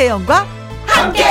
김혜영과 0.00 0.46
함께. 0.86 1.24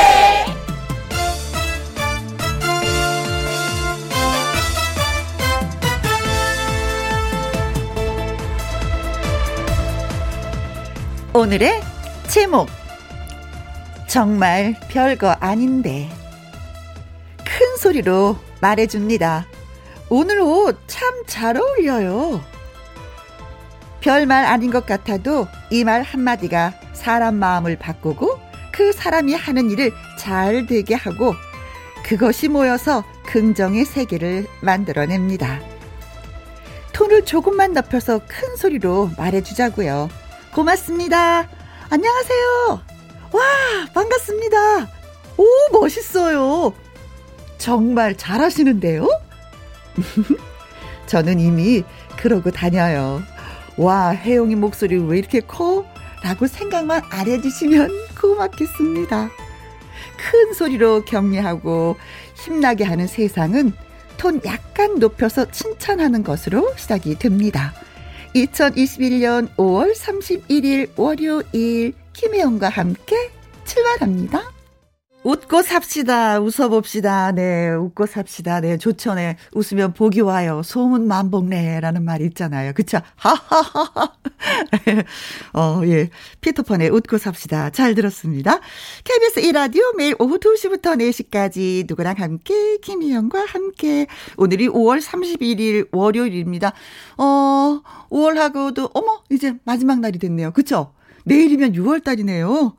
오늘의 11.34 11.82
제목 12.28 12.68
정말 14.08 14.76
별거 14.90 15.32
아닌데 15.40 16.08
큰 17.38 17.78
소리로 17.78 18.38
말해줍니다. 18.62 19.48
오늘 20.10 20.42
옷 20.42 20.78
참 20.86 21.24
잘 21.26 21.58
어울려요. 21.58 22.40
별말 24.02 24.46
아닌 24.46 24.70
것 24.70 24.86
같아도 24.86 25.48
이 25.72 25.84
말 25.84 26.04
한마디가 26.04 26.74
사람 26.94 27.36
마음을 27.36 27.76
바꾸고 27.78 28.49
그 28.80 28.94
사람이 28.94 29.34
하는 29.36 29.70
일을 29.72 29.92
잘 30.18 30.66
되게 30.66 30.96
하고 30.96 31.36
그것이 32.02 32.48
모여서 32.48 33.04
긍정의 33.26 33.84
세계를 33.84 34.48
만들어냅니다. 34.62 35.60
톤을 36.94 37.26
조금만 37.26 37.74
높여서 37.74 38.22
큰 38.26 38.56
소리로 38.56 39.12
말해주자고요. 39.18 40.08
고맙습니다. 40.56 41.50
안녕하세요. 41.90 42.82
와, 43.34 43.42
반갑습니다. 43.94 44.90
오, 45.36 45.46
멋있어요. 45.74 46.74
정말 47.58 48.16
잘하시는데요? 48.16 49.10
저는 51.06 51.42
이미 51.42 51.84
그러고 52.16 52.50
다녀요. 52.50 53.22
와, 53.76 54.12
혜영이 54.12 54.56
목소리 54.56 54.96
왜 54.96 55.18
이렇게 55.20 55.42
커? 55.42 55.84
라고 56.24 56.48
생각만 56.48 57.02
안 57.10 57.28
해주시면 57.28 57.90
고맙겠습니다. 58.20 59.30
큰 60.18 60.54
소리로 60.54 61.06
격려하고 61.06 61.98
힘나게 62.36 62.84
하는 62.84 63.08
세상은 63.08 63.74
톤 64.18 64.42
약간 64.46 65.00
높여서 65.00 65.50
칭찬하는 65.52 66.24
것으로 66.24 66.74
시작이 66.76 67.18
됩니다. 67.18 67.74
2021년 68.36 69.48
5월 69.56 69.96
31일 69.96 70.92
월요일 70.98 71.94
김혜영과 72.14 72.70
함께 72.70 73.16
출발합니다. 73.66 74.59
웃고 75.30 75.62
삽시다. 75.62 76.40
웃어봅시다. 76.40 77.34
네, 77.34 77.70
웃고 77.70 78.08
삽시다. 78.08 78.62
네, 78.62 78.78
좋죠. 78.78 79.14
네, 79.14 79.38
웃으면 79.54 79.94
복이 79.94 80.22
와요. 80.22 80.64
소문 80.64 81.08
만복네. 81.08 81.82
라는 81.82 82.04
말이 82.04 82.26
있잖아요. 82.26 82.74
그쵸? 82.74 82.98
하하하하. 83.16 84.14
어, 85.54 85.82
예. 85.86 86.10
피터펀의 86.42 86.90
웃고 86.90 87.20
삽시다. 87.20 87.70
잘 87.70 87.94
들었습니다. 87.94 88.60
KBS 89.04 89.42
1라디오 89.42 89.96
매일 89.98 90.16
오후 90.18 90.40
2시부터 90.40 90.98
4시까지 90.98 91.86
누구랑 91.88 92.16
함께, 92.18 92.78
김희영과 92.78 93.46
함께. 93.46 94.08
오늘이 94.36 94.68
5월 94.68 95.00
31일 95.00 95.90
월요일입니다. 95.92 96.74
어, 97.20 97.82
5월하고도, 98.10 98.90
어머, 98.96 99.22
이제 99.30 99.54
마지막 99.64 100.00
날이 100.00 100.18
됐네요. 100.18 100.54
그쵸? 100.54 100.92
내일이면 101.26 101.74
6월달이네요. 101.74 102.74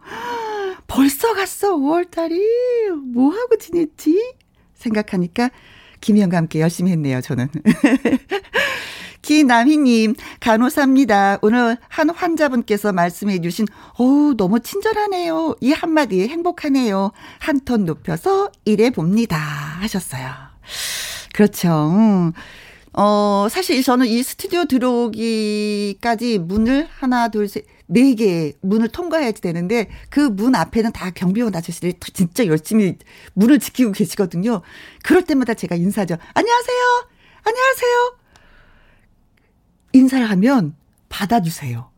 벌써 0.91 1.33
갔어, 1.35 1.77
5월달이. 1.77 2.91
뭐하고 3.13 3.57
지냈지? 3.59 4.35
생각하니까 4.75 5.51
김희영과 6.01 6.37
함께 6.37 6.61
열심히 6.61 6.91
했네요, 6.91 7.21
저는. 7.21 7.49
기남희님, 9.23 10.15
간호사입니다. 10.41 11.39
오늘 11.43 11.77
한 11.89 12.11
환자분께서 12.11 12.93
말씀해 12.93 13.41
주신, 13.41 13.67
어우, 13.99 14.35
너무 14.37 14.59
친절하네요. 14.61 15.55
이 15.61 15.71
한마디에 15.73 16.27
행복하네요. 16.27 17.13
한 17.39 17.61
톤 17.65 17.85
높여서 17.85 18.51
일해 18.65 18.91
봅니다. 18.91 19.37
하셨어요. 19.37 20.29
그렇죠. 21.35 22.33
어, 22.95 23.47
사실 23.49 23.81
저는 23.85 24.07
이 24.07 24.23
스튜디오 24.25 24.65
들어오기까지 24.65 26.39
문을 26.39 26.89
하나, 26.91 27.29
둘, 27.29 27.47
셋, 27.47 27.65
네개 27.91 28.55
문을 28.63 28.89
통과해야지 28.89 29.41
되는데 29.43 29.89
그 30.11 30.31
문 30.31 30.55
앞에는 30.55 30.93
다 30.93 31.11
경비원 31.11 31.55
아저씨들이 31.55 31.95
진짜 32.15 32.47
열심히 32.47 32.97
문을 33.35 33.59
지키고 33.59 33.93
계시거든요. 33.93 34.63
그럴 35.03 35.25
때마다 35.25 35.55
제가 35.55 35.75
인사죠. 35.75 36.17
안녕하세요. 36.35 37.09
안녕하세요. 37.43 38.17
인사를 39.93 40.31
하면 40.31 40.77
받아주세요. 41.09 41.91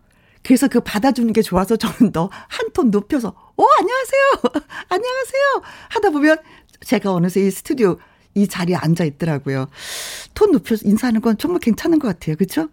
그래서 0.42 0.66
그 0.68 0.80
받아주는 0.80 1.32
게 1.32 1.42
좋아서 1.42 1.76
저는 1.76 2.10
더 2.12 2.30
한 2.48 2.72
톤 2.72 2.90
높여서, 2.90 3.28
어, 3.28 3.64
안녕하세요. 3.80 4.22
안녕하세요. 4.88 5.62
하다 5.90 6.10
보면 6.10 6.38
제가 6.84 7.12
어느새 7.12 7.42
이 7.42 7.50
스튜디오 7.50 7.98
이 8.34 8.48
자리에 8.48 8.76
앉아 8.76 9.04
있더라고요. 9.04 9.68
톤 10.34 10.52
높여서 10.52 10.82
인사하는 10.86 11.20
건 11.20 11.36
정말 11.38 11.60
괜찮은 11.60 11.98
것 11.98 12.08
같아요. 12.08 12.36
그렇죠? 12.36 12.68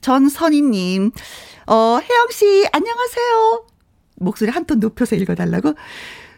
전선희님, 0.00 1.10
어, 1.66 1.98
혜영 2.02 2.28
씨, 2.30 2.66
안녕하세요. 2.72 3.66
목소리 4.16 4.50
한 4.50 4.66
톤 4.66 4.78
높여서 4.80 5.16
읽어달라고. 5.16 5.74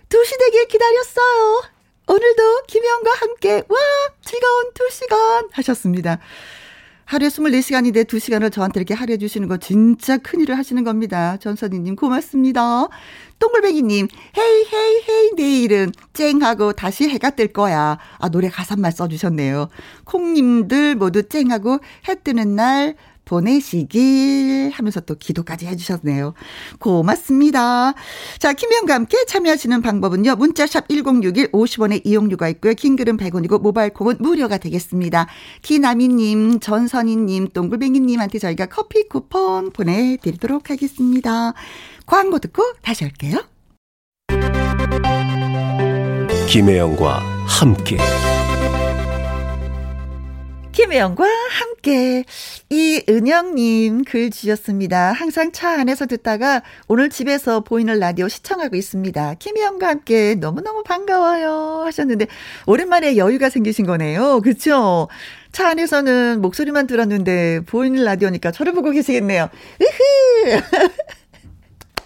2시 0.09 0.39
되길 0.39 0.69
기다렸어요. 0.69 1.63
오늘도 2.07 2.63
김혜영과 2.67 3.11
함께, 3.15 3.63
와, 3.69 3.77
즐거운 4.25 4.73
2시간 4.75 5.49
하셨습니다. 5.53 6.19
하루에 7.05 7.29
24시간인데 7.29 8.05
2시간을 8.07 8.53
저한테 8.53 8.81
이렇게 8.81 8.95
할애해 8.95 9.19
주시는 9.19 9.49
거 9.49 9.57
진짜 9.57 10.17
큰일을 10.17 10.57
하시는 10.57 10.83
겁니다. 10.85 11.37
전선희님 11.39 11.97
고맙습니다. 11.97 12.89
동글뱅이님, 13.39 14.09
헤이, 14.39 14.65
헤이, 14.73 15.03
헤이, 15.09 15.31
내일은 15.37 15.93
쨍하고 16.13 16.73
다시 16.73 17.09
해가 17.09 17.31
뜰 17.31 17.49
거야. 17.49 17.99
아, 18.19 18.29
노래 18.29 18.49
가사만 18.49 18.93
써주셨네요. 18.93 19.69
콩님들 20.05 20.95
모두 20.95 21.29
쨍하고 21.29 21.79
해 22.09 22.15
뜨는 22.15 22.57
날, 22.57 22.95
보내시길 23.25 24.71
하면서 24.73 25.01
또 25.01 25.15
기도까지 25.15 25.67
해주셨네요. 25.67 26.35
고맙습니다. 26.79 27.95
자, 28.39 28.53
김혜영과 28.53 28.95
함께 28.95 29.25
참여하시는 29.27 29.83
방법은요. 29.83 30.37
문자샵 30.37 30.89
1061 30.89 31.53
50원의 31.53 32.03
이용료가 32.05 32.49
있고요. 32.51 32.75
킹글은 32.75 33.17
100원이고 33.17 33.61
모바일 33.61 33.93
콩은 33.93 34.17
무료가 34.21 34.59
되겠습니다. 34.59 35.27
기나미님, 35.63 36.61
전선희님, 36.61 37.49
동글뱅이님한테 37.49 38.39
저희가 38.39 38.67
커피 38.67 39.09
쿠폰 39.09 39.71
보내드리도록 39.71 40.71
하겠습니다. 40.71 41.55
광고 42.07 42.39
듣고 42.39 42.63
다시 42.83 43.05
올게요. 43.05 43.39
김혜영과 46.49 47.19
함께. 47.47 47.97
김혜영과 50.85 51.25
함께 51.25 52.25
이은영님 52.69 54.05
글 54.05 54.29
주셨습니다. 54.29 55.13
항상 55.13 55.51
차 55.51 55.81
안에서 55.81 56.05
듣다가 56.05 56.63
오늘 56.89 57.09
집에서 57.09 57.61
보이는 57.61 57.99
라디오 57.99 58.29
시청하고 58.29 58.77
있습니다. 58.77 59.35
김혜영과 59.39 59.89
함께 59.89 60.35
너무너무 60.35 60.83
반가워요 60.83 61.85
하셨는데 61.87 62.27
오랜만에 62.67 63.17
여유가 63.17 63.49
생기신 63.49 63.87
거네요. 63.87 64.43
그렇죠? 64.43 65.09
차 65.53 65.71
안에서는 65.71 66.43
목소리만 66.43 66.87
들었는데 66.87 67.61
보이는 67.65 68.05
라디오니까 68.05 68.51
저를 68.51 68.75
보고 68.75 68.91
계시겠네요. 68.91 69.49
으흐 69.81 70.61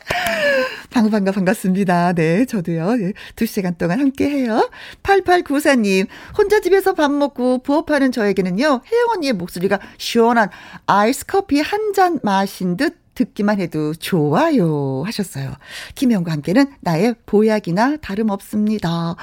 반가 0.91 1.11
반가 1.11 1.33
반갑습니다. 1.33 2.13
네, 2.15 2.45
저도요. 2.47 2.97
네, 2.97 3.13
두 3.37 3.47
시간 3.47 3.77
동안 3.77 4.01
함께 4.01 4.28
해요. 4.28 4.69
8894님, 5.03 6.07
혼자 6.37 6.60
집에서 6.60 6.95
밥 6.95 7.10
먹고 7.13 7.59
부업하는 7.63 8.13
저에게는요, 8.13 8.65
혜영 8.65 9.09
언니의 9.16 9.33
목소리가 9.34 9.78
시원한 9.99 10.49
아이스 10.87 11.27
커피 11.27 11.60
한 11.60 11.93
잔 11.95 12.19
마신 12.22 12.77
듯 12.77 12.97
듣기만 13.15 13.59
해도 13.60 13.95
좋아요 13.95 15.03
하셨어요. 15.07 15.55
김영과 15.95 16.31
함께는 16.33 16.66
나의 16.81 17.15
보약이나 17.27 17.97
다름없습니다. 17.97 19.16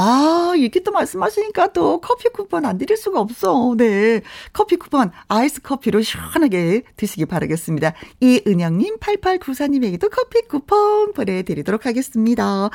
아, 0.00 0.54
이렇게 0.56 0.80
또 0.84 0.92
말씀하시니까 0.92 1.72
또 1.72 2.00
커피 2.00 2.28
쿠폰 2.28 2.64
안 2.66 2.78
드릴 2.78 2.96
수가 2.96 3.18
없어. 3.20 3.74
네. 3.76 4.20
커피 4.52 4.76
쿠폰 4.76 5.10
아이스 5.26 5.60
커피로 5.60 6.00
시원하게 6.02 6.82
드시기 6.96 7.26
바라겠습니다. 7.26 7.94
이은영님, 8.20 8.98
8894님에게도 8.98 10.08
커피 10.08 10.42
쿠폰 10.42 11.12
보내드리도록 11.14 11.84
하겠습니다. 11.84 12.70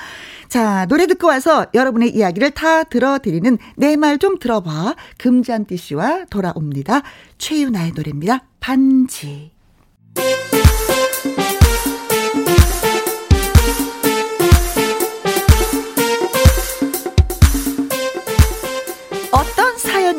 자, 0.49 0.85
노래 0.87 1.07
듣고 1.07 1.27
와서 1.27 1.65
여러분의 1.73 2.09
이야기를 2.13 2.51
다 2.51 2.83
들어드리는 2.83 3.57
내 3.77 3.95
말 3.95 4.17
좀 4.19 4.37
들어봐. 4.37 4.95
금잔띠 5.17 5.77
씨와 5.77 6.25
돌아옵니다. 6.29 7.03
최윤아의 7.37 7.93
노래입니다. 7.95 8.45
반지. 8.59 9.51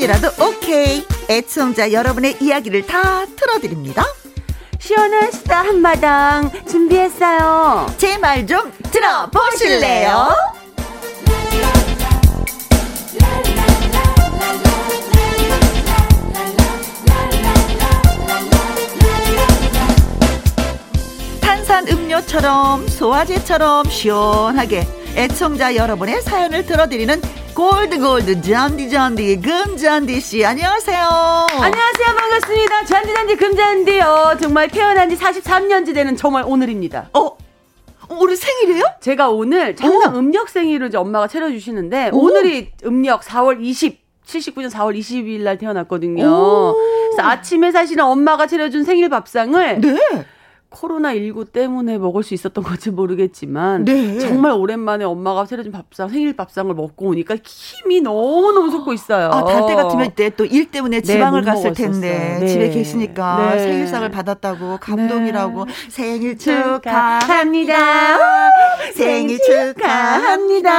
사연이라도 0.04 0.44
오케이. 0.44 1.06
애청자 1.30 1.90
여러분의 1.92 2.36
이야기를 2.40 2.86
다 2.86 3.24
틀어드립니다. 3.36 4.04
시원한 4.78 5.30
수다 5.32 5.60
한마당 5.64 6.50
준비했어요. 6.68 7.86
제 7.96 8.18
말 8.18 8.46
좀 8.46 8.70
들어보실래요? 8.90 10.28
탄산 21.40 21.86
음료처럼 21.88 22.86
소화제처럼 22.88 23.88
시원하게 23.88 24.86
애청자 25.16 25.76
여러분의 25.76 26.20
사연을 26.22 26.66
들어드리는 26.66 27.20
골드 27.54 28.00
골드 28.00 28.42
잔디 28.42 28.90
잔디 28.90 29.40
금잔디 29.40 30.20
씨 30.20 30.44
안녕하세요. 30.44 31.06
안녕하세요 31.52 32.16
반갑습니다. 32.16 32.84
잔디 32.84 33.14
잔디 33.14 33.36
금잔디요. 33.36 34.38
정말 34.42 34.68
태어난 34.68 35.08
지 35.08 35.16
43년째 35.16 35.94
되는 35.94 36.16
정말 36.16 36.42
오늘입니다. 36.44 37.10
어 37.12 37.36
오늘 38.10 38.36
생일이에요? 38.36 38.84
제가 39.00 39.30
오늘 39.30 39.76
항상 39.78 40.16
음력 40.16 40.48
생일을 40.48 40.88
이제 40.88 40.96
엄마가 40.98 41.28
차려주시는데 41.28 42.10
오. 42.12 42.30
늘이 42.30 42.72
음력 42.84 43.22
4월 43.22 43.58
20 43.62 44.02
79년 44.26 44.70
4월 44.70 44.98
20일 44.98 45.42
날 45.42 45.58
태어났거든요. 45.58 46.24
그래서 46.24 47.28
아침에 47.28 47.70
사실은 47.70 48.04
엄마가 48.04 48.46
차려준 48.48 48.82
생일 48.84 49.08
밥상을 49.10 49.80
네. 49.80 49.96
코로나19 50.74 51.52
때문에 51.52 51.98
먹을 51.98 52.22
수 52.22 52.34
있었던 52.34 52.62
건지 52.64 52.90
모르겠지만 52.90 53.84
네. 53.84 54.18
정말 54.18 54.52
오랜만에 54.52 55.04
엄마가 55.04 55.46
차려준 55.46 55.72
밥상 55.72 56.08
생일 56.08 56.34
밥상을 56.34 56.74
먹고 56.74 57.08
오니까 57.08 57.36
힘이 57.44 58.00
너무너무 58.00 58.70
솟고 58.70 58.92
있어요. 58.92 59.30
아, 59.30 59.44
달때 59.44 59.74
같으면 59.74 60.12
때또 60.12 60.44
일 60.44 60.70
때문에 60.70 61.00
네, 61.00 61.02
지방을 61.02 61.42
네, 61.42 61.50
갔을 61.50 61.72
텐데 61.72 62.38
네. 62.40 62.46
집에 62.46 62.70
계시니까 62.70 63.54
네. 63.54 63.58
생일상을 63.60 64.10
받았다고 64.10 64.78
감동이라고 64.78 65.64
네. 65.64 65.72
생일 65.88 66.38
축하합니다. 66.38 68.18
생일 68.94 69.38
축하합니다. 69.38 70.74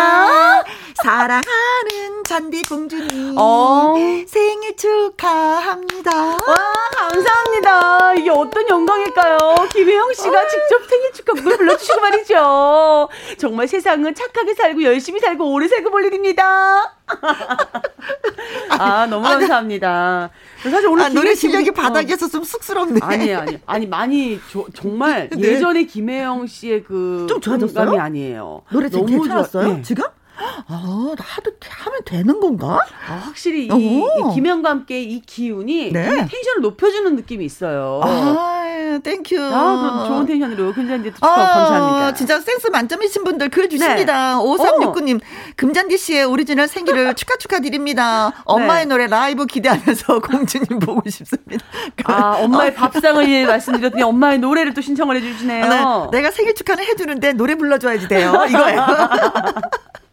사랑하는 0.95 2.24
잔디 2.25 2.62
공주님 2.63 3.36
어. 3.38 3.94
생일 4.27 4.75
축하합니다. 4.77 6.12
와 6.15 6.56
감사합니다. 6.95 8.13
이게 8.15 8.30
어떤 8.30 8.68
영광일까요? 8.69 9.38
김혜영 9.74 10.13
씨가 10.13 10.30
어. 10.30 10.47
직접 10.47 10.89
생일 10.89 11.12
축하곡을 11.13 11.57
불러주시고 11.57 12.00
말이죠. 12.01 13.09
정말 13.38 13.68
세상은 13.68 14.15
착하게 14.15 14.53
살고 14.53 14.83
열심히 14.83 15.19
살고 15.19 15.51
오래 15.51 15.68
살고 15.68 15.92
볼 15.92 16.06
일입니다. 16.06 16.95
아 18.69 19.06
너무 19.07 19.27
감사합니다. 19.27 20.30
사실 20.63 20.88
오늘 20.88 21.03
아, 21.06 21.09
노래 21.09 21.36
실력이 21.36 21.71
바닥에서 21.71 22.27
좀 22.30 22.44
쑥스럽네. 22.44 23.00
아니에요, 23.03 23.39
아니 23.39 23.59
아니 23.65 23.86
많이 23.86 24.39
조, 24.50 24.65
정말 24.74 25.30
네. 25.30 25.50
예전에 25.50 25.83
김혜영 25.83 26.48
씨의 26.48 26.83
그좀 26.83 27.41
좋아졌어요? 27.41 28.00
아니에요. 28.00 28.63
노래 28.71 28.89
너무 28.89 29.06
괜찮았어요? 29.06 29.68
네. 29.68 29.81
지금? 29.83 30.06
아, 30.37 31.15
나도 31.17 31.51
하면 31.67 32.01
되는 32.05 32.39
건가? 32.39 32.79
아, 33.07 33.13
확실히 33.13 33.67
이, 33.67 33.67
이, 33.67 34.33
김현과 34.33 34.69
함께 34.69 35.01
이 35.01 35.21
기운이 35.21 35.91
네. 35.93 36.03
텐션을 36.03 36.61
높여주는 36.61 37.15
느낌이 37.15 37.45
있어요. 37.45 38.01
아, 38.03 38.99
thank 39.03 39.23
you. 39.23 39.39
아, 39.41 40.05
좋은 40.07 40.25
텐션으로 40.25 40.73
금잔디 40.73 41.13
아, 41.21 41.35
감사합니다. 41.35 42.13
진짜 42.13 42.39
센스 42.39 42.67
만점이신 42.67 43.23
분들 43.23 43.49
글 43.49 43.69
주십니다. 43.69 44.35
네. 44.35 44.43
5369님, 44.43 45.21
금잔디 45.55 45.97
씨의 45.97 46.25
오리지널 46.25 46.67
생일을 46.67 47.13
축하 47.15 47.35
축하드립니다. 47.38 48.33
엄마의 48.45 48.85
네. 48.85 48.89
노래 48.89 49.07
라이브 49.07 49.45
기대하면서 49.45 50.19
공주님 50.27 50.79
보고 50.79 51.09
싶습니다. 51.09 51.65
아, 52.05 52.38
엄마의 52.41 52.73
밥상을 52.75 53.45
말씀드렸더니 53.45 54.03
엄마의 54.03 54.39
노래를 54.39 54.73
또 54.73 54.81
신청을 54.81 55.17
해주시네요. 55.17 55.65
아, 55.65 56.09
네. 56.11 56.17
내가 56.17 56.31
생일 56.31 56.55
축하는 56.55 56.83
해주는데 56.83 57.33
노래 57.33 57.55
불러줘야지 57.55 58.07
돼요. 58.07 58.45
이거예요. 58.49 58.85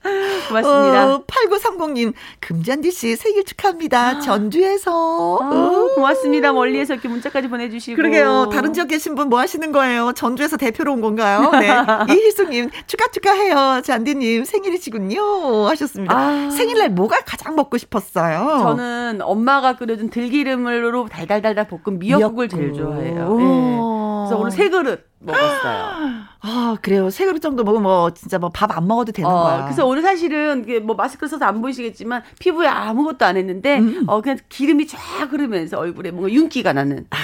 고맙습니다. 0.49 1.15
어, 1.15 1.25
8930님, 1.27 2.13
금잔디 2.41 2.91
씨 2.91 3.17
생일 3.17 3.45
축하합니다. 3.45 4.21
전주에서. 4.21 5.39
아, 5.41 5.47
어. 5.49 5.95
고맙습니다. 5.95 6.53
멀리에서 6.53 6.95
이렇게 6.95 7.09
문자까지 7.09 7.49
보내주시고. 7.49 7.97
그러게요. 7.97 8.49
다른 8.53 8.73
지역 8.73 8.89
계신 8.89 9.15
분 9.15 9.33
뭐 9.33 9.39
하시는 9.39 9.73
거예요? 9.73 10.13
전주에서 10.13 10.57
대표로 10.57 10.93
온 10.93 11.01
건가요? 11.01 11.51
네. 11.53 11.69
이희수님, 12.13 12.71
축하 12.87 13.07
축하해요. 13.09 13.81
잔디님 13.83 14.45
생일이시군요. 14.45 15.67
하셨습니다. 15.69 16.15
아. 16.15 16.51
생일날 16.51 16.91
뭐가 16.91 17.21
가장 17.25 17.55
먹고 17.55 17.79
싶었어요? 17.79 18.59
저는 18.63 19.21
엄마가 19.23 19.77
끓여준 19.77 20.11
들기름으로 20.11 21.09
달달달달 21.09 21.69
볶은 21.69 21.99
미역국을 21.99 22.49
미역국. 22.49 22.57
제일 22.59 22.73
좋아해요. 22.75 23.37
네. 23.37 23.45
그래서 23.45 24.37
오늘 24.39 24.51
세 24.51 24.69
그릇 24.69 25.05
먹었어요. 25.25 26.23
아, 26.45 26.77
그래요. 26.83 27.11
세 27.11 27.25
그릇 27.27 27.41
정도 27.41 27.63
먹으면 27.65 27.83
뭐 27.85 28.11
진짜 28.13 28.39
뭐 28.39 28.51
밥 28.51 28.71
안 28.77 28.87
먹어도 28.87 29.13
되는 29.13 29.29
어, 29.31 29.43
거야. 29.43 29.65
그래서 29.65 29.87
오늘 29.87 30.03
사실은 30.03 30.63
이게 30.65 30.81
뭐 30.81 30.97
마스크 30.97 31.27
써서 31.29 31.45
안 31.45 31.61
보이시겠지만 31.63 32.23
피부에 32.39 32.67
아무것도 32.69 33.25
안 33.25 33.37
했는데 33.37 33.79
음. 33.79 34.05
어 34.07 34.21
그냥 34.21 34.39
기름이 34.49 34.87
쫙 34.87 34.99
흐르면서 35.31 35.79
얼굴에 35.79 36.11
뭔가 36.11 36.33
윤기가 36.33 36.73
나는. 36.73 37.07
아, 37.11 37.17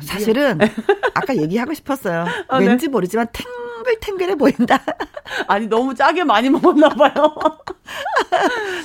사실은 0.00 0.58
아까 1.14 1.36
얘기하고 1.36 1.74
싶었어요. 1.74 2.26
어, 2.48 2.56
왠지 2.58 2.86
네. 2.86 2.90
모르지만 2.92 3.26
탱 3.32 3.46
탱글탱글해 3.84 4.34
보인다. 4.36 4.78
아니 5.48 5.66
너무 5.66 5.94
짜게 5.94 6.24
많이 6.24 6.48
먹었나 6.50 6.88
봐요. 6.90 7.12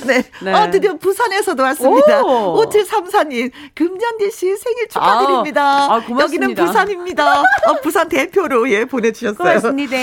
네. 0.05 0.23
네. 0.41 0.53
아, 0.53 0.69
드디어 0.69 0.95
부산에서도 0.97 1.61
왔습니다. 1.63 2.21
5734님, 2.23 3.51
금잔디 3.75 4.31
씨 4.31 4.55
생일 4.57 4.87
축하드립니다. 4.89 5.61
아, 5.63 5.95
아, 5.95 6.05
고맙습니다. 6.05 6.23
여기는 6.23 6.55
부산입니다. 6.55 7.41
어, 7.41 7.45
부산 7.81 8.07
대표로 8.09 8.69
예 8.71 8.85
보내주셨어요. 8.85 9.37
고맙습니다. 9.37 9.97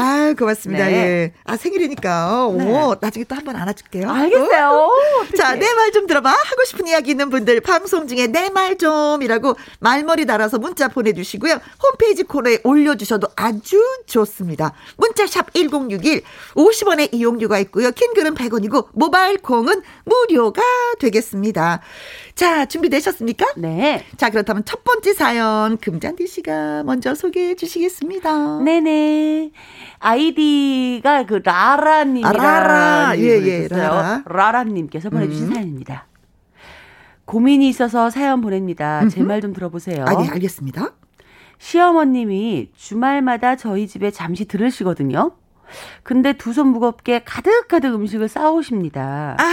아, 0.00 0.34
고맙습니다. 0.38 0.84
네. 0.86 0.92
예. 0.92 1.32
아, 1.44 1.56
생일이니까. 1.56 2.46
오, 2.46 2.56
네. 2.58 2.94
나중에 3.00 3.24
또 3.24 3.34
한 3.34 3.44
번 3.44 3.56
안아줄게요. 3.56 4.10
알겠어요. 4.10 4.68
어? 4.70 4.90
자, 5.36 5.54
내 5.54 5.66
말 5.74 5.92
좀 5.92 6.06
들어봐. 6.06 6.28
하고 6.30 6.64
싶은 6.66 6.86
이야기 6.86 7.10
있는 7.12 7.30
분들 7.30 7.60
방송 7.60 8.06
중에 8.08 8.26
내 8.26 8.48
말 8.50 8.76
좀이라고 8.78 9.56
말머리 9.80 10.24
달아서 10.26 10.58
문자 10.58 10.88
보내주시고요. 10.88 11.58
홈페이지 11.82 12.22
코너에 12.24 12.58
올려주셔도 12.64 13.28
아주 13.36 13.80
좋습니다. 14.06 14.72
문자샵 14.96 15.52
1061 15.54 16.22
50원의 16.56 17.12
이용료가 17.14 17.58
있고요. 17.60 17.90
킹글은 17.92 18.34
100원이고 18.38 18.88
모바일 18.94 19.38
콩은 19.38 19.82
무료가 20.04 20.62
되겠습니다. 21.00 21.80
자, 22.34 22.66
준비되셨습니까? 22.66 23.46
네. 23.56 24.04
자, 24.16 24.30
그렇다면 24.30 24.64
첫 24.64 24.84
번째 24.84 25.12
사연 25.12 25.76
금잔디 25.76 26.26
씨가 26.26 26.84
먼저 26.84 27.14
소개해 27.14 27.56
주시겠습니다. 27.56 28.60
네네. 28.62 29.50
아이디가 29.98 31.24
그 31.26 31.40
아, 31.44 31.76
라라. 32.32 33.18
예, 33.18 33.22
예, 33.42 33.68
라라. 33.68 34.22
라라 34.26 34.64
님께서 34.64 35.10
보내 35.10 35.28
주신 35.28 35.48
음. 35.48 35.54
사연입니다. 35.54 36.06
고민이 37.24 37.68
있어서 37.68 38.08
사연 38.08 38.40
보냅니다. 38.40 39.06
제 39.08 39.20
말 39.22 39.42
좀 39.42 39.52
들어보세요. 39.52 40.04
아, 40.06 40.14
네, 40.16 40.28
알겠습니다. 40.30 40.94
시어머님이 41.58 42.70
주말마다 42.76 43.56
저희 43.56 43.86
집에 43.88 44.10
잠시 44.10 44.46
들으시거든요. 44.46 45.32
근데 46.02 46.32
두 46.32 46.52
손 46.52 46.68
무겁게 46.68 47.22
가득가득 47.24 47.94
음식을 47.94 48.28
싸오십니다. 48.28 49.36
아, 49.38 49.44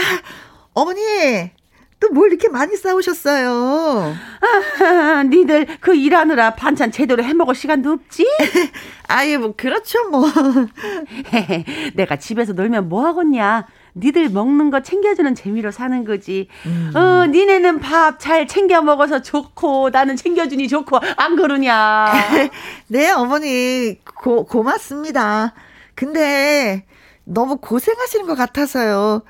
어머니, 0.74 1.52
또 2.00 2.10
뭘 2.12 2.30
이렇게 2.30 2.50
많이 2.50 2.76
싸우셨어요? 2.76 4.14
아, 4.42 5.24
니들 5.24 5.66
그 5.80 5.96
일하느라 5.96 6.56
반찬 6.56 6.92
제대로 6.92 7.24
해 7.24 7.34
먹을 7.34 7.56
시간도 7.56 7.92
없지? 7.92 8.28
아예 9.08 9.38
뭐 9.38 9.54
그렇죠 9.56 10.10
뭐. 10.10 10.26
내가 11.96 12.18
집에서 12.18 12.54
놀면 12.54 12.90
뭐 12.90 13.06
하겠냐? 13.06 13.66
니들 13.96 14.30
먹는 14.30 14.72
거 14.72 14.82
챙겨주는 14.82 15.36
재미로 15.36 15.72
사는 15.72 16.04
거지. 16.04 16.50
음. 16.66 16.92
어, 16.96 17.26
니네는 17.28 17.80
밥 17.80 18.20
잘 18.20 18.46
챙겨 18.46 18.82
먹어서 18.82 19.22
좋고 19.22 19.90
나는 19.92 20.16
챙겨주니 20.18 20.68
좋고 20.68 21.00
안 21.16 21.36
그러냐. 21.38 22.12
네, 22.90 23.10
어머니 23.12 23.98
고, 24.04 24.46
고맙습니다. 24.46 25.54
근데 25.96 26.86
너무 27.24 27.58
고생하시는 27.58 28.26
것 28.28 28.36
같아서요. 28.36 29.24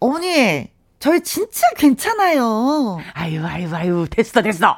어머니, 0.00 0.68
저희 0.98 1.20
진짜 1.22 1.60
괜찮아요. 1.76 2.98
아유, 3.14 3.44
아유, 3.44 3.68
아유, 3.74 4.06
됐어, 4.10 4.40
됐어. 4.42 4.76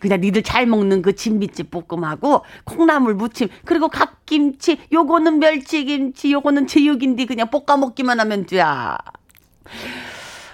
그냥 0.00 0.20
니들 0.20 0.42
잘 0.42 0.64
먹는 0.66 1.02
그 1.02 1.14
진미집 1.14 1.70
볶음하고 1.70 2.42
콩나물 2.64 3.14
무침 3.14 3.48
그리고 3.66 3.88
갓김치 3.88 4.78
요거는 4.92 5.38
멸치김치 5.38 6.32
요거는 6.32 6.66
제육인데 6.66 7.26
그냥 7.26 7.50
볶아 7.50 7.76
먹기만 7.76 8.18
하면 8.20 8.46
돼. 8.46 8.62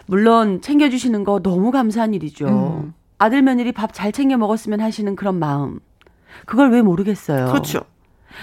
물론 0.06 0.60
챙겨주시는 0.60 1.22
거 1.24 1.40
너무 1.40 1.70
감사한 1.70 2.14
일이죠. 2.14 2.46
음. 2.48 2.94
아들 3.18 3.42
며느리 3.42 3.70
밥 3.70 3.92
잘 3.92 4.10
챙겨 4.10 4.36
먹었으면 4.36 4.80
하시는 4.80 5.14
그런 5.14 5.38
마음. 5.38 5.78
그걸 6.46 6.72
왜 6.72 6.82
모르겠어요. 6.82 7.46
그렇죠. 7.46 7.82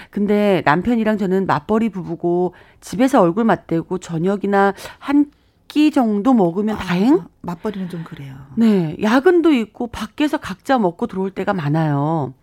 근데 0.10 0.62
남편이랑 0.65 1.17
저는 1.17 1.46
맞벌이 1.46 1.89
부부고 1.89 2.53
집에서 2.81 3.22
얼굴 3.22 3.43
맞대고 3.46 3.98
저녁이나 4.00 4.74
한 5.00 5.31
끼 5.69 5.91
정도 5.91 6.34
먹으면 6.34 6.75
아, 6.75 6.79
다행? 6.79 7.22
맞벌이는 7.41 7.89
좀 7.89 8.03
그래요. 8.03 8.36
네. 8.58 8.98
야근도 9.01 9.53
있고 9.53 9.88
밖에서 9.88 10.38
각자 10.38 10.77
먹고 10.79 11.08
들어올 11.08 11.29
때가 11.31 11.53
많아요. 11.53 12.34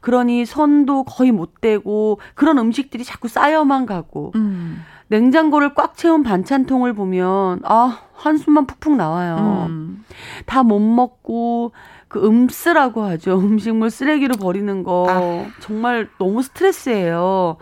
그러니 0.00 0.44
손도 0.44 1.04
거의 1.04 1.32
못 1.32 1.60
대고 1.60 2.20
그런 2.34 2.58
음식들이 2.58 3.02
자꾸 3.02 3.26
쌓여만 3.26 3.86
가고 3.86 4.30
음. 4.36 4.84
냉장고를 5.08 5.74
꽉 5.74 5.96
채운 5.96 6.22
반찬통을 6.22 6.92
보면 6.92 7.60
아 7.64 8.00
한숨만 8.14 8.66
푹푹 8.66 8.94
나와요. 8.94 9.66
음. 9.68 10.04
다못 10.44 10.80
먹고 10.80 11.72
그 12.08 12.24
음쓰라고 12.24 13.02
하죠. 13.02 13.38
음식물 13.40 13.90
쓰레기로 13.90 14.36
버리는 14.36 14.82
거 14.82 15.06
아. 15.08 15.50
정말 15.60 16.08
너무 16.18 16.42
스트레스예요. 16.42 17.56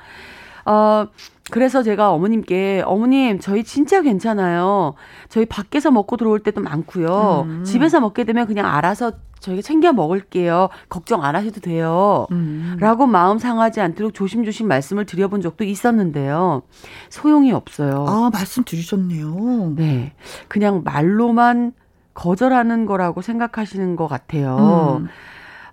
어, 0.66 1.06
그래서 1.50 1.82
제가 1.82 2.10
어머님께 2.12 2.82
어머님 2.86 3.38
저희 3.38 3.64
진짜 3.64 4.00
괜찮아요. 4.00 4.94
저희 5.28 5.44
밖에서 5.44 5.90
먹고 5.90 6.16
들어올 6.16 6.40
때도 6.40 6.60
많고요. 6.62 7.44
음. 7.46 7.64
집에서 7.64 8.00
먹게 8.00 8.24
되면 8.24 8.46
그냥 8.46 8.66
알아서 8.66 9.12
저희가 9.40 9.60
챙겨 9.60 9.92
먹을게요. 9.92 10.70
걱정 10.88 11.22
안 11.22 11.36
하셔도 11.36 11.60
돼요. 11.60 12.26
음. 12.32 12.78
라고 12.80 13.06
마음 13.06 13.38
상하지 13.38 13.82
않도록 13.82 14.14
조심조심 14.14 14.68
말씀을 14.68 15.04
드려본 15.04 15.42
적도 15.42 15.64
있었는데요. 15.64 16.62
소용이 17.10 17.52
없어요. 17.52 18.06
아, 18.08 18.30
말씀 18.32 18.64
드리셨네요. 18.64 19.74
네. 19.76 20.14
그냥 20.48 20.80
말로만 20.82 21.74
거절하는 22.14 22.86
거라고 22.86 23.22
생각하시는 23.22 23.96
것 23.96 24.08
같아요. 24.08 25.00
음. 25.02 25.08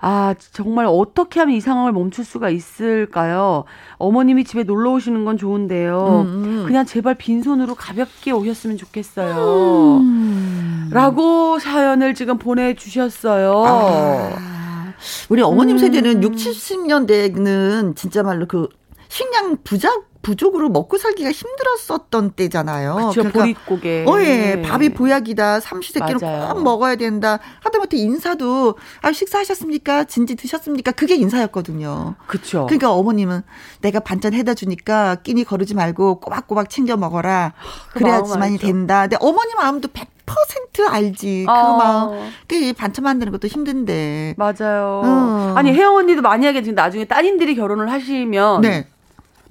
아, 0.03 0.33
정말 0.51 0.87
어떻게 0.89 1.39
하면 1.39 1.55
이 1.55 1.61
상황을 1.61 1.91
멈출 1.91 2.25
수가 2.25 2.49
있을까요? 2.49 3.65
어머님이 3.99 4.43
집에 4.43 4.63
놀러 4.63 4.93
오시는 4.93 5.25
건 5.25 5.37
좋은데요. 5.37 6.25
음. 6.25 6.43
음. 6.43 6.63
그냥 6.65 6.85
제발 6.85 7.13
빈손으로 7.15 7.75
가볍게 7.75 8.31
오셨으면 8.31 8.77
좋겠어요. 8.77 9.97
음. 9.99 10.89
라고 10.91 11.59
사연을 11.59 12.15
지금 12.15 12.39
보내주셨어요. 12.39 13.63
아, 13.65 14.93
우리 15.29 15.43
어머님 15.43 15.75
음. 15.75 15.77
세대는 15.77 16.23
60, 16.23 16.51
70년대는 16.51 17.95
진짜 17.95 18.23
말로 18.23 18.47
그 18.47 18.67
식량 19.07 19.57
부작 19.63 20.10
부족으로 20.21 20.69
먹고 20.69 20.97
살기가 20.97 21.31
힘들었었던 21.31 22.31
때잖아요. 22.31 22.95
그렇죠. 22.95 23.11
그러니까, 23.21 23.39
보릿고개. 23.39 24.05
어, 24.07 24.21
예. 24.21 24.61
밥이 24.61 24.89
보약이다. 24.89 25.59
삼시세끼를 25.59 26.19
꼭 26.19 26.63
먹어야 26.63 26.95
된다. 26.95 27.39
하다못해 27.61 27.97
인사도 27.97 28.75
아 29.01 29.11
식사하셨습니까? 29.11 30.05
진지 30.05 30.35
드셨습니까? 30.35 30.91
그게 30.91 31.15
인사였거든요. 31.15 32.15
그렇죠. 32.27 32.65
그러니까 32.67 32.91
어머님은 32.93 33.41
내가 33.81 33.99
반찬 33.99 34.33
해다 34.33 34.53
주니까 34.53 35.15
끼니 35.15 35.43
거르지 35.43 35.73
말고 35.73 36.19
꼬박꼬박 36.19 36.69
챙겨 36.69 36.97
먹어라. 36.97 37.53
그 37.93 37.99
그래야지만이 37.99 38.57
된다. 38.59 39.01
근데 39.01 39.17
어머님 39.19 39.57
마음도 39.57 39.87
100% 39.87 40.87
알지. 40.87 41.45
그 41.47 41.51
어. 41.51 41.77
마음. 41.77 42.29
그 42.47 42.73
반찬 42.73 43.03
만드는 43.03 43.31
것도 43.31 43.47
힘든데. 43.47 44.35
맞아요. 44.37 45.01
어. 45.03 45.53
아니 45.55 45.71
혜영 45.71 45.95
언니도 45.95 46.21
만약에 46.21 46.61
지금 46.61 46.75
나중에 46.75 47.05
따님들이 47.05 47.55
결혼을 47.55 47.91
하시면 47.91 48.61
네. 48.61 48.87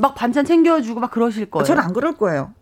막 0.00 0.14
반찬 0.14 0.44
챙겨주고 0.44 1.00
막 1.00 1.10
그러실 1.10 1.50
거예요. 1.50 1.64
저는 1.64 1.82
안 1.82 1.92
그럴 1.92 2.16
거예요. 2.16 2.52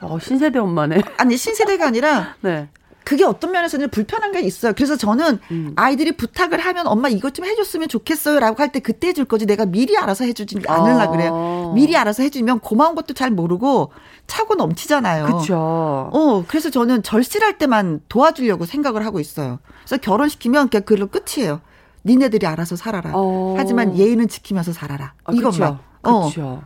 어, 0.00 0.18
신세대 0.18 0.58
엄마네. 0.58 1.00
아니, 1.18 1.36
신세대가 1.36 1.86
아니라. 1.86 2.34
네. 2.40 2.68
그게 3.04 3.22
어떤 3.22 3.52
면에서는 3.52 3.90
불편한 3.90 4.32
게 4.32 4.40
있어요. 4.40 4.72
그래서 4.74 4.96
저는 4.96 5.38
음. 5.50 5.72
아이들이 5.76 6.12
부탁을 6.16 6.58
하면 6.58 6.86
엄마 6.86 7.08
이것 7.10 7.34
좀 7.34 7.44
해줬으면 7.44 7.88
좋겠어요. 7.88 8.40
라고 8.40 8.62
할 8.62 8.70
때 8.72 8.80
그때 8.80 9.08
해줄 9.08 9.26
거지. 9.26 9.44
내가 9.44 9.66
미리 9.66 9.94
알아서 9.98 10.24
해주지 10.24 10.60
않으려 10.66 11.00
아. 11.00 11.10
그래요. 11.10 11.72
미리 11.74 11.94
알아서 11.98 12.22
해주면 12.22 12.60
고마운 12.60 12.94
것도 12.94 13.12
잘 13.12 13.30
모르고 13.30 13.92
차고 14.26 14.54
넘치잖아요. 14.54 15.26
그죠 15.26 15.54
어, 15.58 16.44
그래서 16.48 16.70
저는 16.70 17.02
절실할 17.02 17.58
때만 17.58 18.00
도와주려고 18.08 18.64
생각을 18.64 19.04
하고 19.04 19.20
있어요. 19.20 19.58
그래서 19.84 19.98
결혼시키면 20.00 20.70
그냥 20.70 20.84
그걸로 20.84 21.08
끝이에요. 21.08 21.60
니네들이 22.06 22.46
알아서 22.46 22.74
살아라. 22.74 23.10
어. 23.12 23.54
하지만 23.58 23.98
예의는 23.98 24.28
지키면서 24.28 24.72
살아라. 24.72 25.12
아, 25.24 25.32
이것만. 25.34 25.76
그 25.76 25.93
렇죠. 26.10 26.62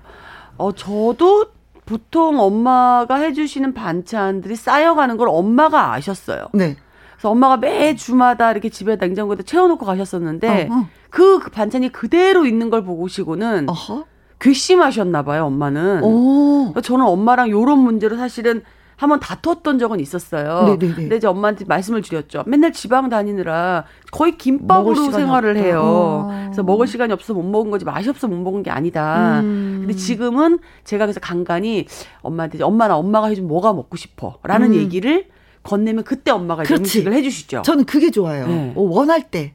어, 0.56 0.72
저도 0.72 1.46
보통 1.86 2.38
엄마가 2.38 3.16
해주시는 3.16 3.72
반찬들이 3.74 4.56
쌓여가는 4.56 5.16
걸 5.16 5.28
엄마가 5.30 5.94
아셨어요. 5.94 6.48
네. 6.52 6.76
그래서 7.12 7.30
엄마가 7.30 7.56
매 7.56 7.94
주마다 7.96 8.50
이렇게 8.52 8.68
집에 8.68 8.96
냉장고에 8.96 9.36
채워놓고 9.44 9.84
가셨었는데 9.86 10.68
어허. 10.70 10.86
그 11.10 11.38
반찬이 11.38 11.90
그대로 11.90 12.44
있는 12.46 12.70
걸 12.70 12.84
보시고는 12.84 13.68
어허. 13.68 14.04
괘씸하셨나 14.38 15.22
봐요, 15.24 15.46
엄마는. 15.46 16.04
오. 16.04 16.74
저는 16.80 17.04
엄마랑 17.04 17.50
요런 17.50 17.78
문제로 17.78 18.16
사실은 18.16 18.62
한번 18.98 19.20
다퉜던 19.20 19.78
적은 19.78 20.00
있었어요. 20.00 20.76
네네네. 20.76 20.94
근데 20.94 21.16
이제 21.16 21.28
엄마한테 21.28 21.64
말씀을 21.66 22.02
드렸죠. 22.02 22.42
맨날 22.48 22.72
지방 22.72 23.08
다니느라 23.08 23.84
거의 24.10 24.36
김밥으로 24.36 25.12
생활을 25.12 25.50
없다. 25.50 25.62
해요. 25.62 25.80
어. 25.84 26.42
그래서 26.46 26.64
먹을 26.64 26.88
시간이 26.88 27.12
없어 27.12 27.32
못 27.32 27.44
먹은 27.44 27.70
거지 27.70 27.84
맛이 27.84 28.10
없어 28.10 28.26
못 28.26 28.36
먹은 28.36 28.64
게 28.64 28.70
아니다. 28.70 29.38
음. 29.40 29.78
근데 29.82 29.94
지금은 29.94 30.58
제가 30.82 31.06
그래서 31.06 31.20
간간히 31.20 31.86
엄마한테 32.22 32.60
엄마 32.64 32.88
나 32.88 32.96
엄마가 32.96 33.28
해준 33.28 33.46
뭐가 33.46 33.72
먹고 33.72 33.96
싶어라는 33.96 34.72
음. 34.72 34.74
얘기를 34.74 35.26
건네면 35.62 36.02
그때 36.02 36.32
엄마가 36.32 36.64
음식을 36.68 37.12
해주시죠. 37.12 37.62
저는 37.62 37.84
그게 37.84 38.10
좋아요. 38.10 38.48
네. 38.48 38.72
어, 38.74 38.80
원할 38.82 39.30
때. 39.30 39.54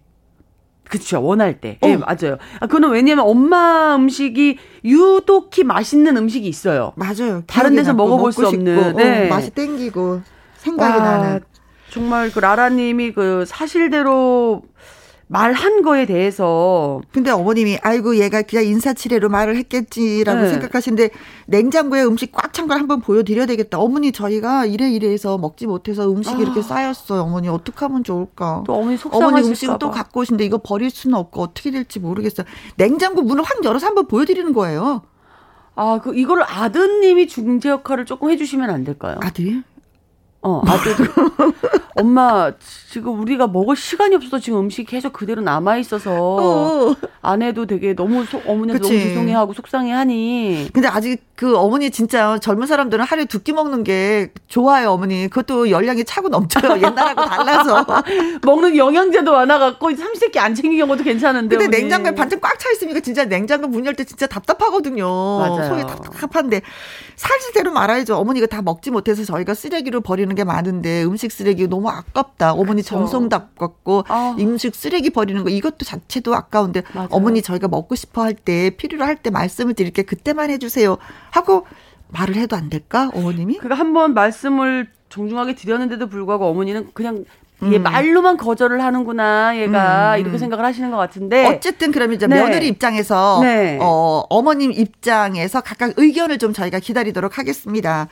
그렇죠. 0.93 1.23
원할 1.23 1.59
때. 1.59 1.79
예, 1.83 1.87
어. 1.87 1.89
네, 1.89 1.97
맞아요. 1.97 2.37
아, 2.59 2.67
그거는 2.67 2.91
왜냐면 2.91 3.25
엄마 3.25 3.95
음식이 3.95 4.59
유독히 4.85 5.63
맛있는 5.63 6.15
음식이 6.17 6.47
있어요. 6.47 6.93
맞아요. 6.95 7.41
다른 7.47 7.75
데서 7.75 7.95
먹어볼 7.95 8.31
수 8.31 8.47
없는. 8.47 8.77
어, 8.77 8.91
네. 8.91 9.27
맛이 9.27 9.49
땡기고 9.49 10.21
생각이 10.57 10.99
와, 10.99 11.03
나는. 11.03 11.39
정말 11.89 12.31
그 12.31 12.37
라라님이 12.39 13.13
그 13.13 13.43
사실대로 13.47 14.61
말한 15.33 15.81
거에 15.81 16.05
대해서. 16.05 17.01
근데 17.11 17.31
어머님이 17.31 17.79
아이고 17.81 18.17
얘가 18.17 18.43
그냥 18.43 18.65
인사치레로 18.65 19.29
말을 19.29 19.55
했겠지라고 19.57 20.41
네. 20.41 20.49
생각하시는데 20.49 21.09
냉장고에 21.47 22.03
음식 22.03 22.31
꽉 22.31 22.53
찬 22.53 22.67
걸 22.67 22.77
한번 22.77 23.01
보여드려야 23.01 23.47
되겠다. 23.47 23.79
어머니 23.79 24.11
저희가 24.11 24.65
이래 24.67 24.91
이래 24.91 25.09
해서 25.11 25.39
먹지 25.39 25.65
못해서 25.65 26.07
음식이 26.09 26.35
아. 26.35 26.39
이렇게 26.39 26.61
쌓였어요. 26.61 27.21
어머니 27.23 27.49
어떻게 27.49 27.79
하면 27.79 28.03
좋을까? 28.03 28.63
또 28.67 28.75
어머니 28.75 28.95
속상하실까 28.95 29.27
어머니 29.27 29.47
음식을 29.49 29.79
또 29.79 29.89
갖고 29.89 30.19
오신데 30.21 30.45
이거 30.45 30.59
버릴 30.63 30.91
수는 30.91 31.17
없고 31.17 31.41
어떻게 31.41 31.71
될지 31.71 31.99
모르겠어요. 31.99 32.45
냉장고 32.75 33.23
문을 33.23 33.43
확 33.43 33.65
열어서 33.65 33.87
한번 33.87 34.05
보여드리는 34.05 34.53
거예요. 34.53 35.01
아, 35.75 35.99
그 36.03 36.15
이거를 36.15 36.43
아드님이 36.47 37.27
중재 37.27 37.69
역할을 37.69 38.05
조금 38.05 38.29
해주시면 38.29 38.69
안 38.69 38.83
될까요? 38.83 39.17
아들? 39.23 39.63
어, 40.43 40.61
아들. 40.67 40.93
엄마, 41.95 42.51
지금 42.89 43.19
우리가 43.21 43.45
먹을 43.47 43.75
시간이 43.75 44.15
없어서 44.15 44.39
지금 44.39 44.59
음식이 44.61 44.85
계속 44.85 45.13
그대로 45.13 45.41
남아 45.43 45.77
있어서 45.77 46.11
어. 46.11 46.95
아내도 47.21 47.67
되게 47.67 47.93
너무 47.95 48.25
소, 48.25 48.41
어머니가 48.47 48.79
너무 48.79 48.89
죄송해하고 48.89 49.53
속상해하니. 49.53 50.69
근데 50.73 50.87
아직 50.87 51.23
그 51.35 51.55
어머니 51.55 51.91
진짜 51.91 52.39
젊은 52.39 52.65
사람들은 52.67 53.05
하루에 53.05 53.25
두 53.25 53.43
끼 53.43 53.53
먹는 53.53 53.83
게 53.83 54.31
좋아요, 54.47 54.91
어머니. 54.91 55.27
그것도 55.29 55.69
열량이 55.69 56.03
차고 56.05 56.29
넘쳐요. 56.29 56.77
옛날하고 56.81 57.25
달라서. 57.25 57.85
먹는 58.43 58.75
영양제도 58.75 59.31
많아갖고 59.31 59.95
삼시세끼 59.95 60.39
안 60.39 60.55
챙긴 60.55 60.79
경우도 60.79 61.03
괜찮은데. 61.03 61.55
근데 61.57 61.65
어머니. 61.65 61.81
냉장고에 61.83 62.15
반찬 62.15 62.39
꽉 62.41 62.57
차 62.57 62.71
있으니까 62.71 63.01
진짜 63.01 63.25
냉장고 63.25 63.67
문 63.67 63.85
열 63.85 63.93
때 63.95 64.03
진짜 64.03 64.25
답답하거든요. 64.27 65.05
맞아요. 65.05 65.69
속이 65.69 65.81
답답한데 65.83 66.61
사실대로 67.15 67.71
말아야죠. 67.71 68.15
어머니가 68.17 68.47
다 68.47 68.61
먹지 68.61 68.91
못해서 68.91 69.23
저희가 69.23 69.53
쓰레기로 69.53 70.01
버리는 70.01 70.33
게 70.35 70.43
많은데 70.43 71.03
음식 71.03 71.31
쓰레기 71.31 71.67
너무 71.67 71.89
아깝다. 71.89 72.53
어머니 72.53 72.81
그쵸. 72.81 72.95
정성도 72.95 73.35
아깝고 73.35 74.05
아. 74.07 74.35
음식 74.39 74.75
쓰레기 74.75 75.09
버리는 75.09 75.43
거 75.43 75.49
이것도 75.49 75.85
자체도 75.85 76.33
아까운데 76.35 76.83
맞아요. 76.93 77.07
어머니 77.11 77.41
저희가 77.41 77.67
먹고 77.67 77.95
싶어 77.95 78.23
할 78.23 78.33
때 78.33 78.71
필요로 78.71 79.05
할 79.05 79.15
때 79.17 79.29
말씀을 79.29 79.73
드릴게 79.75 80.01
그때만 80.03 80.49
해주세요 80.49 80.97
하고 81.31 81.65
말을 82.09 82.35
해도 82.35 82.55
안 82.55 82.69
될까 82.69 83.09
어머님이? 83.13 83.57
그러니까 83.59 83.79
한번 83.79 84.13
말씀을 84.13 84.89
정중하게 85.09 85.55
드렸는데도 85.55 86.07
불구하고 86.07 86.47
어머니는 86.47 86.89
그냥 86.93 87.25
얘 87.71 87.77
음. 87.77 87.83
말로만 87.83 88.37
거절을 88.37 88.83
하는구나 88.83 89.57
얘가 89.57 90.15
음. 90.15 90.19
이렇게 90.19 90.37
생각을 90.37 90.65
하시는 90.65 90.91
것 90.91 90.97
같은데 90.97 91.45
어쨌든 91.45 91.91
그러면 91.91 92.15
이제 92.15 92.27
네. 92.27 92.35
며느리 92.35 92.67
입장에서 92.67 93.39
네. 93.41 93.77
어 93.81 94.23
어머님 94.29 94.71
입장에서 94.71 95.61
각각 95.61 95.93
의견을 95.97 96.37
좀 96.37 96.53
저희가 96.53 96.79
기다리도록 96.79 97.37
하겠습니다. 97.37 98.07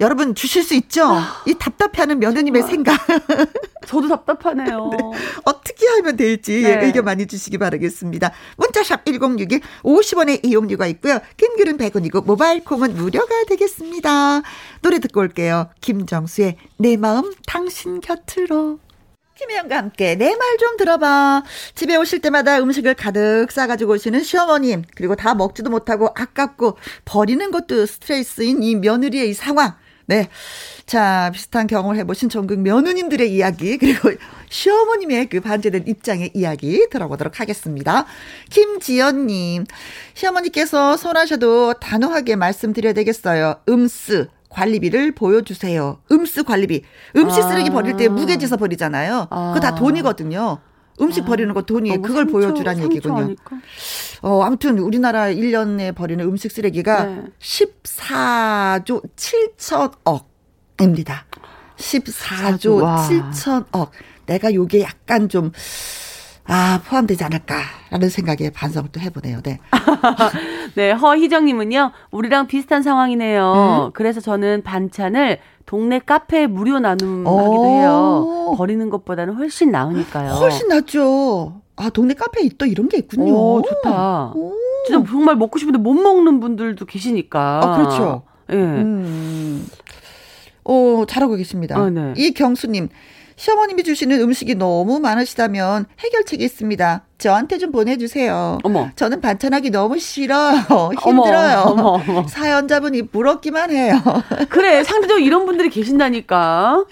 여러분 0.00 0.34
주실 0.34 0.62
수 0.62 0.74
있죠? 0.74 1.04
아, 1.04 1.42
이 1.46 1.54
답답해하는 1.54 2.18
며느님의 2.18 2.62
정말. 2.62 2.74
생각. 2.74 3.06
저도 3.86 4.08
답답하네요. 4.08 4.90
네. 4.90 4.98
어떻게 5.44 5.86
하면 5.86 6.16
될지 6.16 6.62
네. 6.62 6.84
의견 6.84 7.04
많이 7.04 7.26
주시기 7.26 7.58
바라겠습니다. 7.58 8.32
문자샵 8.56 9.04
1061 9.04 9.60
50원의 9.82 10.44
이용료가 10.44 10.86
있고요. 10.88 11.20
긴 11.36 11.56
글은 11.56 11.78
100원이고 11.78 12.24
모바일 12.24 12.64
콩은 12.64 12.96
무료가 12.96 13.44
되겠습니다. 13.48 14.42
노래 14.82 14.98
듣고 14.98 15.20
올게요. 15.20 15.68
김정수의 15.80 16.56
내 16.78 16.96
마음 16.96 17.32
당신 17.46 18.00
곁으로. 18.00 18.80
김혜영과 19.44 19.76
함께 19.76 20.14
내 20.14 20.34
말 20.34 20.54
좀 20.58 20.76
들어봐. 20.76 21.42
집에 21.74 21.96
오실 21.96 22.20
때마다 22.20 22.58
음식을 22.60 22.94
가득 22.94 23.50
싸가지고 23.50 23.94
오시는 23.94 24.22
시어머님, 24.22 24.84
그리고 24.94 25.16
다 25.16 25.34
먹지도 25.34 25.68
못하고 25.70 26.08
아깝고 26.14 26.78
버리는 27.04 27.50
것도 27.50 27.86
스트레스인 27.86 28.62
이 28.62 28.76
며느리의 28.76 29.30
이 29.30 29.34
상황. 29.34 29.74
네. 30.06 30.28
자, 30.86 31.30
비슷한 31.34 31.66
경험을 31.66 31.96
해보신 31.96 32.28
전국 32.28 32.60
며느님들의 32.60 33.34
이야기, 33.34 33.78
그리고 33.78 34.10
시어머님의 34.48 35.28
그 35.28 35.40
반대된 35.40 35.84
입장의 35.88 36.30
이야기 36.34 36.86
들어보도록 36.90 37.40
하겠습니다. 37.40 38.06
김지연님, 38.50 39.64
시어머니께서 40.14 40.96
손하셔도 40.96 41.74
단호하게 41.74 42.36
말씀드려야 42.36 42.92
되겠어요. 42.92 43.56
음스. 43.68 44.28
관리비를 44.54 45.12
보여주세요. 45.12 45.98
음스 46.10 46.44
관리비. 46.44 46.82
음식 47.16 47.42
쓰레기 47.42 47.70
버릴 47.70 47.96
때 47.96 48.06
아. 48.06 48.10
무게지서 48.10 48.56
버리잖아요. 48.56 49.26
아. 49.30 49.52
그거 49.54 49.60
다 49.60 49.74
돈이거든요. 49.74 50.58
음식 51.00 51.24
아. 51.24 51.26
버리는 51.26 51.52
거 51.52 51.62
돈이에요. 51.62 52.00
그걸 52.02 52.26
보여주란 52.26 52.78
얘기군요. 52.84 53.16
아닐까? 53.16 53.56
어, 54.22 54.42
아무튼 54.42 54.78
우리나라 54.78 55.24
1년에 55.26 55.92
버리는 55.94 56.24
음식 56.24 56.52
쓰레기가 56.52 57.04
네. 57.04 57.22
14조 57.40 59.02
7천억입니다. 60.78 61.24
14조 61.76 62.82
와. 62.82 63.08
7천억. 63.08 63.90
내가 64.26 64.54
요게 64.54 64.82
약간 64.82 65.28
좀, 65.28 65.50
아, 66.46 66.80
포함되지 66.86 67.24
않을까라는 67.24 68.08
생각에 68.10 68.50
반성을 68.50 68.90
또 68.92 69.00
해보네요. 69.00 69.40
네. 69.42 69.58
네, 70.76 70.92
허희정님은요, 70.92 71.92
우리랑 72.10 72.46
비슷한 72.46 72.82
상황이네요. 72.82 73.86
음? 73.86 73.90
그래서 73.94 74.20
저는 74.20 74.62
반찬을 74.62 75.38
동네 75.64 75.98
카페에 75.98 76.46
무료 76.46 76.78
나눔하기도 76.78 77.64
해요. 77.66 78.54
버리는 78.58 78.90
것보다는 78.90 79.34
훨씬 79.34 79.70
나으니까요. 79.70 80.32
훨씬 80.32 80.68
낫죠. 80.68 81.62
아, 81.76 81.88
동네 81.90 82.12
카페에 82.14 82.50
또 82.58 82.66
이런 82.66 82.88
게 82.88 82.98
있군요. 82.98 83.32
오, 83.32 83.62
좋다. 83.62 84.32
오. 84.34 84.52
진짜 84.86 85.02
정말 85.10 85.36
먹고 85.36 85.58
싶은데 85.58 85.78
못 85.78 85.94
먹는 85.94 86.40
분들도 86.40 86.84
계시니까. 86.84 87.60
아, 87.64 87.76
그렇죠. 87.78 88.22
예. 88.50 88.54
네. 88.56 88.62
음. 88.62 89.66
어, 90.64 91.04
잘하고 91.08 91.36
계십니다. 91.36 91.76
아, 91.78 91.88
네. 91.90 92.12
이경수님, 92.16 92.88
시어머님이 93.36 93.82
주시는 93.82 94.20
음식이 94.20 94.54
너무 94.54 95.00
많으시다면 95.00 95.86
해결책이 95.98 96.44
있습니다. 96.44 97.06
저한테 97.18 97.58
좀 97.58 97.70
보내주세요. 97.70 98.58
어머. 98.64 98.88
저는 98.96 99.20
반찬하기 99.20 99.70
너무 99.70 99.98
싫어요. 99.98 100.58
힘들어요. 101.00 101.64
어머, 101.66 101.82
어머, 101.82 102.02
어머. 102.08 102.26
사연자분이 102.28 103.08
부럽기만 103.08 103.70
해요. 103.70 103.94
그래, 104.50 104.82
상대적으로 104.82 105.24
이런 105.24 105.46
분들이 105.46 105.70
계신다니까. 105.70 106.84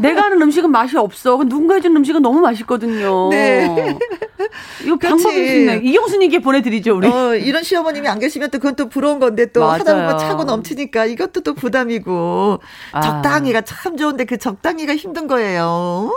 내가 0.00 0.22
하는 0.22 0.40
음식은 0.42 0.70
맛이 0.70 0.96
없어. 0.96 1.38
누군가 1.44 1.74
해준 1.74 1.96
음식은 1.96 2.22
너무 2.22 2.40
맛있거든요. 2.40 3.28
네. 3.30 3.98
이거 4.84 4.96
방법이 4.96 5.36
있네. 5.36 5.80
이경수님께 5.82 6.38
보내드리죠, 6.40 6.96
우리. 6.96 7.08
어, 7.08 7.34
이런 7.34 7.62
시어머님이 7.62 8.06
안 8.08 8.18
계시면 8.20 8.50
또 8.50 8.58
그건 8.58 8.76
또 8.76 8.88
부러운 8.88 9.18
건데 9.18 9.46
또 9.46 9.60
맞아요. 9.60 9.72
하다 9.80 9.94
보면 9.94 10.18
차고 10.18 10.44
넘치니까 10.44 11.04
이것도 11.06 11.40
또 11.40 11.54
부담이고. 11.54 12.60
아. 12.92 13.00
적당히가 13.00 13.62
참 13.62 13.96
좋은데 13.96 14.24
그 14.24 14.38
적당히가 14.38 14.94
힘든 14.94 15.26
거예요. 15.26 16.12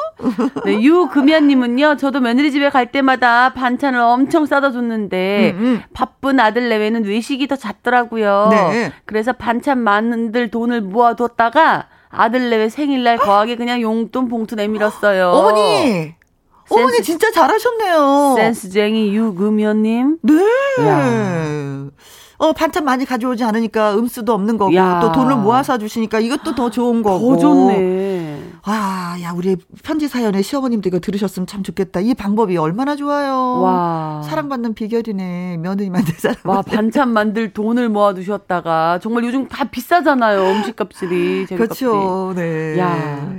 네, 0.66 0.80
유금연님은요, 0.82 1.98
저도 1.98 2.20
며느리 2.20 2.52
집에 2.52 2.70
갈 2.70 2.92
때마다 2.92 3.31
반찬을 3.54 4.00
엄청 4.00 4.46
싸다 4.46 4.72
줬는데 4.72 5.56
음, 5.56 5.64
음. 5.64 5.82
바쁜 5.94 6.40
아들 6.40 6.70
내외는 6.70 7.06
외식이 7.06 7.48
더 7.48 7.56
잦더라고요. 7.56 8.48
네. 8.52 8.92
그래서 9.06 9.34
반찬 9.34 9.80
만들 9.80 10.50
돈을 10.50 10.82
모아뒀다가 10.82 11.88
아들 12.10 12.50
내외 12.50 12.70
생일날 12.70 13.18
거하게 13.18 13.56
그냥 13.56 13.82
용돈 13.82 14.28
봉투 14.28 14.56
내밀었어요. 14.56 15.30
어머니! 15.30 16.14
어머니 16.70 17.02
진짜 17.02 17.32
잘하셨네요. 17.32 18.36
센스쟁이 18.38 19.14
유금연님. 19.16 20.18
네. 20.22 20.34
야. 20.88 21.86
어, 22.38 22.54
반찬 22.54 22.86
많이 22.86 23.06
가져오지 23.06 23.44
않으니까 23.44 23.94
음수도 23.96 24.34
없는 24.34 24.58
거고 24.58 24.74
야. 24.76 25.00
또 25.02 25.12
돈을 25.12 25.36
모아서 25.36 25.78
주시니까 25.78 26.20
이것도 26.20 26.56
더 26.56 26.70
좋은 26.70 27.04
거고. 27.04 27.36
더 27.36 27.42
좋네. 27.42 28.51
아, 28.64 29.18
야, 29.22 29.32
우리 29.36 29.56
편지 29.84 30.08
사연에 30.08 30.42
시어머님도 30.42 30.90
이거 30.90 31.00
들으셨으면 31.00 31.48
참 31.48 31.64
좋겠다. 31.64 32.00
이 32.00 32.14
방법이 32.14 32.58
얼마나 32.58 32.96
좋아요. 32.96 33.62
와. 33.62 34.22
사랑받는 34.24 34.76
비결이네. 34.76 35.58
며느리 35.58 35.90
만들 35.90 36.14
사랑. 36.14 36.38
와, 36.44 36.62
반찬 36.62 37.10
만들 37.10 37.54
돈을 37.54 37.90
모아 37.90 38.14
두셨다가 38.14 39.00
정말 39.02 39.24
요즘 39.24 39.48
다 39.48 39.64
비싸잖아요. 39.66 40.42
음식값들이. 40.42 41.48
그렇죠. 41.48 42.34
네. 42.36 42.78
야. 42.78 43.34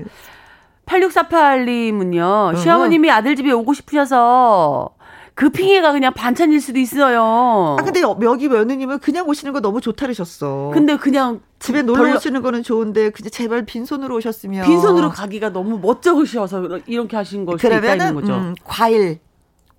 8648님은요. 0.87 2.56
시어머님이 2.56 3.11
아들 3.11 3.37
집에 3.37 3.52
오고 3.52 3.74
싶으셔서 3.74 4.90
그 5.35 5.49
핑계가 5.51 5.92
그냥 5.92 6.12
반찬일 6.12 6.61
수도 6.61 6.79
있어요. 6.79 7.77
아 7.79 7.83
근데 7.83 8.01
여기 8.01 8.49
며느님은 8.49 8.99
그냥 8.99 9.29
오시는 9.29 9.53
거 9.53 9.61
너무 9.61 9.81
좋다 9.81 10.07
그러셨어. 10.07 10.71
근데 10.75 10.97
그냥 10.97 11.40
집에 11.59 11.83
놀러 11.83 12.05
덜... 12.05 12.16
오시는 12.16 12.42
거는 12.42 12.62
좋은데 12.62 13.11
그냥 13.11 13.31
제발 13.31 13.64
빈손으로 13.64 14.16
오셨으면 14.16 14.66
빈손으로 14.66 15.11
가기가 15.11 15.51
너무 15.51 15.79
멋쩍으셔서 15.79 16.81
이렇게 16.87 17.16
하신 17.16 17.47
걸 17.47 17.59
수도 17.59 17.75
있다는 17.75 18.14
거죠. 18.14 18.35
음, 18.35 18.55
과일 18.64 19.21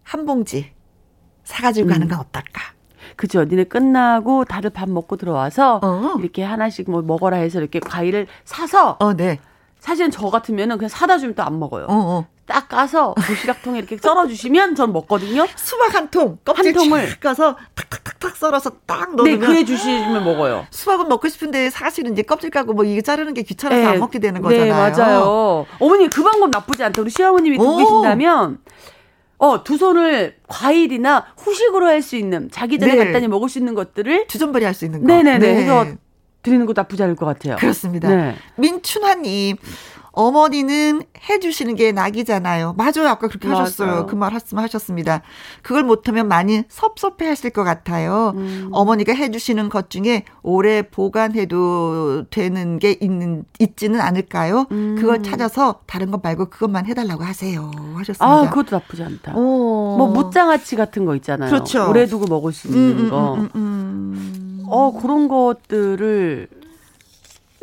한 0.02 0.26
봉지 0.26 0.72
사가지고 1.44 1.88
음. 1.88 1.92
가는 1.92 2.08
건 2.08 2.20
어떨까? 2.20 2.62
그죠. 3.16 3.44
니네 3.44 3.66
끝나고 3.66 4.46
다들 4.46 4.72
밥 4.72 4.90
먹고 4.90 5.18
들어와서 5.18 5.80
어. 5.84 6.16
이렇게 6.20 6.44
하나씩 6.44 6.90
뭐 6.90 7.02
먹어라 7.04 7.38
해서 7.38 7.60
이렇게 7.60 7.80
과일을 7.80 8.28
사서 8.44 8.98
어, 9.00 9.14
네. 9.14 9.40
사실은 9.80 10.10
저 10.10 10.30
같으면은 10.30 10.78
그냥 10.78 10.90
사다 10.90 11.18
주면 11.20 11.36
또 11.36 11.44
안 11.44 11.60
먹어요. 11.60 11.86
어, 11.86 11.94
어. 11.94 12.28
딱 12.46 12.68
까서 12.68 13.16
도시락통에 13.26 13.80
이렇게 13.80 13.98
썰어주시면 13.98 14.76
전 14.76 14.92
먹거든요. 14.92 15.48
수박 15.56 15.96
한 15.96 16.10
통, 16.10 16.38
한 16.46 16.74
통을 16.74 17.20
까서 17.20 17.56
탁탁탁탁 17.76 18.36
썰어서 18.36 18.72
딱 18.86 19.16
넣으면. 19.16 19.40
네, 19.40 19.46
그래 19.46 19.64
주시면 19.66 20.24
먹어요. 20.24 20.68
수박은 20.70 21.08
먹고 21.08 21.30
싶은데 21.30 21.70
사실은 21.70 22.12
이제 22.14 22.22
껍질 22.22 22.50
까고 22.50 22.74
뭐 22.74 22.84
이게 22.84 23.02
자르는 23.02 23.34
게 23.34 23.44
귀찮아서 23.44 23.82
네, 23.82 23.88
안 23.88 24.00
먹게 24.00 24.20
되는 24.20 24.42
네, 24.42 24.44
거잖아요. 24.44 24.66
네, 24.92 24.98
맞아요. 24.98 25.66
어머니 25.80 26.10
그 26.10 26.22
방법 26.22 26.50
나쁘지 26.50 26.84
않다. 26.84 27.02
우리 27.02 27.10
시어머님이 27.10 27.58
듣고 27.58 27.78
계신다면. 27.78 28.60
어, 29.40 29.62
두 29.64 29.78
손을 29.78 30.38
과일이나 30.48 31.26
후식으로 31.38 31.86
할 31.86 32.02
수 32.02 32.16
있는 32.16 32.50
자기 32.50 32.80
전에 32.80 32.94
네. 32.94 32.98
간단히 33.04 33.28
먹을 33.28 33.50
수 33.50 33.58
있는 33.60 33.74
것들을 33.74 34.28
주전벌이 34.28 34.64
할수 34.64 34.86
있는 34.86 35.02
거. 35.02 35.08
네네네. 35.08 35.40
네. 35.40 35.56
해서 35.62 35.86
드리는 36.44 36.66
것도 36.66 36.80
나쁘지 36.80 37.04
않을 37.04 37.16
것 37.18 37.26
같아요. 37.26 37.58
그렇습니다. 37.58 38.08
네. 38.08 38.36
민춘하님, 38.56 39.58
어머니는 40.14 41.02
해주시는 41.30 41.76
게 41.76 41.92
낙이잖아요. 41.92 42.76
맞아요. 42.78 43.10
아까 43.10 43.28
그렇게 43.28 43.48
맞아요. 43.48 43.62
하셨어요. 43.64 44.06
그 44.06 44.16
말 44.16 44.32
말씀하셨습니다. 44.32 45.22
그걸 45.62 45.84
못하면 45.84 46.28
많이 46.28 46.64
섭섭해 46.70 47.28
하실 47.28 47.50
것 47.50 47.64
같아요. 47.64 48.34
음. 48.36 48.70
어머니가 48.72 49.14
해주시는 49.14 49.70
것 49.70 49.90
중에 49.90 50.24
오래 50.44 50.84
보관해도 50.84 52.26
되는 52.30 52.80
게 52.80 52.96
있는, 53.02 53.44
있지는 53.60 54.00
않을까요? 54.02 54.68
음. 54.72 54.96
그걸 55.00 55.24
찾아서 55.24 55.80
다른 55.88 56.12
것 56.12 56.22
말고 56.24 56.46
그것만 56.46 56.86
해달라고 56.86 57.24
하세요. 57.24 57.72
하셨습니다. 57.96 58.26
아, 58.26 58.50
그것도 58.50 58.76
나쁘지 58.78 59.04
않다. 59.04 59.34
오. 59.36 59.98
뭐 59.98 60.08
무장아찌 60.08 60.76
같은 60.76 61.06
거 61.06 61.16
있잖아요. 61.16 61.50
그렇죠. 61.50 61.90
오래 61.90 62.06
두고 62.06 62.28
먹을 62.28 62.54
수 62.54 62.68
있는 62.68 62.80
음, 62.80 63.06
음 63.06 63.10
거. 63.10 63.34
음, 63.36 63.50
음, 63.56 64.64
어, 64.68 64.92
그런 65.02 65.28
것들을 65.28 66.48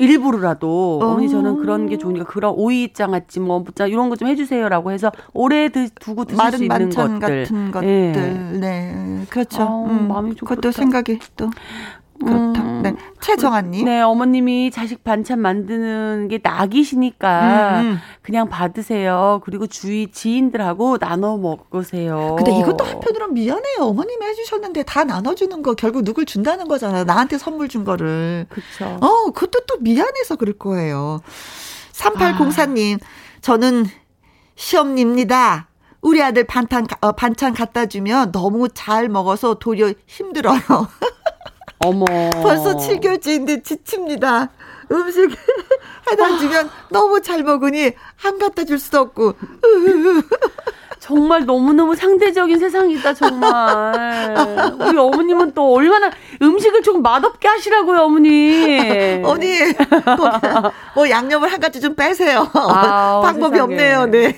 일부러라도 0.01 0.99
어. 1.03 1.15
머니 1.15 1.29
저는 1.29 1.57
그런 1.57 1.87
게 1.89 1.99
좋으니까 1.99 2.25
그런 2.25 2.55
오이 2.57 2.93
장아찌 2.93 3.41
뭐 3.41 3.65
이런 3.89 4.09
거 4.09 4.17
좀 4.17 4.29
해주세요라고 4.29 4.91
해서 4.93 5.11
오래 5.33 5.69
드, 5.69 5.89
두고 5.95 6.25
드실 6.25 6.53
수 6.53 6.63
있는 6.65 6.91
것들 6.91 7.19
같은 7.21 7.71
것들 7.71 8.13
네, 8.13 8.59
네. 8.59 9.27
그렇죠 9.31 9.63
어, 9.63 9.87
음, 9.87 10.09
마음이 10.09 10.35
좀 10.37 10.47
그것도. 10.49 10.73
생각이 10.73 11.19
또 11.37 11.51
그렇다. 12.25 12.63
음, 12.63 12.83
네. 12.83 12.95
최정아님. 13.21 13.85
네, 13.85 14.01
어머님이 14.01 14.71
자식 14.71 15.03
반찬 15.05 15.41
만드는 15.41 16.29
게 16.29 16.41
낙이시니까 16.43 17.81
음, 17.81 17.87
음. 17.87 17.99
그냥 18.23 18.49
받으세요. 18.49 19.41
그리고 19.45 19.67
주위 19.67 20.11
지인들하고 20.11 20.99
나눠 20.99 21.37
먹으세요. 21.37 22.37
근데 22.37 22.57
이것도 22.59 22.85
한편으로는 22.85 23.35
미안해요. 23.35 23.79
어머님이 23.81 24.27
해주셨는데 24.27 24.83
다 24.85 25.05
나눠주는 25.05 25.63
거 25.63 25.75
결국 25.75 26.05
누굴 26.05 26.25
준다는 26.27 26.69
거잖아요. 26.69 27.05
나한테 27.05 27.39
선물 27.39 27.69
준 27.69 27.85
거를. 27.85 28.47
그쵸. 28.49 28.99
어, 29.01 29.31
그것도 29.33 29.61
또 29.67 29.77
미안해서 29.81 30.37
그럴 30.37 30.55
거예요. 30.55 31.21
3804님, 31.93 32.97
아. 33.03 33.07
저는 33.41 33.87
시험입니다. 34.55 35.69
우리 36.03 36.23
아들 36.23 36.45
반찬, 36.45 36.87
어, 37.03 37.13
반찬 37.13 37.53
갖다 37.53 37.87
주면 37.87 38.33
너무 38.33 38.69
잘 38.69 39.09
먹어서 39.09 39.55
도리어 39.55 39.93
힘들어요. 40.07 40.59
어머. 41.81 42.05
벌써 42.43 42.77
7개월째인데 42.77 43.65
지칩니다. 43.65 44.51
음식 44.93 45.31
해다 46.11 46.39
주면 46.39 46.69
너무 46.91 47.23
잘 47.23 47.43
먹으니 47.43 47.93
안 48.25 48.39
갖다 48.39 48.65
줄 48.65 48.79
수도 48.79 48.99
없고. 49.01 49.35
정말 51.11 51.45
너무너무 51.45 51.97
상대적인 51.97 52.57
세상이다, 52.61 53.15
정말. 53.15 54.33
우리 54.79 54.97
어머님은 54.97 55.53
또 55.55 55.75
얼마나 55.75 56.09
음식을 56.41 56.83
조금 56.83 57.03
맛없게 57.03 57.49
하시라고요, 57.49 57.99
어머니. 57.99 59.21
어머니, 59.25 59.49
뭐, 60.17 60.31
뭐 60.95 61.11
양념을 61.11 61.51
한 61.53 61.59
가지 61.59 61.81
좀 61.81 61.97
빼세요. 61.97 62.49
아, 62.55 63.21
방법이 63.27 63.57
세상에. 63.57 63.61
없네요, 63.61 64.07
네. 64.07 64.37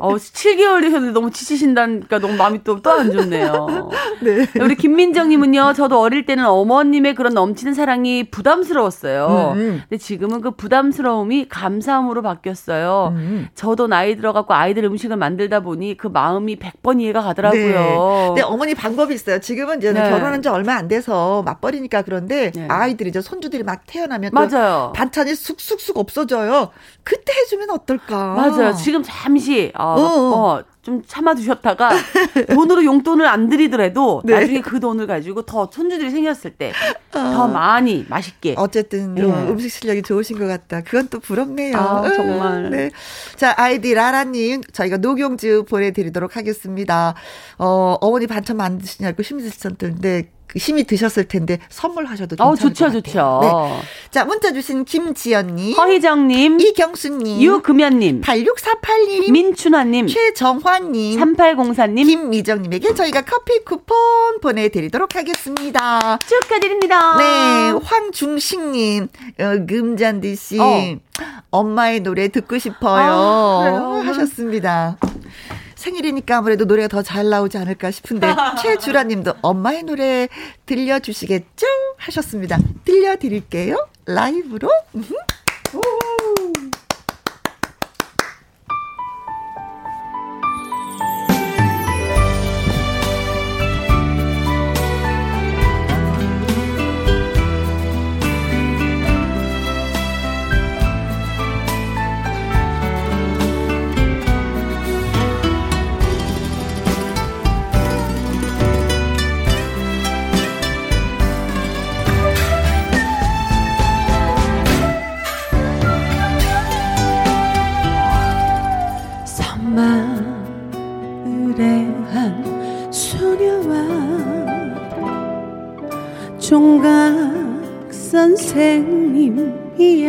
어, 0.00 0.16
7개월 0.16 0.80
되셨는데 0.82 1.12
너무 1.12 1.30
지치신다니까 1.30 2.18
너무 2.18 2.34
마음이 2.34 2.64
또, 2.64 2.82
또 2.82 2.90
안 2.98 3.12
좋네요. 3.12 3.90
네. 4.22 4.44
우리 4.60 4.74
김민정님은요, 4.74 5.74
저도 5.74 6.00
어릴 6.00 6.26
때는 6.26 6.46
어머님의 6.46 7.14
그런 7.14 7.32
넘치는 7.34 7.74
사랑이 7.74 8.24
부담스러웠어요. 8.30 9.52
음. 9.54 9.58
음. 9.60 9.82
근데 9.88 9.98
지금은 10.02 10.40
그 10.40 10.50
부담스러움이 10.50 11.48
감사함으로 11.48 12.22
바뀌었어요. 12.22 13.12
음. 13.14 13.48
저도 13.54 13.86
나이 13.86 14.16
들어갖고 14.16 14.52
아이들 14.52 14.82
음식을 14.84 15.16
만들다 15.16 15.60
보니 15.60 15.96
그 15.96 16.07
마음이 16.08 16.56
100번 16.56 17.00
이해가 17.00 17.22
가더라고요. 17.22 17.60
네. 17.62 18.26
근데 18.28 18.42
어머니 18.42 18.74
방법이 18.74 19.14
있어요. 19.14 19.40
지금은 19.40 19.78
이제 19.78 19.92
네. 19.92 20.10
결혼한 20.10 20.42
지 20.42 20.48
얼마 20.48 20.74
안 20.74 20.88
돼서 20.88 21.42
맞벌이니까 21.42 22.02
그런데 22.02 22.50
네. 22.50 22.68
아이들이 22.68 23.12
저 23.12 23.20
손주들이 23.20 23.62
막 23.62 23.82
태어나면 23.86 24.30
맞아요. 24.32 24.92
반찬이 24.94 25.34
쑥쑥쑥 25.34 25.98
없어져요. 25.98 26.70
그때 27.02 27.32
해주면 27.32 27.70
어떨까? 27.70 28.34
맞아요. 28.34 28.74
지금 28.74 29.02
잠시 29.04 29.72
어, 29.76 29.84
어. 29.84 30.58
어 30.58 30.62
좀 30.88 31.02
참아두셨다가 31.06 31.90
돈으로 32.48 32.82
용돈을 32.82 33.26
안 33.26 33.50
드리더라도 33.50 34.22
네. 34.24 34.32
나중에 34.32 34.60
그 34.62 34.80
돈을 34.80 35.06
가지고 35.06 35.42
더 35.42 35.68
손주들이 35.70 36.10
생겼을 36.10 36.52
때더 36.52 36.74
아. 37.12 37.46
많이 37.46 38.06
맛있게. 38.08 38.54
어쨌든 38.56 39.14
네. 39.14 39.22
음식 39.22 39.70
실력이 39.70 40.02
좋으신 40.02 40.38
것 40.38 40.46
같다. 40.46 40.80
그건 40.80 41.08
또 41.08 41.20
부럽네요. 41.20 41.76
아, 41.76 42.10
정말. 42.10 42.70
네. 42.70 42.90
자 43.36 43.52
아이디 43.58 43.92
라라님 43.92 44.62
저희가 44.72 44.96
녹용주 44.96 45.66
보내드리도록 45.68 46.36
하겠습니다. 46.38 47.14
어 47.58 47.98
어머니 48.00 48.26
반찬 48.26 48.56
만드시냐고 48.56 49.22
힘드셨던데 49.22 50.22
그 50.22 50.37
힘이 50.56 50.84
드셨을 50.84 51.24
텐데 51.28 51.58
선물하셔도 51.68 52.36
괜찮을 52.36 52.52
어, 52.52 52.56
좋죠, 52.56 52.86
것 52.86 52.92
좋죠. 53.04 53.40
네. 53.42 53.88
자, 54.10 54.24
문자 54.24 54.52
주신 54.52 54.84
김지연님, 54.84 55.76
허희정님, 55.76 56.60
이경수님, 56.60 57.40
유금연님, 57.42 58.20
8648님, 58.22 59.30
민춘화님, 59.30 60.06
최정환님, 60.06 61.20
3804님, 61.20 62.06
김미정님에게 62.06 62.94
저희가 62.94 63.22
커피 63.22 63.64
쿠폰 63.64 64.40
보내드리도록 64.40 65.14
하겠습니다. 65.16 66.18
축하드립니다. 66.18 67.16
네, 67.16 67.70
황중식님, 67.82 69.08
어, 69.40 69.66
금잔디 69.66 70.36
씨, 70.36 70.58
어. 70.58 70.96
엄마의 71.50 72.00
노래 72.00 72.28
듣고 72.28 72.58
싶어요. 72.58 73.12
아, 73.12 74.02
하셨습니다. 74.04 74.96
생일이니까 75.88 76.38
아무래도 76.38 76.64
노래가 76.64 76.88
더 76.88 77.02
잘 77.02 77.28
나오지 77.30 77.56
않을까 77.58 77.90
싶은데 77.90 78.26
최주라 78.62 79.04
님도 79.04 79.34
엄마의 79.40 79.82
노래 79.84 80.28
들려주시겠죠? 80.66 81.66
하셨습니다. 81.96 82.58
들려드릴게요. 82.84 83.88
라이브로. 84.06 84.68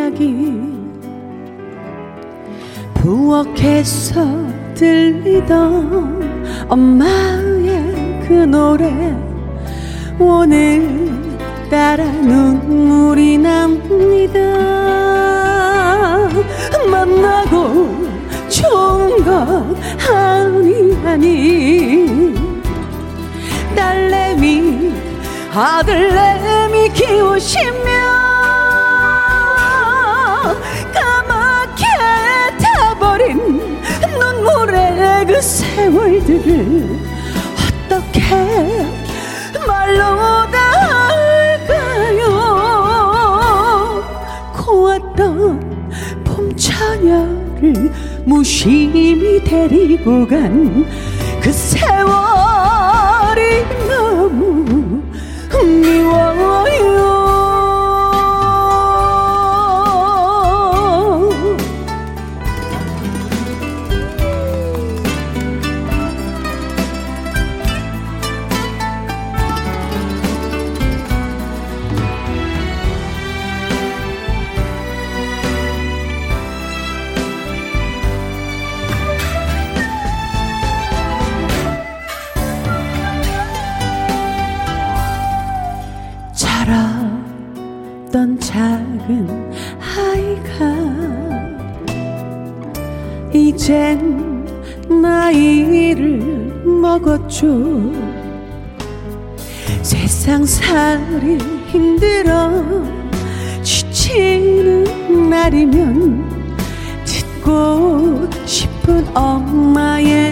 이야기. 0.09 0.51
부엌에서 2.95 4.25
들리던 4.73 6.67
엄마의 6.67 8.21
그 8.27 8.33
노래. 8.33 9.15
오늘따라 10.17 12.03
눈물이 12.03 13.37
납니다. 13.37 14.39
만나고 16.89 18.09
좋은 18.49 19.23
것 19.23 19.75
아니 20.11 20.97
아니. 21.05 22.35
딸내미 23.75 24.91
아들내미 25.53 26.89
키우시며 26.89 28.18
버린 33.19 33.38
눈물의 34.17 35.25
그 35.27 35.41
세월들을 35.41 36.88
어떻게 37.89 38.21
말로 39.67 40.49
다 40.49 40.58
할까요? 41.10 42.23
고왔던 44.55 45.60
봄처녀를 46.23 47.91
무심히 48.25 49.43
데리고 49.43 50.25
간 50.25 50.88
그 51.41 51.51
세월 51.53 52.38
먹었죠 97.39 97.91
세상 99.82 100.45
살이 100.45 101.38
힘들어 101.67 102.52
지치는 103.63 105.30
날이면 105.30 106.49
듣고 107.06 108.28
싶은 108.45 109.06
엄마의 109.15 110.28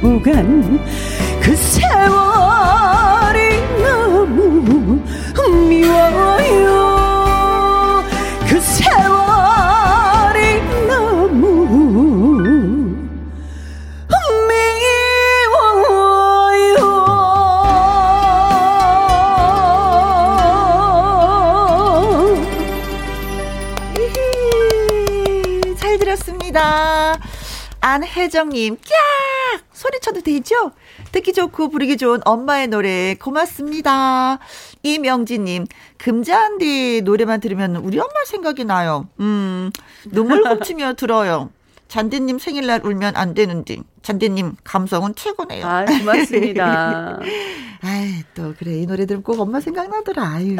지고 0.00 0.20
간 0.22 0.80
그 1.46 1.54
세월이 1.54 3.40
너무 3.80 5.00
미워요. 5.68 6.74
그 8.48 8.60
세월이 8.60 10.40
너무 10.88 11.46
미워요. 24.76 25.76
잘 25.78 25.98
들었습니다. 25.98 27.16
안혜정님 27.80 28.78
되죠? 30.26 30.72
듣기 31.12 31.32
좋고 31.32 31.68
부르기 31.70 31.96
좋은 31.96 32.20
엄마의 32.24 32.66
노래 32.66 33.14
고맙습니다. 33.14 34.38
이명진님, 34.82 35.66
금자한디 35.98 37.02
노래만 37.04 37.40
들으면 37.40 37.76
우리 37.76 37.98
엄마 37.98 38.12
생각이 38.26 38.64
나요. 38.64 39.08
음, 39.20 39.70
눈물 40.10 40.42
훔치며 40.46 40.94
들어요. 40.94 41.50
잔디님 41.88 42.40
생일날 42.40 42.80
울면 42.84 43.14
안 43.16 43.34
되는데. 43.34 43.76
잔디님 44.02 44.56
감성은 44.64 45.14
최고네요. 45.14 45.64
아, 45.64 45.84
고맙습니다. 45.84 47.20
아이, 47.82 48.22
또, 48.34 48.54
그래. 48.58 48.80
이 48.80 48.86
노래 48.86 49.06
들으면 49.06 49.22
꼭 49.22 49.38
엄마 49.38 49.60
생각나더라. 49.60 50.22
아유. 50.24 50.56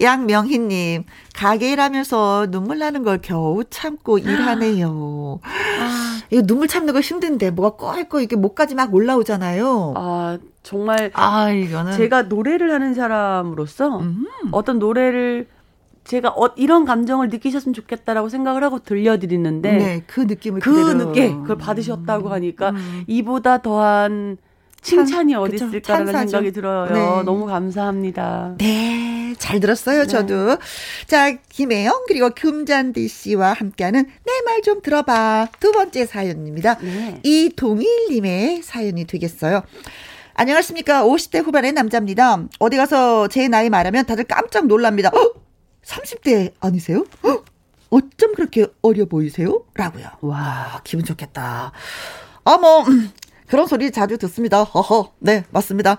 양명희님, 0.00 1.04
가게 1.34 1.72
일하면서 1.72 2.46
눈물 2.50 2.78
나는 2.78 3.02
걸 3.02 3.18
겨우 3.20 3.64
참고 3.68 4.18
일하네요. 4.18 5.40
아. 5.42 6.11
이거 6.32 6.42
눈물 6.42 6.66
참는 6.66 6.94
거 6.94 7.00
힘든데, 7.00 7.50
뭐가 7.50 7.76
꼴꼴 7.76 8.20
이렇게 8.22 8.36
목까지 8.36 8.74
막 8.74 8.92
올라오잖아요. 8.94 9.94
아, 9.96 10.38
정말. 10.62 11.10
아, 11.12 11.50
이거는. 11.50 11.92
제가 11.92 12.22
노래를 12.22 12.72
하는 12.72 12.94
사람으로서 12.94 13.98
음. 13.98 14.26
어떤 14.50 14.78
노래를 14.78 15.46
제가 16.04 16.30
어, 16.30 16.50
이런 16.56 16.84
감정을 16.84 17.28
느끼셨으면 17.28 17.74
좋겠다라고 17.74 18.28
생각을 18.28 18.64
하고 18.64 18.78
들려드리는데 18.80 19.72
네, 19.72 20.04
그 20.06 20.20
느낌을 20.20 20.60
그 20.60 20.70
느낌 20.96 21.42
그걸 21.42 21.58
받으셨다고 21.58 22.28
하니까 22.28 22.70
음. 22.70 23.04
이보다 23.06 23.58
더한 23.58 24.38
칭찬이 24.82 25.34
어디 25.34 25.52
그쵸, 25.52 25.66
있을까라는 25.66 26.06
찬사죠. 26.12 26.30
생각이 26.30 26.52
들어요. 26.52 26.92
네. 26.92 27.22
너무 27.24 27.46
감사합니다. 27.46 28.56
네, 28.58 29.34
잘 29.38 29.60
들었어요, 29.60 30.02
네. 30.02 30.06
저도. 30.08 30.58
자, 31.06 31.30
김혜영 31.48 32.04
그리고 32.08 32.30
금잔디 32.30 33.06
씨와 33.08 33.52
함께하는 33.54 34.04
내 34.04 34.32
말 34.44 34.62
좀 34.62 34.82
들어봐 34.82 35.48
두 35.60 35.72
번째 35.72 36.04
사연입니다. 36.06 36.78
네. 36.78 37.20
이동일님의 37.22 38.62
사연이 38.62 39.04
되겠어요. 39.06 39.62
안녕하십니까. 40.34 41.04
50대 41.04 41.42
후반의 41.44 41.72
남자입니다. 41.72 42.42
어디 42.58 42.76
가서 42.76 43.28
제 43.28 43.48
나이 43.48 43.70
말하면 43.70 44.04
다들 44.06 44.24
깜짝 44.24 44.66
놀랍니다. 44.66 45.10
어? 45.14 45.32
30대 45.84 46.52
아니세요? 46.60 47.04
어? 47.22 47.38
어쩜 47.90 48.34
그렇게 48.34 48.66
어려 48.82 49.04
보이세요? 49.04 49.64
라고요. 49.74 50.06
와, 50.22 50.80
기분 50.84 51.04
좋겠다. 51.04 51.72
아, 52.44 52.56
뭐, 52.58 52.82
음, 52.84 53.10
그런 53.52 53.66
소리 53.66 53.90
자주 53.90 54.16
듣습니다. 54.16 54.62
허허. 54.62 55.12
네, 55.18 55.44
맞습니다. 55.50 55.98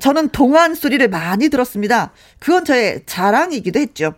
저는 0.00 0.28
동안 0.28 0.76
소리를 0.76 1.08
많이 1.08 1.48
들었습니다. 1.48 2.12
그건 2.38 2.64
저의 2.64 3.02
자랑이기도 3.04 3.80
했죠. 3.80 4.14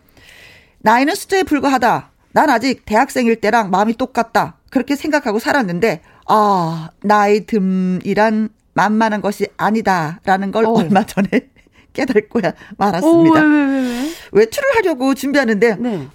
나이는 0.81 1.15
숫자에 1.15 1.43
불과하다. 1.45 2.11
난 2.33 2.51
아직 2.51 2.85
대학생일 2.85 3.41
때랑 3.41 3.71
마음이 3.71 3.97
똑같다. 3.97 4.59
그렇게 4.69 4.95
생각하고 4.95 5.39
살았는데, 5.39 6.03
아, 6.29 6.91
나이 7.03 7.47
듬이란 7.47 8.51
만만한 8.75 9.23
것이 9.23 9.47
아니다라는 9.57 10.53
걸 10.53 10.67
어. 10.67 10.73
얼마 10.73 11.07
전에 11.07 11.29
깨달고야 11.95 12.53
말았습니다. 12.77 13.41
오, 13.41 13.43
왜, 13.43 13.65
왜, 13.65 13.81
왜, 13.81 14.13
외출을 14.33 14.69
하려고 14.77 15.15
준비하는데 15.15 15.77
네. 15.77 16.09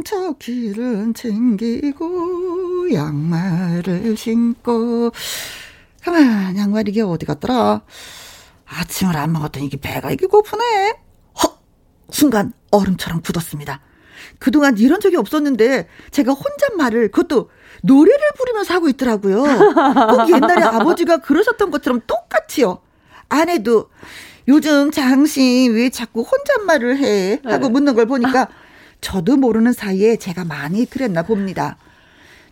엉저 0.00 0.32
길은 0.38 1.12
챙기고 1.12 2.90
양말을 2.94 4.16
신고 4.16 5.12
가만 6.02 6.56
양말 6.56 6.88
이게 6.88 7.02
어디 7.02 7.26
갔더라? 7.26 7.82
아침을 8.64 9.14
안 9.16 9.32
먹었더니 9.32 9.66
이게 9.66 9.76
배가 9.78 10.10
이게 10.10 10.26
고프네. 10.26 10.94
헉! 11.42 11.62
순간 12.10 12.54
얼음처럼 12.70 13.20
굳었습니다. 13.20 13.80
그동안 14.38 14.78
이런 14.78 15.00
적이 15.00 15.16
없었는데 15.16 15.86
제가 16.10 16.32
혼잣말을 16.32 17.10
그것도 17.10 17.50
노래를 17.82 18.20
부르면서 18.38 18.72
하고 18.72 18.88
있더라고요. 18.88 19.42
꼭 19.42 20.30
옛날에 20.32 20.62
아버지가 20.64 21.18
그러셨던 21.18 21.70
것처럼 21.70 22.00
똑같이요. 22.06 22.80
아내도 23.28 23.90
요즘 24.48 24.90
장신 24.90 25.74
왜 25.74 25.90
자꾸 25.90 26.22
혼잣말을 26.22 26.96
해? 26.98 27.40
하고 27.44 27.66
네. 27.66 27.68
묻는 27.68 27.94
걸 27.94 28.06
보니까 28.06 28.48
저도 29.00 29.36
모르는 29.36 29.72
사이에 29.72 30.16
제가 30.16 30.44
많이 30.44 30.84
그랬나 30.84 31.22
봅니다. 31.22 31.76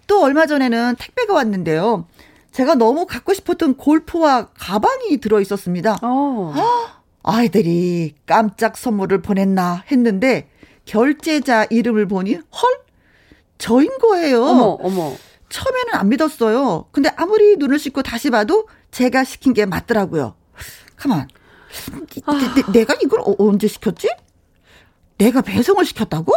또 0.07 0.23
얼마 0.23 0.47
전에는 0.47 0.97
택배가 0.99 1.35
왔는데요. 1.35 2.07
제가 2.53 2.75
너무 2.75 3.07
갖고 3.07 3.35
싶었던 3.35 3.77
골프와 3.77 4.49
가방이 4.59 5.19
들어 5.19 5.41
있었습니다. 5.41 5.99
어. 6.03 6.55
아이들이 7.23 8.15
깜짝 8.27 8.77
선물을 8.77 9.21
보냈나 9.21 9.85
했는데 9.93 10.49
결제자 10.87 11.67
이름을 11.69 12.09
보니 12.09 12.35
헐 12.35 12.79
저인 13.59 13.99
거예요. 13.99 14.45
어머 14.45 14.63
어머. 14.81 15.15
처음에는 15.51 15.95
안 15.95 16.09
믿었어요. 16.09 16.87
근데 16.93 17.11
아무리 17.17 17.57
눈을 17.57 17.79
씻고 17.79 18.03
다시 18.03 18.31
봐도 18.31 18.69
제가 18.91 19.25
시킨 19.25 19.53
게 19.53 19.67
맞더라고요. 19.67 20.35
가만. 20.97 21.29
아. 22.27 22.73
내, 22.73 22.85
가 22.85 22.95
이걸 23.03 23.21
어, 23.21 23.35
언제 23.39 23.69
시켰지? 23.69 24.09
내가 25.19 25.43
배송을 25.43 25.85
시켰다고? 25.85 26.33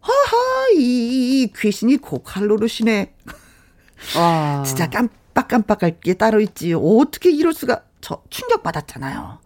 하하, 0.00 0.68
이, 0.74 1.42
이 1.42 1.52
귀신이 1.56 1.96
고칼로르시네. 1.98 3.14
와. 4.16 4.62
진짜 4.66 4.88
깜빡깜빡할 4.88 6.00
게 6.00 6.14
따로 6.14 6.40
있지. 6.40 6.72
어떻게 6.74 7.30
이럴 7.30 7.52
수가, 7.52 7.82
저 8.00 8.22
충격받았잖아요. 8.30 9.38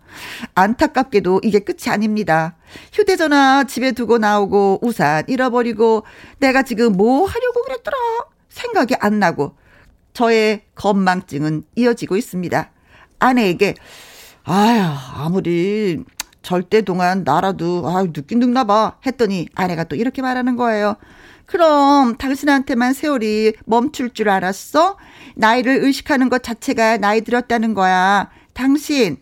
안타깝게도 0.55 1.41
이게 1.45 1.59
끝이 1.59 1.93
아닙니다. 1.93 2.57
휴대전화 2.93 3.65
집에 3.65 3.93
두고 3.93 4.19
나오고 4.19 4.81
우산 4.83 5.25
잃어버리고 5.29 6.05
내가 6.39 6.63
지금 6.63 6.93
뭐 6.93 7.27
하려고 7.27 7.63
그랬더라 7.63 7.97
생각이 8.49 8.95
안 8.99 9.19
나고 9.19 9.57
저의 10.15 10.63
건망증은 10.75 11.65
이어지고 11.75 12.17
있습니다. 12.17 12.71
아내에게 13.19 13.75
아유, 14.45 14.83
아무리 15.17 16.03
절대 16.47 16.81
동안 16.81 17.25
나라도, 17.25 17.83
아유, 17.89 18.13
늦긴 18.15 18.39
늦나 18.39 18.63
봐. 18.63 18.99
했더니 19.05 19.49
아내가 19.57 19.83
또 19.83 19.97
이렇게 19.97 20.23
말하는 20.23 20.55
거예요. 20.55 20.95
그럼 21.45 22.17
당신한테만 22.17 22.93
세월이 22.93 23.55
멈출 23.65 24.11
줄 24.11 24.29
알았어? 24.29 24.97
나이를 25.35 25.83
의식하는 25.83 26.29
것 26.29 26.45
자체가 26.45 26.99
나이 26.99 27.23
들었다는 27.23 27.75
거야. 27.75 28.31
당신, 28.53 29.17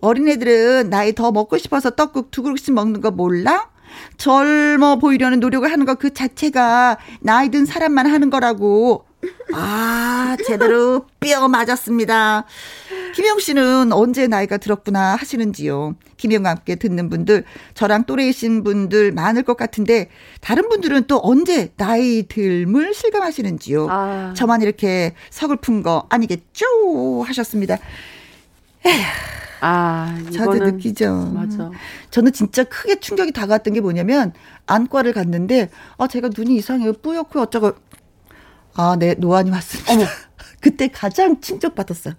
어린애들은 0.00 0.88
나이 0.88 1.14
더 1.14 1.30
먹고 1.32 1.58
싶어서 1.58 1.90
떡국 1.90 2.30
두 2.30 2.42
그릇씩 2.42 2.72
먹는 2.72 3.02
거 3.02 3.10
몰라? 3.10 3.68
젊어 4.16 4.96
보이려는 4.96 5.40
노력을 5.40 5.70
하는 5.70 5.84
것 5.84 5.96
그 5.98 6.14
자체가 6.14 6.96
나이 7.20 7.50
든 7.50 7.66
사람만 7.66 8.06
하는 8.06 8.30
거라고. 8.30 9.04
아, 9.52 10.36
제대로 10.46 11.06
뼈 11.18 11.48
맞았습니다. 11.48 12.44
김영 13.14 13.38
씨는 13.38 13.92
언제 13.92 14.26
나이가 14.26 14.56
들었구나 14.56 15.16
하시는지요. 15.16 15.96
김영과 16.16 16.50
함께 16.50 16.76
듣는 16.76 17.08
분들, 17.10 17.44
저랑 17.74 18.04
또래이신 18.04 18.62
분들 18.62 19.12
많을 19.12 19.42
것 19.42 19.56
같은데, 19.56 20.08
다른 20.40 20.68
분들은 20.68 21.04
또 21.06 21.20
언제 21.22 21.72
나이 21.76 22.22
들물 22.28 22.94
실감하시는지요. 22.94 23.88
아. 23.90 24.34
저만 24.36 24.62
이렇게 24.62 25.14
서글픈 25.30 25.82
거 25.82 26.06
아니겠죠? 26.08 27.22
하셨습니다. 27.24 27.78
에휴. 28.86 29.02
아, 29.62 30.18
저도 30.32 30.54
느끼죠. 30.54 31.32
맞아. 31.34 31.70
저는 32.10 32.32
진짜 32.32 32.64
크게 32.64 32.98
충격이 32.98 33.32
다가왔던 33.32 33.74
게 33.74 33.80
뭐냐면 33.80 34.32
안과를 34.66 35.12
갔는데 35.12 35.68
아 35.98 36.06
제가 36.06 36.30
눈이 36.34 36.56
이상해요. 36.56 36.94
뿌옇고 36.94 37.40
어쩌고 37.40 37.72
아, 38.74 38.96
네, 38.98 39.14
노안이 39.14 39.50
왔습니다. 39.50 39.92
어머. 39.92 40.04
그때 40.60 40.88
가장 40.88 41.40
충격받았어요. 41.40 42.14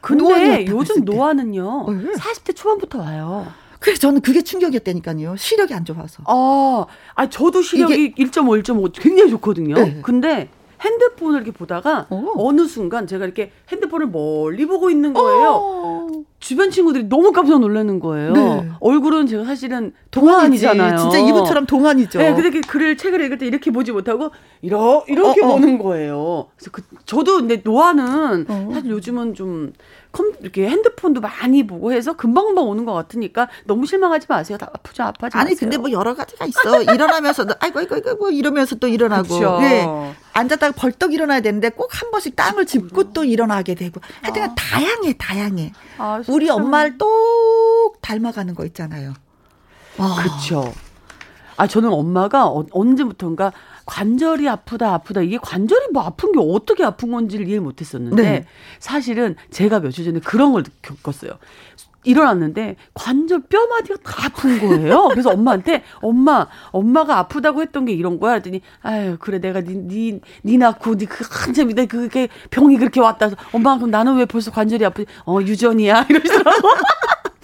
근데 0.00 0.66
요즘 0.68 1.04
노안은요, 1.04 1.66
어, 1.66 1.86
40대 1.86 2.54
초반부터 2.54 2.98
와요. 2.98 3.46
그래서 3.80 4.00
저는 4.00 4.20
그게 4.20 4.42
충격이었다니까요. 4.42 5.36
시력이 5.36 5.74
안 5.74 5.84
좋아서. 5.84 6.22
아, 6.26 6.86
아 7.14 7.28
저도 7.28 7.62
시력이 7.62 8.14
1.5, 8.14 8.62
1.5 8.62 8.92
굉장히 8.92 9.30
좋거든요. 9.30 9.74
네. 9.74 10.00
근데 10.02 10.48
핸드폰을 10.80 11.40
이렇게 11.40 11.50
보다가 11.52 12.06
어. 12.10 12.52
느 12.52 12.66
순간 12.66 13.06
제가 13.06 13.24
이렇게 13.24 13.50
핸드폰을 13.70 14.08
멀리 14.08 14.66
보고 14.66 14.90
있는 14.90 15.12
거예요. 15.12 15.50
어. 15.52 16.08
주변 16.38 16.70
친구들이 16.70 17.08
너무 17.08 17.32
깜짝 17.32 17.58
놀라는 17.58 18.00
거예요. 18.00 18.32
네. 18.32 18.68
얼굴은 18.80 19.26
제가 19.26 19.44
사실은 19.44 19.92
동안이잖아요. 20.10 20.98
진짜 20.98 21.18
이분처럼 21.18 21.64
동안이죠. 21.64 22.18
네, 22.18 22.34
근데 22.34 22.60
글을 22.60 22.98
책을 22.98 23.20
읽을 23.22 23.38
때 23.38 23.46
이렇게 23.46 23.70
보지 23.70 23.92
못하고 23.92 24.30
이러, 24.60 25.04
이렇게 25.08 25.42
어, 25.42 25.48
어. 25.48 25.52
보는 25.52 25.78
거예요. 25.78 26.48
그래서 26.56 26.70
그, 26.70 26.82
저도 27.06 27.36
근데 27.36 27.62
노안은 27.64 28.44
어. 28.48 28.70
사실 28.72 28.90
요즘은 28.90 29.34
좀 29.34 29.72
컴, 30.14 30.32
이렇게 30.40 30.68
핸드폰도 30.68 31.20
많이 31.20 31.66
보고 31.66 31.92
해서 31.92 32.12
금방금방 32.14 32.64
오는 32.66 32.84
것 32.84 32.92
같으니까 32.94 33.48
너무 33.64 33.84
실망하지 33.84 34.26
마세요. 34.28 34.56
다 34.56 34.70
아프죠, 34.72 35.02
아파지 35.02 35.36
아니, 35.36 35.50
마세요. 35.50 35.58
근데 35.58 35.76
뭐 35.76 35.90
여러 35.90 36.14
가지가 36.14 36.46
있어. 36.46 36.82
일어나면서도 36.82 37.54
아이고, 37.58 37.80
아이고, 37.80 37.94
아이고, 37.96 38.14
뭐 38.14 38.30
이러면서 38.30 38.76
또 38.76 38.86
일어나고. 38.86 39.28
그렇죠. 39.28 39.58
네. 39.60 40.14
앉았다가 40.32 40.72
벌떡 40.76 41.12
일어나야 41.12 41.40
되는데 41.40 41.68
꼭 41.68 41.88
한 41.94 42.10
번씩 42.10 42.36
땅을 42.36 42.66
짚고 42.66 43.12
또 43.12 43.24
일어나게 43.24 43.74
되고. 43.74 44.00
하여튼 44.22 44.42
아. 44.42 44.54
다양해, 44.56 45.14
다양해. 45.18 45.72
아, 45.98 46.22
우리 46.28 46.48
엄마를 46.48 46.96
똑 46.96 47.98
닮아가는 48.00 48.54
거 48.54 48.64
있잖아요. 48.66 49.14
그렇죠. 49.96 50.72
아, 51.56 51.66
저는 51.66 51.92
엄마가 51.92 52.46
어, 52.46 52.64
언제부턴가 52.70 53.52
관절이 53.86 54.48
아프다 54.48 54.94
아프다 54.94 55.20
이게 55.20 55.38
관절이 55.38 55.88
뭐 55.92 56.02
아픈 56.02 56.32
게 56.32 56.38
어떻게 56.40 56.84
아픈 56.84 57.10
건지를 57.10 57.48
이해 57.48 57.60
못했었는데 57.60 58.22
네. 58.22 58.46
사실은 58.78 59.36
제가 59.50 59.80
며칠 59.80 60.04
전에 60.04 60.20
그런 60.20 60.52
걸 60.52 60.64
겪었어요. 60.82 61.32
일어났는데 62.04 62.76
관절 62.92 63.44
뼈마디가 63.48 63.96
다 64.04 64.26
아픈 64.26 64.58
거예요. 64.60 65.08
그래서 65.08 65.30
엄마한테 65.30 65.82
엄마 66.02 66.46
엄마가 66.70 67.18
아프다고 67.18 67.62
했던 67.62 67.86
게 67.86 67.92
이런 67.92 68.20
거야. 68.20 68.32
그랬더니 68.32 68.60
아유 68.82 69.16
그래 69.18 69.40
내가 69.40 69.62
니니 69.62 70.20
니 70.44 70.58
낳고 70.58 70.94
니그 70.94 71.24
한참 71.30 71.70
내 71.70 71.86
그게 71.86 72.28
병이 72.50 72.76
그렇게 72.76 73.00
왔다. 73.00 73.30
엄마 73.52 73.76
그럼 73.76 73.90
나는 73.90 74.16
왜 74.16 74.26
벌써 74.26 74.50
관절이 74.50 74.84
아프지? 74.84 75.10
어 75.26 75.40
유전이야 75.40 76.06
이러시더라고. 76.10 76.68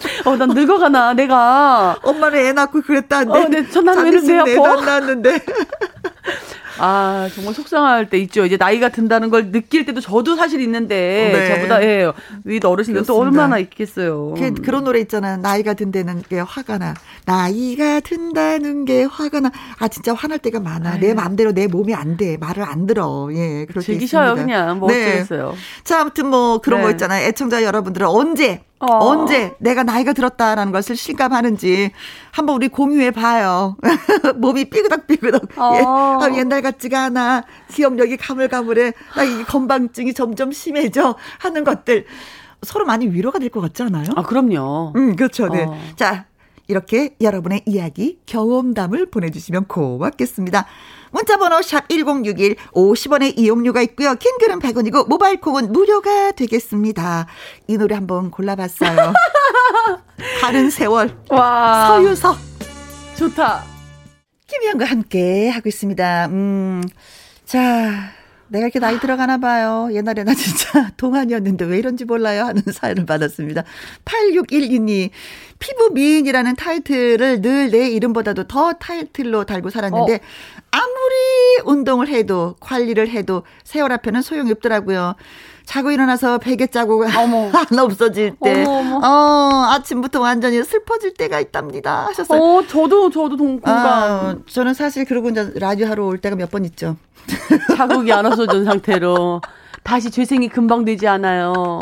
어, 0.25 0.35
난 0.35 0.49
늙어가나, 0.49 1.13
내가. 1.13 1.97
엄마는 2.03 2.39
애 2.39 2.53
낳고 2.53 2.81
그랬다는데. 2.81 3.39
어, 3.39 3.47
네, 3.49 3.69
전 3.69 3.85
나는 3.85 4.03
왜 4.05 4.09
이렇게 4.09 4.51
애도 4.53 4.65
아파? 4.65 4.79
안 4.79 4.85
낳았는데. 4.85 5.39
아, 6.83 7.29
정말 7.35 7.53
속상할 7.53 8.09
때 8.09 8.17
있죠. 8.19 8.43
이제 8.43 8.57
나이가 8.57 8.89
든다는 8.89 9.29
걸 9.29 9.51
느낄 9.51 9.85
때도 9.85 10.01
저도 10.01 10.35
사실 10.35 10.61
있는데, 10.61 11.31
네. 11.31 11.55
저보다, 11.55 11.83
예, 11.83 12.11
윗 12.43 12.65
어르신들 12.65 13.05
또. 13.05 13.19
얼마나 13.19 13.59
있겠어요. 13.59 14.33
그, 14.35 14.53
그런 14.55 14.83
노래 14.83 14.99
있잖아요. 15.01 15.37
나이가 15.37 15.75
든다는 15.75 16.23
게 16.27 16.39
화가 16.39 16.79
나. 16.79 16.95
나이가 17.25 17.99
든다는 17.99 18.85
게 18.85 19.03
화가 19.03 19.41
나. 19.41 19.51
아, 19.77 19.87
진짜 19.89 20.13
화날 20.13 20.39
때가 20.39 20.59
많아. 20.59 20.97
내 20.97 21.13
마음대로 21.13 21.51
내 21.51 21.67
몸이 21.67 21.93
안 21.93 22.17
돼. 22.17 22.37
말을 22.37 22.63
안 22.63 22.87
들어. 22.87 23.29
예, 23.33 23.67
때 23.71 23.79
즐기셔요, 23.79 24.31
있습니다. 24.31 24.43
그냥. 24.43 24.79
뭐 24.79 24.89
어쩌겠어요. 24.89 25.53
자, 25.83 26.01
아무튼 26.01 26.27
뭐 26.27 26.59
그런 26.61 26.79
네. 26.79 26.85
거 26.85 26.91
있잖아요. 26.91 27.27
애청자 27.27 27.63
여러분들은 27.63 28.07
언제, 28.07 28.63
어. 28.81 28.97
언제 29.09 29.55
내가 29.59 29.83
나이가 29.83 30.13
들었다라는 30.13 30.71
것을 30.71 30.95
실감하는지 30.95 31.91
한번 32.31 32.55
우리 32.55 32.67
공유해 32.67 33.11
봐요. 33.11 33.77
몸이 34.37 34.65
삐그덕삐그덕. 34.65 35.43
어. 35.57 35.71
예. 35.75 35.83
아, 35.85 36.37
옛날 36.37 36.61
같지가 36.61 37.03
않아. 37.03 37.43
기억력이 37.71 38.17
가물가물해. 38.17 38.93
나 39.15 39.23
이 39.23 39.43
건방증이 39.43 40.13
점점 40.13 40.51
심해져. 40.51 41.15
하는 41.39 41.63
것들. 41.63 42.05
서로 42.63 42.85
많이 42.85 43.07
위로가 43.07 43.39
될 43.39 43.49
것 43.49 43.59
같지 43.61 43.81
않아요? 43.83 44.05
아, 44.15 44.21
그럼요. 44.23 44.93
음, 44.95 45.15
그렇죠. 45.15 45.47
네. 45.49 45.63
어. 45.63 45.77
자, 45.95 46.25
이렇게 46.71 47.15
여러분의 47.19 47.63
이야기, 47.65 48.19
경험담을 48.25 49.11
보내주시면 49.11 49.65
고맙겠습니다. 49.65 50.65
문자번호 51.11 51.61
샵 51.61 51.89
1061, 51.89 52.55
50원의 52.71 53.37
이용료가 53.37 53.81
있고요. 53.81 54.15
킹글은 54.15 54.59
100원이고, 54.59 55.09
모바일 55.09 55.41
콩은 55.41 55.73
무료가 55.73 56.31
되겠습니다. 56.31 57.27
이 57.67 57.77
노래 57.77 57.95
한번 57.95 58.31
골라봤어요. 58.31 59.13
다른 60.39 60.69
세월, 60.69 61.17
와. 61.29 61.87
서유석, 61.89 62.37
좋다. 63.17 63.65
김희영과 64.47 64.85
함께 64.85 65.49
하고 65.49 65.67
있습니다. 65.67 66.27
음, 66.27 66.83
자, 67.43 68.13
내가 68.51 68.65
이렇게 68.65 68.79
나이 68.79 68.99
들어가나 68.99 69.37
봐요. 69.37 69.89
옛날에 69.93 70.23
나 70.23 70.33
진짜 70.35 70.91
동안이었는데 70.97 71.65
왜 71.65 71.77
이런지 71.79 72.05
몰라요 72.05 72.43
하는 72.43 72.61
사연을 72.71 73.05
받았습니다. 73.05 73.63
8612님, 74.05 75.09
피부 75.59 75.89
미인이라는 75.93 76.55
타이틀을 76.55 77.41
늘 77.41 77.71
내 77.71 77.89
이름보다도 77.89 78.47
더 78.47 78.73
타이틀로 78.73 79.45
달고 79.45 79.69
살았는데 79.69 80.15
어. 80.15 80.19
아무리 80.71 81.61
운동을 81.65 82.07
해도 82.07 82.55
관리를 82.59 83.09
해도 83.09 83.43
세월 83.63 83.91
앞에는 83.91 84.21
소용이 84.21 84.51
없더라고요. 84.51 85.15
자고 85.65 85.91
일어나서 85.91 86.37
베개 86.39 86.67
자국. 86.67 87.03
하나 87.49 87.83
없어질 87.83 88.35
때, 88.43 88.63
어머, 88.65 88.97
어머. 88.97 89.07
어, 89.07 89.65
아침부터 89.73 90.19
완전히 90.19 90.63
슬퍼질 90.63 91.13
때가 91.13 91.39
있답니다. 91.39 92.07
하셨어요. 92.07 92.41
어, 92.41 92.65
저도, 92.67 93.09
저도 93.09 93.37
동, 93.37 93.59
공감. 93.59 93.75
아, 93.77 94.35
저는 94.49 94.73
사실 94.73 95.05
그러고 95.05 95.29
이제 95.29 95.51
라디오 95.55 95.87
하러 95.87 96.05
올 96.05 96.17
때가 96.17 96.35
몇 96.35 96.49
번 96.51 96.65
있죠. 96.65 96.97
자국이 97.77 98.11
안 98.11 98.25
없어진 98.25 98.65
상태로. 98.65 99.41
다시 99.83 100.11
재생이 100.11 100.47
금방 100.49 100.85
되지 100.85 101.07
않아요. 101.07 101.79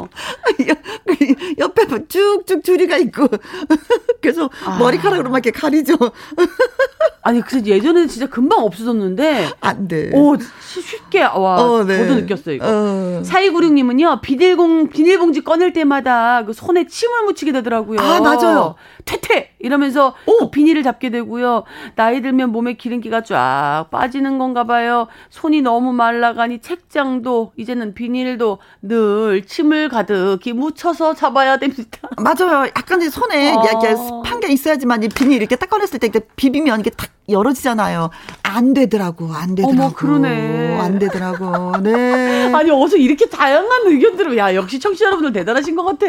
옆에 1.57 1.85
뭐 1.85 1.99
쭉쭉 2.07 2.63
줄이가 2.63 2.97
있고. 2.97 3.27
그래서 4.21 4.49
아. 4.65 4.77
머리카락으로 4.77 5.29
막 5.29 5.45
이렇게 5.45 5.51
가리죠. 5.51 5.95
아니, 7.21 7.41
그래서 7.41 7.65
예전에는 7.65 8.07
진짜 8.07 8.27
금방 8.27 8.59
없어졌는데, 8.63 9.49
안 9.59 9.87
돼. 9.87 10.09
오, 10.13 10.37
쉬- 10.37 10.81
쉽게, 10.81 11.21
와, 11.23 11.61
어, 11.61 11.83
네. 11.83 11.97
저도 11.97 12.15
느꼈어요, 12.21 12.55
이거. 12.55 12.65
어. 12.65 13.21
4296님은요, 13.23 14.21
비닐봉, 14.21 14.89
비닐봉지 14.89 15.43
꺼낼 15.43 15.73
때마다 15.73 16.43
그 16.45 16.53
손에 16.53 16.87
침을 16.87 17.25
묻히게 17.25 17.51
되더라고요. 17.51 17.99
아, 17.99 18.21
맞아요. 18.21 18.75
퇴퇴! 19.05 19.51
이러면서 19.59 20.15
그 20.25 20.49
비닐을 20.49 20.81
잡게 20.83 21.09
되고요. 21.09 21.65
나이 21.95 22.21
들면 22.21 22.51
몸에 22.51 22.73
기름기가 22.73 23.23
쫙 23.23 23.87
빠지는 23.91 24.37
건가 24.37 24.63
봐요. 24.63 25.07
손이 25.29 25.61
너무 25.61 25.91
말라가니 25.91 26.59
책장도, 26.59 27.51
이제는 27.57 27.93
비닐도 27.93 28.59
늘 28.81 29.45
침을 29.45 29.89
가득히 29.89 30.53
묻혀서 30.53 31.08
잡아야 31.15 31.57
됩니다. 31.57 31.99
맞아요. 32.17 32.67
약간 32.75 33.09
손에 33.09 33.53
어. 33.53 33.63
이렇게 33.63 33.95
판게 34.23 34.51
있어야지만 34.51 35.03
이 35.03 35.09
비닐 35.09 35.37
이렇게 35.37 35.55
딱 35.55 35.69
꺼냈을 35.69 35.99
때 35.99 36.07
이렇게 36.07 36.25
비비면 36.35 36.79
이게 36.81 36.89
탁 36.89 37.09
열어지잖아요. 37.29 38.09
안 38.43 38.73
되더라고. 38.73 39.31
안 39.33 39.55
되더라고. 39.55 39.83
어머, 39.83 39.93
그러네. 39.93 40.79
안 40.79 40.99
되더라고. 40.99 41.77
네. 41.77 42.51
아니, 42.55 42.71
어서 42.71 42.97
이렇게 42.97 43.27
다양한 43.27 43.85
의견들을, 43.85 44.37
야, 44.37 44.55
역시 44.55 44.79
청취자 44.79 45.05
여러분들 45.05 45.33
대단하신 45.33 45.75
것 45.75 45.83
같아. 45.83 46.07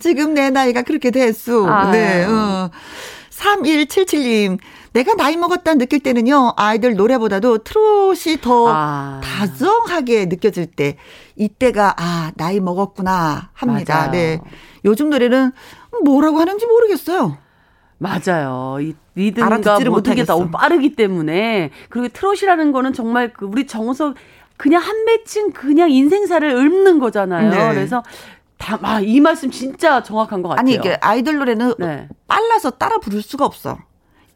지금 0.00 0.34
내 0.34 0.48
나이가 0.50 0.82
그렇게 0.82 1.10
됐어. 1.10 1.66
아유. 1.66 1.90
네. 1.92 2.24
어. 2.24 2.70
3177님. 3.30 4.58
내가 4.92 5.14
나이 5.14 5.36
먹었다 5.36 5.74
느낄 5.74 6.00
때는요, 6.00 6.54
아이들 6.56 6.94
노래보다도 6.94 7.58
트롯이 7.58 8.40
더 8.42 8.68
아. 8.68 9.20
다정하게 9.24 10.26
느껴질 10.26 10.66
때, 10.66 10.96
이때가, 11.36 11.94
아, 11.98 12.32
나이 12.36 12.60
먹었구나 12.60 13.50
합니다. 13.52 13.96
맞아요. 13.96 14.10
네. 14.10 14.40
요즘 14.84 15.10
노래는 15.10 15.52
뭐라고 16.04 16.38
하는지 16.38 16.66
모르겠어요. 16.66 17.38
맞아요. 17.98 18.78
이 18.80 18.94
리듬과 19.14 19.78
모든 19.88 20.14
게. 20.16 20.24
너무 20.24 20.50
빠르기 20.50 20.96
때문에 20.96 21.70
그리고 21.88 22.08
트롯이라는 22.08 22.72
거는 22.72 22.92
정말 22.92 23.32
그 23.32 23.46
우리 23.46 23.66
정서 23.66 24.14
그냥 24.56 24.82
한 24.82 25.04
맺힌 25.04 25.52
그냥 25.52 25.90
인생사를 25.90 26.48
읊는 26.50 26.98
거잖아요. 26.98 27.50
네. 27.50 27.74
그래서 27.74 28.02
다, 28.58 28.78
아, 28.82 29.00
이 29.00 29.20
말씀 29.20 29.50
진짜 29.50 30.02
정확한 30.02 30.42
것 30.42 30.50
같아요. 30.50 30.60
아니, 30.60 30.74
이게 30.74 30.96
아이들 31.00 31.36
노래는 31.36 31.74
네. 31.78 32.08
빨라서 32.26 32.70
따라 32.70 32.98
부를 32.98 33.22
수가 33.22 33.44
없어. 33.44 33.78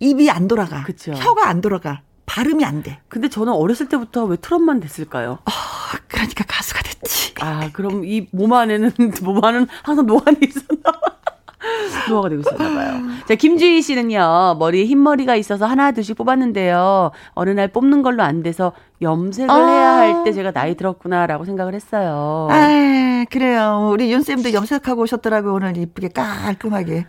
입이 0.00 0.30
안 0.30 0.48
돌아가. 0.48 0.82
그쵸. 0.82 1.12
혀가 1.12 1.48
안 1.48 1.60
돌아가. 1.60 2.00
발음이 2.26 2.64
안 2.64 2.82
돼. 2.82 2.98
근데 3.08 3.28
저는 3.28 3.52
어렸을 3.52 3.88
때부터 3.88 4.24
왜 4.24 4.36
트롯만 4.36 4.80
됐을까요? 4.80 5.38
아, 5.44 5.50
그러니까 6.08 6.44
가수가 6.46 6.82
됐지. 6.82 7.34
아, 7.40 7.70
그럼 7.72 8.04
이 8.04 8.26
몸 8.32 8.52
안에는, 8.52 8.90
몸 9.22 9.42
안은 9.44 9.66
항상 9.82 10.06
노안이 10.06 10.38
있었나 10.42 10.90
봐. 10.92 11.00
노화가 12.10 12.28
되고 12.28 12.40
있었나 12.42 12.74
봐요. 12.74 13.00
자, 13.26 13.34
김주희 13.34 13.80
씨는요, 13.82 14.56
머리에 14.58 14.84
흰머리가 14.86 15.34
있어서 15.36 15.66
하나, 15.66 15.90
둘씩 15.92 16.16
뽑았는데요. 16.16 17.10
어느 17.34 17.50
날 17.50 17.68
뽑는 17.68 18.02
걸로 18.02 18.22
안 18.22 18.42
돼서 18.42 18.72
염색을 19.02 19.50
아. 19.50 19.66
해야 19.66 19.92
할 19.96 20.24
때 20.24 20.32
제가 20.32 20.50
나이 20.52 20.76
들었구나라고 20.76 21.44
생각을 21.44 21.74
했어요. 21.74 22.48
아, 22.50 23.24
그래요. 23.30 23.88
우리 23.92 24.12
윤쌤도 24.12 24.52
염색하고 24.52 25.02
오셨더라고요. 25.02 25.54
오늘 25.54 25.76
이쁘게 25.76 26.08
깔끔하게. 26.08 27.06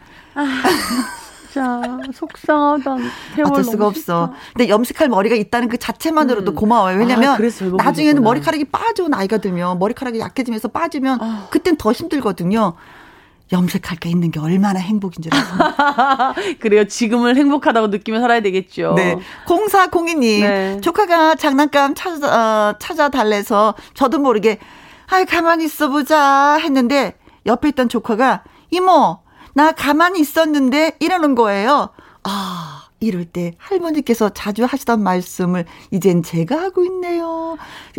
진짜 1.58 2.00
속상하다. 2.14 2.98
어쩔 3.46 3.64
수가 3.64 3.88
없어. 3.88 4.34
근데 4.56 4.70
염색할 4.70 5.10
머리가 5.10 5.36
있다는 5.36 5.68
그 5.70 5.78
자체만으로도 5.78 6.54
고마워요. 6.54 6.98
왜냐면 6.98 7.32
아, 7.34 7.38
그래서 7.38 7.60
젊어 7.60 7.78
나중에는. 7.78 8.22
머리카락이 8.24 8.66
빠져 8.66 9.08
나이가 9.08 9.38
들면 9.38 9.80
머리카락이 9.80 10.20
약해지면서 10.20 10.68
빠지면 10.70 11.20
아. 11.22 11.48
그땐 11.50 11.78
더 11.78 11.92
힘들거든요. 11.92 12.74
염색할 13.52 13.98
게 14.00 14.10
있는 14.10 14.30
게 14.30 14.42
얼마나 14.42 14.80
행복인 14.80 15.24
줄 15.24 15.32
알아요. 15.34 16.34
그래요. 16.60 16.84
지금을 16.86 17.38
행복하다고 17.38 17.88
느끼며 17.88 18.20
살아야 18.20 18.42
되겠죠. 18.42 18.94
네. 18.98 19.18
0402님, 19.46 20.42
네. 20.42 20.82
조카가 20.82 21.36
장난감 21.36 21.96
찾아, 21.96 22.28
어, 22.72 22.76
찾아달래서 22.78 23.76
저도 23.94 24.20
모르게, 24.20 24.60
아이, 25.10 25.24
가만히 25.24 25.64
있어 25.64 25.88
보자 25.88 26.58
했는데, 26.62 27.14
옆에 27.46 27.70
있던 27.70 27.88
조카가, 27.88 28.44
이모, 28.70 29.20
나 29.58 29.72
가만히 29.72 30.20
있었는데, 30.20 30.98
이러는 31.00 31.34
거예요. 31.34 31.90
아, 32.24 32.84
이럴 33.00 33.26
때 33.26 33.56
할머니께서 33.58 34.30
자주 34.30 34.64
하시던 34.66 35.02
말씀을 35.02 35.66
이젠 35.90 36.22
제가 36.22 36.62
하고 36.62 36.84
있네요. 36.84 37.58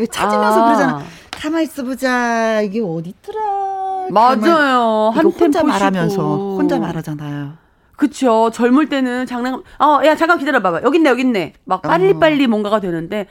찾으면서 0.09 0.63
아. 0.63 0.65
그러잖아. 0.67 1.03
가만히 1.33 1.65
있어 1.65 1.83
보자. 1.83 2.61
이게 2.61 2.81
어딨더라. 2.81 3.41
맞아요. 4.13 5.11
한 5.13 5.27
혼자 5.27 5.65
말하면서. 5.65 6.23
혼자 6.57 6.79
말하잖아요. 6.79 7.55
그쵸. 7.97 8.53
젊을 8.55 8.89
때는 8.89 9.27
장난, 9.27 9.61
어, 9.81 10.01
야, 10.05 10.15
잠깐 10.15 10.39
기다려봐봐. 10.39 10.83
여기 10.85 10.99
있네, 10.99 11.11
여기 11.11 11.23
있네. 11.23 11.55
막 11.65 11.83
빨리빨리 11.83 12.47
뭔가가 12.47 12.79
되는데, 12.79 13.27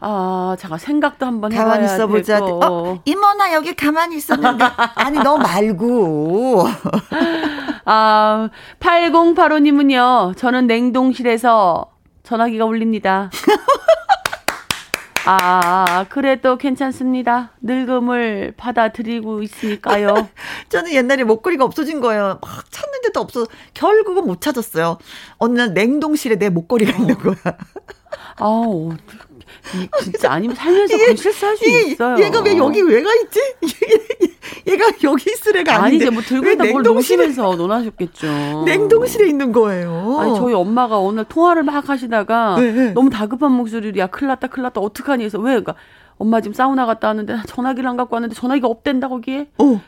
아, 0.00 0.56
잠깐 0.58 0.78
생각도 0.78 1.26
한번 1.26 1.52
해봐야 1.52 1.64
가만히 1.64 1.84
있어보자. 1.86 2.38
어, 2.40 3.00
이모나 3.04 3.52
여기 3.52 3.74
가만히 3.74 4.16
있었는데. 4.16 4.64
아니, 4.94 5.18
너 5.18 5.36
말고. 5.38 6.66
아, 7.84 8.48
8085님은요. 8.80 10.36
저는 10.36 10.66
냉동실에서 10.66 11.90
전화기가 12.22 12.64
울립니다. 12.64 13.30
아, 15.30 16.06
그래도 16.08 16.56
괜찮습니다. 16.56 17.50
늙음을 17.60 18.54
받아들이고 18.56 19.42
있으니까요. 19.42 20.28
저는 20.70 20.92
옛날에 20.92 21.24
목걸이가 21.24 21.64
없어진 21.64 22.00
거예요. 22.00 22.38
막 22.40 22.70
찾는데도 22.70 23.20
없어. 23.20 23.46
결국은 23.74 24.24
못 24.26 24.40
찾았어요. 24.40 24.96
어느 25.36 25.58
날 25.58 25.74
냉동실에 25.74 26.36
내 26.36 26.48
목걸이가 26.48 26.96
있는 26.96 27.18
거야. 27.18 27.34
아우, 28.36 28.92
진짜 30.02 30.32
아니면 30.32 30.56
살면서 30.56 30.96
그런 30.96 31.16
실수할 31.16 31.56
수 31.56 31.64
얘, 31.66 31.80
있어요. 31.82 32.24
얘가 32.24 32.40
왜 32.40 32.56
여기 32.56 32.80
왜가 32.80 33.10
있지? 33.14 33.40
얘가 34.66 34.86
여기 35.04 35.30
있을 35.30 35.56
애가 35.56 35.82
아닌데. 35.82 36.06
아니지, 36.06 36.10
뭐 36.10 36.22
들고 36.22 36.50
있다 36.50 36.64
뭘 36.64 36.82
놓으시면서 36.82 37.56
논하셨겠죠. 37.56 38.64
냉동실에 38.64 39.28
있는 39.28 39.52
거예요. 39.52 40.16
아니, 40.18 40.34
저희 40.34 40.54
엄마가 40.54 40.98
오늘 40.98 41.24
통화를 41.24 41.62
막 41.62 41.88
하시다가 41.88 42.56
네, 42.58 42.72
네. 42.72 42.92
너무 42.92 43.10
다급한 43.10 43.52
목소리로 43.52 43.98
야, 43.98 44.06
큰일 44.06 44.28
났다, 44.28 44.48
큰일 44.48 44.64
났다, 44.64 44.80
어떡하니 44.80 45.24
해서 45.24 45.38
왜? 45.38 45.50
그러니까 45.50 45.74
엄마 46.16 46.40
지금 46.40 46.54
사우나 46.54 46.86
갔다 46.86 47.08
왔는데 47.08 47.36
전화기를 47.46 47.88
안 47.88 47.96
갖고 47.96 48.14
왔는데 48.16 48.34
전화기가 48.34 48.68
없댄다, 48.68 49.08
거기에. 49.08 49.48
어. 49.58 49.80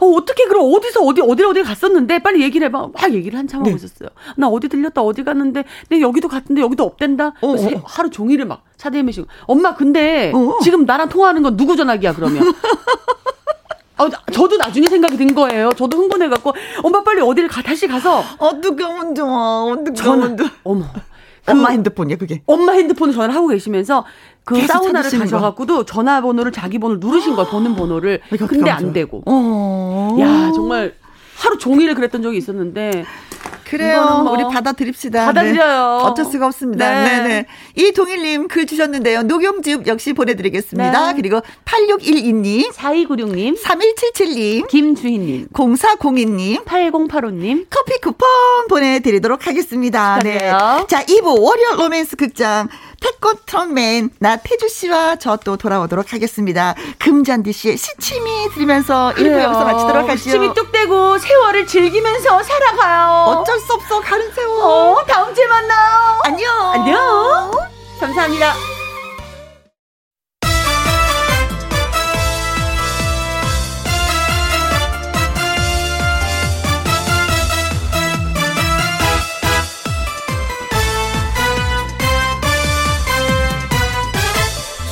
어, 0.00 0.06
어떻게 0.08 0.44
그럼 0.44 0.70
어디서 0.74 1.00
어디 1.00 1.22
어디, 1.22 1.44
어디 1.44 1.62
갔었는데 1.62 2.18
빨리 2.18 2.42
얘기를 2.42 2.66
해봐 2.66 2.88
막 2.92 3.14
얘기를 3.14 3.38
한참 3.38 3.62
네. 3.62 3.70
하고 3.70 3.76
있었어요 3.76 4.08
나 4.36 4.48
어디 4.48 4.68
들렸다 4.68 5.00
어디 5.00 5.24
갔는데 5.24 5.64
내 5.88 6.00
여기도 6.00 6.28
갔는데 6.28 6.60
여기도 6.60 6.84
없댄다 6.84 7.28
어, 7.40 7.52
어. 7.52 7.82
하루 7.84 8.10
종일을 8.10 8.44
막 8.44 8.64
차대미 8.76 9.12
씨. 9.12 9.24
엄마 9.46 9.74
근데 9.74 10.32
어. 10.34 10.58
지금 10.62 10.84
나랑 10.84 11.08
통화하는 11.08 11.42
건 11.42 11.56
누구 11.56 11.76
전화기야 11.76 12.14
그러면. 12.14 12.52
아, 13.96 14.08
저도 14.32 14.56
나중에 14.56 14.86
생각이 14.86 15.16
든 15.16 15.34
거예요. 15.34 15.70
저도 15.76 15.96
흥분해갖고. 15.98 16.52
엄마 16.82 17.02
빨리 17.02 17.20
어디를 17.20 17.48
가 17.48 17.62
다시 17.62 17.86
가서. 17.86 18.22
어떻게 18.38 18.84
먼저 18.84 19.24
와 19.24 19.64
어떻게 19.64 20.02
먼저 20.08 20.44
어머. 20.64 20.84
그, 21.44 21.52
엄마 21.52 21.68
핸드폰이야 21.70 22.16
그게? 22.16 22.42
엄마 22.46 22.72
핸드폰 22.72 23.12
전화를 23.12 23.32
하고 23.34 23.46
계시면서 23.48 24.04
그 24.44 24.66
사우나를 24.66 25.10
가셔갖고도 25.10 25.84
전화번호를 25.84 26.50
자기 26.50 26.78
번호 26.78 26.96
누르신 26.96 27.36
거 27.36 27.46
보는 27.46 27.76
번호를 27.76 28.20
근데 28.48 28.70
안 28.70 28.92
되고. 28.92 29.22
어... 29.26 30.16
야 30.20 30.50
정말 30.52 30.94
하루 31.36 31.56
종일 31.58 31.94
그랬던 31.94 32.22
적이 32.22 32.38
있었는데 32.38 33.04
그래요. 33.68 34.22
뭐 34.24 34.32
우리 34.32 34.44
받아들입시다. 34.44 35.26
받아들여요. 35.26 35.98
네. 36.02 36.04
어쩔 36.04 36.24
수가 36.24 36.46
없습니다. 36.46 36.88
네. 36.88 37.18
네네. 37.18 37.46
이동일님 37.74 38.48
글 38.48 38.66
주셨는데요. 38.66 39.22
녹용즙 39.22 39.86
역시 39.86 40.12
보내드리겠습니다. 40.12 41.12
네. 41.12 41.14
그리고 41.16 41.40
8612님. 41.64 42.72
4296님. 42.72 43.60
3177님. 43.60 44.68
김주희님. 44.68 45.48
0402님. 45.48 46.64
8085님. 46.64 47.66
커피 47.68 48.00
쿠폰 48.00 48.28
보내드리도록 48.68 49.46
하겠습니다. 49.46 50.20
네. 50.22 50.38
자, 50.88 51.04
2부 51.04 51.40
월요 51.40 51.76
로맨스 51.76 52.16
극장. 52.16 52.68
태권 53.00 53.36
트롯맨 53.46 54.10
나태주 54.18 54.68
씨와 54.68 55.16
저 55.16 55.36
또 55.44 55.56
돌아오도록 55.56 56.12
하겠습니다. 56.12 56.74
금잔디 56.98 57.52
씨의 57.52 57.76
시침이 57.76 58.48
들으면서 58.54 59.12
1부 59.16 59.42
여기서 59.42 59.64
마치도록 59.64 60.08
하죠. 60.08 60.16
시침이 60.16 60.52
뚝 60.54 60.72
떼고 60.72 61.18
세월을 61.18 61.66
즐기면서 61.66 62.42
살아가요. 62.42 63.24
어쩔 63.38 63.58
수 63.60 63.72
없어 63.74 64.00
가는 64.00 64.32
세월. 64.32 64.60
어, 64.62 65.04
다음 65.06 65.34
주에 65.34 65.46
만나요. 65.46 66.18
안녕. 66.24 66.72
안녕. 66.72 67.50
감사합니다. 68.00 68.75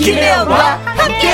김혜영과 0.04 0.76
함께. 0.84 1.28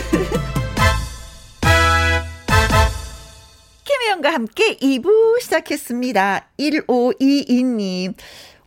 김혜영과 3.84 4.32
함께 4.32 4.74
2부 4.78 5.38
시작했습니다. 5.42 6.48
1522님. 6.58 8.14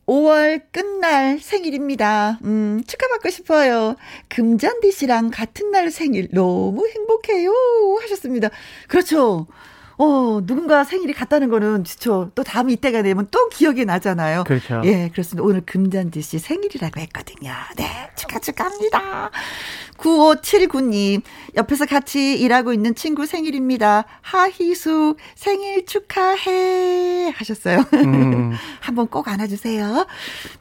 5월 0.06 0.62
끝날 0.72 1.40
생일입니다. 1.40 2.38
음, 2.44 2.84
축하받고 2.86 3.32
싶어요. 3.32 3.96
금잔디 4.28 4.92
씨랑 4.92 5.32
같은 5.32 5.72
날 5.72 5.90
생일 5.90 6.28
너무 6.32 6.88
행복해요. 6.88 7.52
하셨습니다. 8.02 8.50
그렇죠. 8.88 9.48
어, 10.02 10.40
누군가 10.46 10.86
생일이 10.86 11.12
같다는 11.12 11.50
거는 11.50 11.84
그쵸. 11.84 12.32
또 12.34 12.42
다음 12.42 12.70
이때가 12.70 13.04
되면 13.04 13.28
또 13.32 13.50
기억이 13.50 13.84
나잖아요. 13.84 14.46
그렇죠. 14.46 14.82
예, 14.86 15.10
그렇습니다. 15.12 15.44
오늘 15.44 15.60
금잔디 15.62 16.22
씨 16.22 16.40
생일이라고 16.40 17.02
했거든요. 17.02 17.52
네, 17.76 18.10
축하 18.16 18.40
축하합니다. 18.40 19.30
9579님, 19.98 21.22
옆에서 21.58 21.86
같이 21.86 22.40
일하고 22.40 22.72
있는 22.72 22.96
친구 22.96 23.26
생일입니다. 23.26 24.06
하희숙, 24.22 25.18
생일 25.36 25.86
축하해. 25.86 27.32
하셨어요. 27.36 27.84
음. 27.96 28.54
한번 28.80 29.08
꼭 29.08 29.28
안아주세요. 29.28 30.08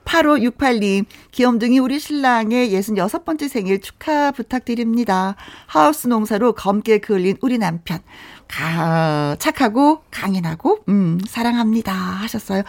8568님, 0.05 1.05
귀염둥이 1.31 1.79
우리 1.79 2.01
신랑의 2.01 2.73
66번째 2.73 3.49
생일 3.49 3.81
축하 3.81 4.33
부탁드립니다. 4.33 5.37
하우스 5.67 6.09
농사로 6.09 6.55
검게 6.55 6.99
그을린 6.99 7.37
우리 7.41 7.59
남편. 7.59 8.01
가, 8.49 9.37
착하고 9.39 10.03
강인하고 10.11 10.79
음, 10.89 11.19
사랑합니다 11.27 11.93
하셨어요. 11.93 12.63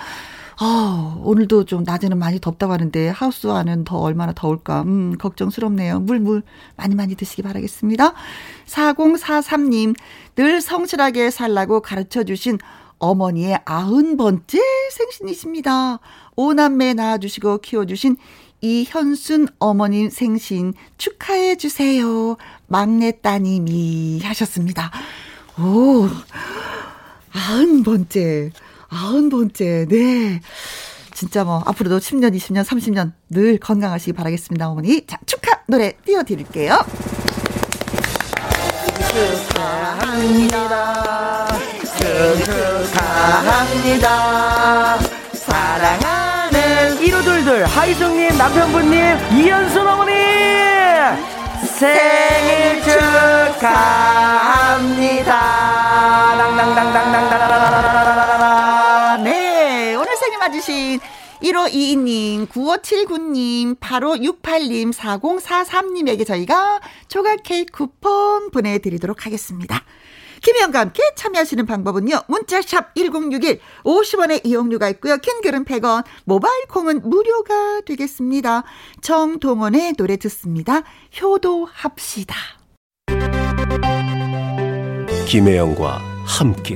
어, 0.62 1.22
오늘도 1.24 1.64
좀 1.64 1.84
낮에는 1.84 2.18
많이 2.18 2.40
덥다고 2.42 2.74
하는데 2.74 3.08
하우스 3.10 3.48
안은 3.48 3.86
더 3.86 3.98
얼마나 3.98 4.34
더울까. 4.34 4.82
음, 4.82 5.18
걱정스럽네요. 5.18 6.02
물, 6.02 6.20
물 6.20 6.44
많이 6.76 6.96
많이 6.96 7.16
드시기 7.16 7.42
바라겠습니다. 7.44 8.14
4043님, 8.66 9.96
늘 10.36 10.60
성실하게 10.60 11.32
살라고 11.32 11.80
가르쳐 11.82 12.26
주신 12.26 12.58
어머니의 12.98 13.60
아흔 13.64 14.18
번째 14.18 14.60
생신이십니다. 14.92 16.00
오남매 16.36 16.94
낳아주시고 16.94 17.60
키워주신 17.60 18.18
이현순 18.60 19.48
어머님 19.60 20.10
생신 20.10 20.74
축하해 20.98 21.56
주세요. 21.56 22.36
막내 22.68 23.12
따님이 23.22 24.20
하셨습니다. 24.22 24.92
오, 25.62 26.08
아흔 27.34 27.84
번째, 27.84 28.52
아흔 28.88 29.30
번째, 29.30 29.86
네. 29.90 30.40
진짜 31.14 31.44
뭐, 31.44 31.62
앞으로도 31.66 32.00
10년, 32.00 32.34
20년, 32.34 32.64
30년 32.64 33.12
늘 33.30 33.58
건강하시기 33.58 34.14
바라겠습니다, 34.14 34.70
어머니. 34.70 35.06
자, 35.06 35.18
축하 35.26 35.60
노래 35.68 35.92
띄워드릴게요. 36.06 36.80
축하합니다. 39.50 41.48
축하합니다. 42.94 44.08
사랑하는 45.34 46.98
1522 47.00 47.64
하이정님, 47.64 48.38
남편분님, 48.38 49.18
이현순 49.40 49.88
어머니! 49.88 50.14
생일 51.80 52.82
축하합니다. 52.84 53.64
네, 59.24 59.96
오늘 59.96 60.18
생일 60.18 60.40
맞으신 60.40 61.00
1522님, 61.42 62.50
9579님, 62.50 63.80
8568님, 63.80 64.92
4043님에게 64.94 66.28
저희가 66.28 66.82
초가 67.08 67.38
케이크 67.38 67.72
쿠폰 67.72 68.52
보내드리도록 68.52 69.26
하겠습니다. 69.26 69.82
김혜영과 70.42 70.80
함께 70.80 71.04
참여하시는 71.16 71.66
방법은요. 71.66 72.24
문자샵 72.28 72.96
1061 72.96 73.60
50원의 73.84 74.46
이용료가 74.46 74.90
있고요. 74.90 75.18
킹글은 75.18 75.66
100원, 75.66 76.04
모바일 76.26 76.66
콩은 76.68 77.02
무료가 77.04 77.82
되겠습니다. 77.86 78.64
정동원의 79.02 79.94
노래 79.94 80.18
듣습니다. 80.18 80.84
효도합시다. 81.22 82.36
김혜영과 85.28 86.02
함께 86.26 86.76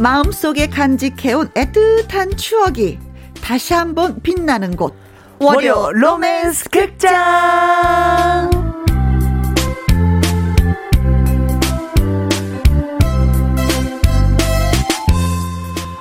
마음속에 0.00 0.68
간직해온 0.68 1.48
애틋한 1.50 2.36
추억이 2.36 2.98
다시 3.42 3.74
한번 3.74 4.20
빛나는 4.22 4.76
곳. 4.76 4.94
월요 5.40 5.90
로맨스 5.92 6.68
극장 6.70 8.67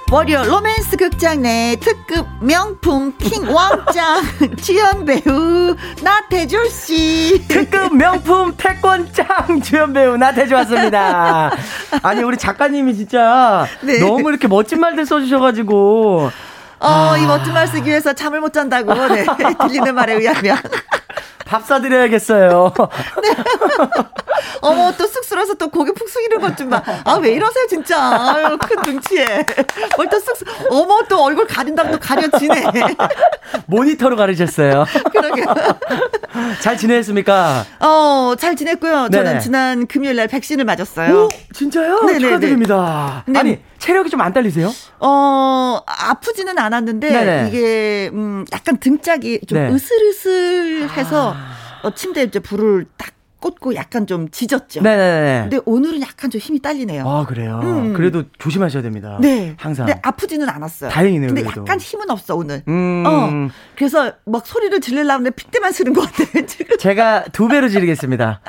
월요 0.10 0.43
로맨스 0.45 0.95
극장 0.95 1.41
내 1.41 1.76
특급 1.82 2.26
명품 2.41 3.18
킹왕짱 3.17 4.23
주연 4.62 5.03
배우 5.03 5.76
나태주 6.01 6.70
씨 6.70 7.43
특급 7.49 7.93
명품 7.93 8.55
태권짱 8.55 9.60
주연 9.62 9.91
배우 9.91 10.16
나태주 10.16 10.55
왔습니다. 10.55 11.51
아니 12.01 12.24
우리 12.24 12.38
작가님이 12.38 12.95
진짜 12.95 13.68
네. 13.82 13.99
너무 13.99 14.30
이렇게 14.30 14.47
멋진 14.47 14.80
말들 14.80 15.05
써주셔가지고 15.05 16.32
어, 16.80 17.18
이 17.18 17.26
멋진 17.26 17.53
말 17.53 17.68
쓰기 17.68 17.89
위해서 17.89 18.14
잠을 18.14 18.39
못 18.39 18.53
잔다고 18.53 18.93
네. 19.10 19.26
들리는 19.60 19.93
말에 19.93 20.14
의하면 20.14 20.58
밥 21.47 21.65
사드려야겠어요. 21.65 22.73
어머 24.61 24.91
또 24.97 25.07
쑥스러워서 25.07 25.53
또 25.55 25.69
고개 25.69 25.91
푹 25.93 26.09
숙이는 26.09 26.39
것 26.41 26.55
좀 26.57 26.69
봐. 26.69 26.81
아 27.05 27.15
왜 27.17 27.31
이러세요 27.33 27.67
진짜. 27.67 27.97
아유 27.99 28.57
큰 28.57 28.81
등치에. 28.81 29.45
뭘또 29.95 30.19
쑥스. 30.19 30.43
어머 30.69 31.01
또 31.07 31.23
얼굴 31.23 31.45
가린다고 31.47 31.91
또 31.91 31.99
가려지네. 31.99 32.63
모니터로 33.67 34.15
가르쳤어요. 34.15 34.85
그러게. 35.11 35.43
잘 36.61 36.77
지내셨습니까? 36.77 37.65
어 37.79 38.35
잘 38.37 38.55
지냈고요. 38.55 39.09
저는 39.11 39.23
네네. 39.23 39.39
지난 39.39 39.87
금요일 39.87 40.15
날 40.17 40.27
백신을 40.27 40.65
맞았어요. 40.65 41.25
오, 41.25 41.29
진짜요? 41.53 42.01
네네네. 42.01 42.19
축하드립니다. 42.19 43.23
네. 43.27 43.39
아니 43.39 43.59
체력이 43.80 44.09
좀 44.09 44.21
안 44.21 44.34
딸리세요? 44.34 44.71
어 44.99 45.80
아프지는 45.86 46.57
않았는데 46.57 47.09
네네. 47.09 47.47
이게 47.47 48.09
음 48.13 48.45
약간 48.51 48.78
등짝이 48.78 49.41
좀 49.47 49.57
네. 49.59 49.69
으슬으슬해서 49.71 51.36
어, 51.84 51.91
침대에 51.93 52.23
이제 52.25 52.39
불을 52.39 52.86
딱 52.97 53.11
꽂고 53.39 53.75
약간 53.75 54.07
좀 54.07 54.29
짖었죠. 54.29 54.81
네네네. 54.81 55.41
근데 55.43 55.59
오늘은 55.65 56.01
약간 56.01 56.29
좀 56.31 56.39
힘이 56.39 56.59
딸리네요. 56.59 57.07
아 57.07 57.25
그래요. 57.25 57.59
음. 57.63 57.93
그래도 57.93 58.23
조심하셔야 58.39 58.81
됩니다. 58.81 59.17
네. 59.21 59.55
항상. 59.57 59.85
근데 59.85 59.99
아프지는 60.03 60.49
않았어요. 60.49 60.89
다행이네요, 60.89 61.27
근데 61.27 61.43
그래도. 61.43 61.61
약간 61.61 61.79
힘은 61.79 62.09
없어 62.09 62.35
오늘. 62.35 62.63
음. 62.67 63.03
어. 63.05 63.29
그래서 63.75 64.11
막 64.25 64.45
소리를 64.45 64.79
지르려고 64.81 65.11
하는데 65.11 65.29
핏대만 65.29 65.71
쓰는 65.71 65.93
것 65.93 66.01
같아. 66.01 66.23
지금. 66.47 66.77
제가 66.77 67.25
두 67.31 67.47
배로 67.47 67.69
지르겠습니다. 67.69 68.41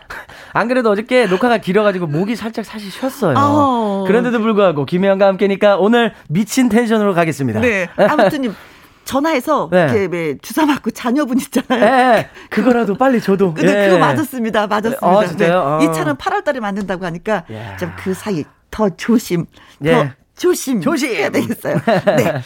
안 0.53 0.69
그래도 0.69 0.91
어저께 0.91 1.27
녹화가 1.27 1.59
길어가지고 1.59 2.07
목이 2.07 2.35
살짝 2.37 2.65
사실 2.65 2.91
쉬었어요. 2.91 3.35
어. 3.37 4.05
그런데도 4.07 4.41
불구하고 4.41 4.87
김혜영과 4.87 5.27
함께니까 5.27 5.77
오늘 5.77 6.15
미친 6.29 6.69
텐션으로 6.69 7.13
가겠습니다. 7.15 7.61
네. 7.61 7.89
아무튼 7.97 8.55
전화해서 9.09 9.71
네. 9.73 9.85
이렇게 9.85 10.05
왜 10.15 10.37
주사 10.43 10.67
맞고 10.67 10.91
자녀분 10.91 11.39
예, 11.39 11.43
있잖아요. 11.43 11.81
예. 12.19 12.29
그거라도 12.51 12.95
빨리 12.95 13.23
줘도. 13.23 13.55
근데 13.55 13.85
예. 13.85 13.89
그거 13.89 13.99
맞았습니다. 13.99 14.67
맞았습니다. 14.67 15.07
아, 15.07 15.27
진짜요? 15.27 15.59
어. 15.59 15.83
이 15.83 15.95
차는 15.95 16.17
8월 16.17 16.45
달에 16.45 16.61
맞는다고 16.61 17.07
하니까 17.07 17.45
야. 17.51 17.77
좀그 17.79 18.13
사이 18.13 18.45
더 18.71 18.91
조심. 18.91 19.47
더 19.83 19.89
예. 19.89 20.13
조심. 20.37 20.83
조심. 20.83 21.09
해야 21.15 21.31
되겠어요. 21.31 21.81
네. 22.19 22.43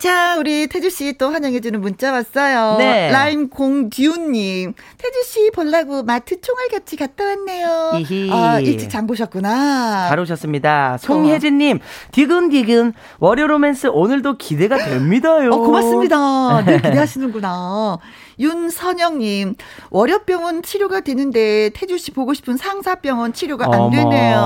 자, 0.00 0.36
우리 0.38 0.66
태주 0.66 0.88
씨 0.88 1.12
또 1.18 1.28
환영해주는 1.30 1.78
문자 1.78 2.10
왔어요. 2.10 2.76
네. 2.78 3.10
라임 3.10 3.50
공듀님. 3.50 4.72
태주 4.96 5.22
씨 5.26 5.50
보려고 5.50 6.02
마트 6.02 6.40
총알 6.40 6.68
같이 6.68 6.96
갔다 6.96 7.22
왔네요. 7.24 7.92
이히. 7.98 8.30
아, 8.32 8.58
일찍 8.60 8.88
장 8.88 9.06
보셨구나. 9.06 10.08
잘 10.08 10.18
오셨습니다. 10.20 10.96
송혜진님, 10.98 11.80
디근디근, 12.12 12.94
월요 13.18 13.46
로맨스 13.48 13.88
오늘도 13.88 14.38
기대가 14.38 14.78
됩니다요. 14.78 15.50
어, 15.50 15.58
고맙습니다. 15.58 16.16
늘 16.64 16.80
기대하시는구나. 16.80 17.98
윤선영님, 18.38 19.54
월요병원 19.90 20.62
치료가 20.62 21.00
되는데, 21.00 21.68
태주 21.74 21.98
씨 21.98 22.12
보고 22.12 22.32
싶은 22.32 22.56
상사병원 22.56 23.34
치료가 23.34 23.66
안 23.66 23.74
어머. 23.74 23.90
되네요. 23.90 24.38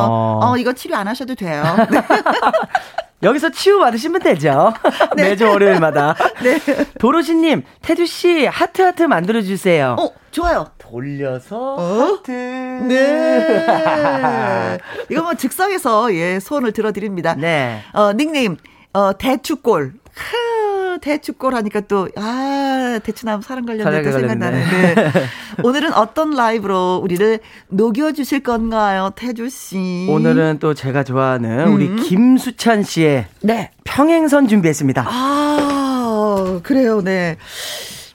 어, 0.43 0.57
이거 0.59 0.73
치료 0.73 0.97
안 0.97 1.07
하셔도 1.07 1.37
돼요. 1.37 1.63
네. 3.25 3.29
여기서 3.29 3.51
치유 3.51 3.79
받으시면 3.79 4.21
되죠. 4.21 4.75
매주 5.17 5.49
월요일마다. 5.49 6.15
네. 6.45 6.59
도로시님, 6.99 7.63
태주씨, 7.81 8.47
하트하트 8.47 9.05
만들어주세요. 9.05 9.97
어, 9.99 10.13
좋아요. 10.31 10.67
돌려서 10.79 11.75
어? 11.75 12.19
하트. 12.19 12.31
네. 12.31 14.79
이거 15.11 15.23
뭐 15.23 15.35
즉석에서, 15.35 16.15
예, 16.15 16.39
소원을 16.39 16.73
들어드립니다. 16.73 17.35
네. 17.35 17.83
어, 17.93 18.13
닉네임, 18.13 18.57
어, 18.93 19.17
대추골. 19.17 19.95
하, 20.15 20.99
대추골 20.99 21.55
하니까 21.55 21.81
또, 21.81 22.09
아, 22.17 23.01
대추나무 23.03 23.43
사랑 23.43 23.67
관련된. 23.67 24.39
네. 24.39 24.95
오늘은 25.63 25.93
어떤 25.95 26.31
라이브로 26.31 27.01
우리를 27.03 27.41
녹여주실 27.69 28.41
건가요, 28.41 29.11
태주씨? 29.17 30.07
오늘은 30.09 30.59
또 30.61 30.75
제가 30.75 31.03
좋아하는 31.03 31.69
우리 31.73 31.89
음. 31.89 31.97
김수찬 31.97 32.85
씨의 32.85 33.27
네. 33.43 33.71
평행선 33.85 34.49
준비했습니다. 34.49 35.05
아, 35.09 36.61
그래요, 36.63 37.01
네. 37.03 37.37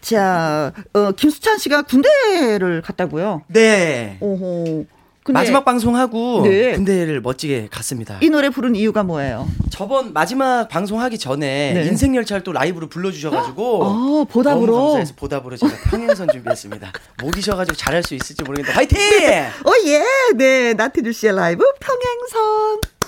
자, 0.01 0.71
어, 0.93 1.11
김수찬 1.11 1.57
씨가 1.57 1.81
군대를 1.83 2.81
갔다고요? 2.81 3.43
네. 3.47 4.17
오호. 4.21 4.85
마지막 5.33 5.65
방송하고 5.65 6.41
네. 6.43 6.73
군대를 6.73 7.21
멋지게 7.21 7.67
갔습니다. 7.71 8.17
이 8.21 8.29
노래 8.29 8.49
부른 8.49 8.75
이유가 8.75 9.03
뭐예요? 9.03 9.47
저번 9.69 10.13
마지막 10.13 10.67
방송하기 10.67 11.17
전에 11.17 11.73
네. 11.73 11.85
인생 11.85 12.15
열차를 12.15 12.43
또 12.43 12.51
라이브로 12.51 12.87
불러주셔가지고 12.87 13.83
아, 13.85 14.25
보답으로? 14.29 14.77
감사해서 14.87 15.13
보답으로 15.15 15.57
제가 15.57 15.73
평행선 15.89 16.29
준비했습니다. 16.31 16.91
못 17.23 17.37
이셔가지고 17.37 17.75
잘할 17.75 18.03
수 18.03 18.15
있을지 18.15 18.43
모르겠는데 18.43 18.73
화이팅! 18.75 18.97
어, 19.65 19.71
예. 19.85 20.03
네. 20.35 20.73
나태주 20.73 21.11
씨의 21.13 21.35
라이브 21.35 21.63
평행선. 21.79 22.98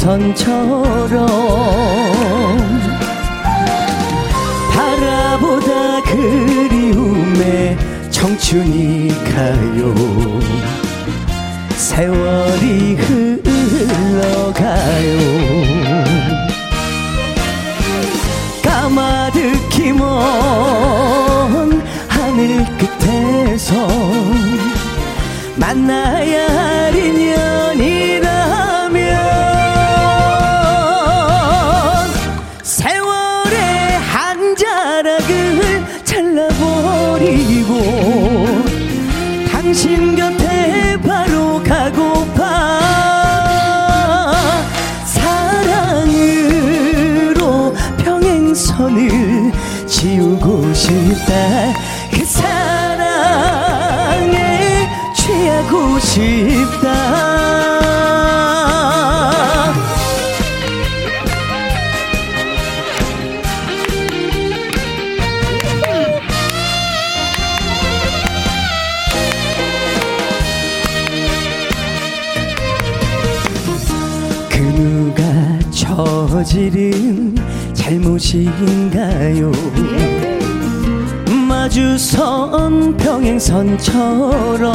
평행선처럼 0.00 1.26
바라보다 4.72 6.02
그리움에 6.02 7.76
청춘이 8.10 9.08
가요. 9.24 9.94
세월이 11.76 12.94
흘러가요. 12.94 13.90
까마득히 18.62 19.92
먼 19.92 21.82
하늘 22.08 22.64
끝에서 22.78 23.74
만나야 25.56 26.48
할 26.48 26.94
인연 26.94 27.59
잘못인가요? 78.20 79.50
마주선 81.48 82.96
평행선처럼 82.98 84.72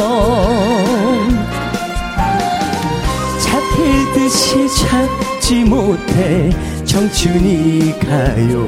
잡힐 3.39 4.13
듯이 4.13 4.67
잡지 4.75 5.63
못해 5.63 6.49
청춘이 6.85 7.93
가요. 7.99 8.65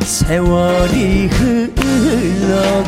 세월이 0.00 1.26
흘러가요. 1.26 2.84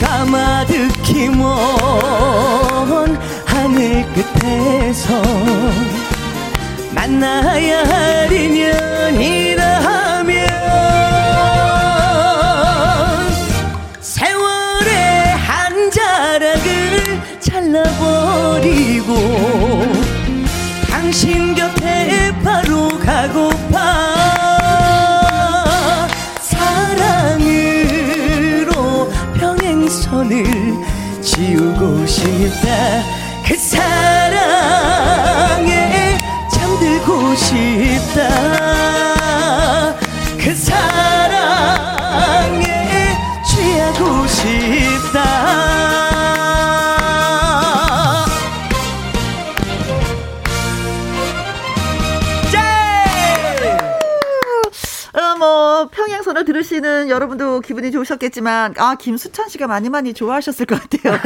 까마득히 0.00 1.28
먼 1.28 3.18
하늘 3.58 4.06
끝에서 4.14 5.20
만나야 6.94 7.82
할 7.88 8.30
인연이라면 8.30 9.58
세월의 14.00 15.32
한 15.34 15.90
자락을 15.90 17.20
잘라버리고 17.40 19.16
당신 20.88 21.56
곁에 21.56 22.32
바로 22.44 22.96
가고파 23.00 23.76
사랑으로 26.42 27.90
평행선을 29.34 30.44
지우고 31.20 32.06
싶다 32.06 33.18
잠들 37.38 39.07
어, 55.78 55.88
평양선을 55.88 56.44
들으시는 56.44 57.08
여러분도 57.08 57.60
기분이 57.60 57.92
좋으셨겠지만 57.92 58.74
아 58.78 58.96
김수찬 58.96 59.48
씨가 59.48 59.68
많이 59.68 59.88
많이 59.88 60.12
좋아하셨을 60.12 60.66
것 60.66 60.80
같아요. 60.80 61.18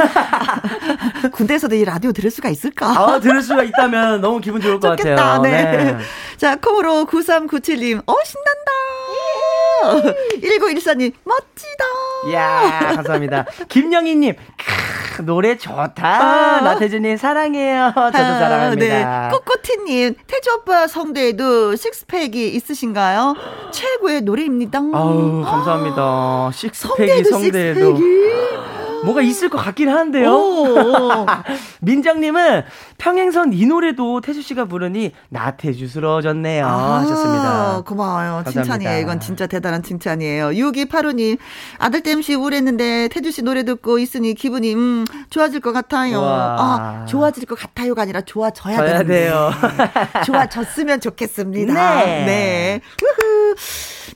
군대에서도 1.32 1.74
이 1.74 1.84
라디오 1.84 2.12
들을 2.12 2.30
수가 2.30 2.50
있을까? 2.50 2.86
아, 2.88 3.18
들을 3.20 3.40
수가 3.42 3.62
있다면 3.62 4.20
너무 4.20 4.40
기분 4.40 4.60
좋을 4.60 4.78
것 4.78 4.96
좋겠다. 4.98 5.14
같아요. 5.16 5.42
네. 5.42 5.96
자, 6.36 6.56
콩으로 6.56 7.06
9397님, 7.06 8.02
어, 8.06 8.14
신난다. 8.24 10.10
1914님, 10.42 11.12
멋지다. 11.24 11.84
이야, 12.28 12.92
감사합니다. 12.96 13.46
김영희님, 13.68 14.34
크, 14.34 14.91
노래 15.20 15.56
좋다. 15.56 15.92
아. 16.02 16.60
나태주님, 16.62 17.16
사랑해요. 17.16 17.92
저도 17.94 18.18
아, 18.18 18.38
사랑합니다. 18.38 19.28
네. 19.28 19.30
꼬꼬티님, 19.30 20.14
태주 20.26 20.50
오빠 20.58 20.86
성대에도 20.86 21.76
식스팩이 21.76 22.48
있으신가요? 22.54 23.34
최고의 23.70 24.22
노래입니다. 24.22 24.78
아우, 24.94 25.42
감사합니다. 25.44 26.50
식스팩이 26.54 27.24
성대에도. 27.24 27.96
식스팩이. 27.96 28.81
뭐가 29.04 29.22
있을 29.22 29.48
것 29.48 29.58
같긴 29.58 29.88
한데요. 29.88 30.32
오. 30.32 31.26
민정님은 31.80 32.62
평행선 32.98 33.52
이 33.52 33.66
노래도 33.66 34.20
태주 34.20 34.42
씨가 34.42 34.66
부르니 34.66 35.12
나태주스러워졌네요. 35.28 36.66
하셨습니다. 36.66 37.42
아, 37.42 37.82
고마워요. 37.84 38.42
감사합니다. 38.44 38.62
칭찬이에요. 38.62 39.02
이건 39.02 39.20
진짜 39.20 39.46
대단한 39.46 39.82
칭찬이에요. 39.82 40.50
6285님, 40.50 41.38
아들 41.78 42.02
땜시 42.02 42.34
우울했는데 42.34 43.08
태주 43.08 43.32
씨 43.32 43.42
노래 43.42 43.64
듣고 43.64 43.98
있으니 43.98 44.34
기분이, 44.34 44.74
음, 44.74 45.04
좋아질 45.30 45.60
것 45.60 45.72
같아요. 45.72 46.18
우와. 46.18 46.56
아, 46.58 47.06
좋아질 47.06 47.46
것 47.46 47.58
같아요가 47.58 48.02
아니라 48.02 48.20
좋아져야. 48.20 49.02
돼요. 49.02 49.50
좋아졌으면 50.26 51.00
좋겠습니다. 51.00 51.74
네. 51.74 52.24
네. 52.24 52.80
우후. 53.02 53.54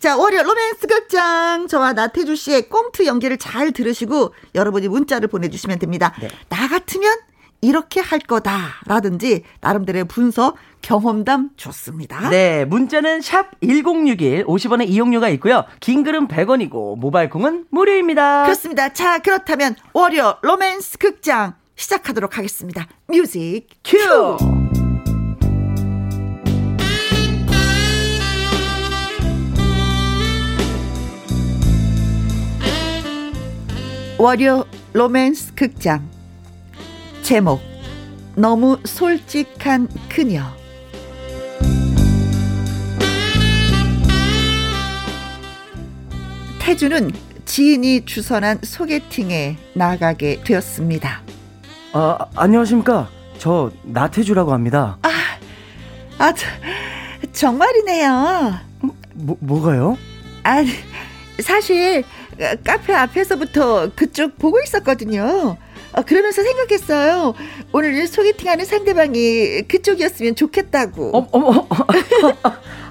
자, 0.01 0.16
월요 0.16 0.43
로맨스 0.43 0.87
극장. 0.87 1.66
저와 1.68 1.93
나태주 1.95 2.37
씨의 2.37 2.68
꽁트 2.68 3.07
연기를 3.07 3.39
잘 3.39 3.72
들으시고 3.72 4.34
여러분 4.55 4.76
이 4.79 4.89
문자를 4.89 5.29
보내주시면 5.29 5.79
됩니다. 5.79 6.12
네. 6.20 6.29
나 6.49 6.68
같으면 6.68 7.16
이렇게 7.61 8.01
할 8.01 8.18
거다라든지 8.18 9.43
나름대로의 9.61 10.05
분석, 10.05 10.57
경험담 10.83 11.51
좋습니다. 11.57 12.29
네, 12.29 12.64
문자는 12.64 13.22
샵 13.22 13.51
1061, 13.61 14.45
50원의 14.45 14.89
이용료가 14.89 15.29
있고요. 15.31 15.64
긴 15.81 16.05
글은 16.05 16.29
100원이고, 16.29 16.99
모바일 16.99 17.31
콩은 17.31 17.66
무료입니다. 17.70 18.45
그렇습니다. 18.45 18.93
자, 18.93 19.18
그렇다면 19.18 19.74
월요 19.95 20.37
로맨스 20.43 20.99
극장 20.99 21.55
시작하도록 21.77 22.37
하겠습니다. 22.37 22.87
music 23.09 23.66
cue. 23.84 24.86
월요 34.19 34.64
로맨스 34.95 35.55
극장 35.55 36.09
제목 37.23 37.61
너무 38.35 38.79
솔직한 38.85 39.89
그녀 40.09 40.43
태주는 46.61 47.11
지인이 47.45 48.07
주선한 48.07 48.61
소개팅에 48.62 49.57
나가게 49.75 50.43
되었습니다. 50.45 51.23
아, 51.93 52.19
안녕하십니까. 52.35 53.09
저, 53.39 53.71
나태주라고 53.85 54.53
합니다. 54.53 54.99
아, 56.19 56.33
저, 56.33 56.47
정말이네요. 57.33 58.55
뭐, 59.14 59.37
뭐가요? 59.41 59.97
아, 60.43 60.64
사실 61.41 62.01
어, 62.01 62.16
어, 62.41 62.55
카페 62.64 62.95
앞에서부터 62.95 63.91
그쪽 63.95 64.39
보고 64.39 64.61
있었거든요. 64.62 65.57
어, 65.93 66.03
그러면서 66.03 66.43
생각했어요. 66.43 67.34
오늘 67.72 68.07
소개팅하는 68.07 68.64
상대방이 68.64 69.62
그쪽이었으면 69.68 70.34
좋겠다고. 70.37 71.11
어머, 71.14 71.28
어머. 71.32 71.68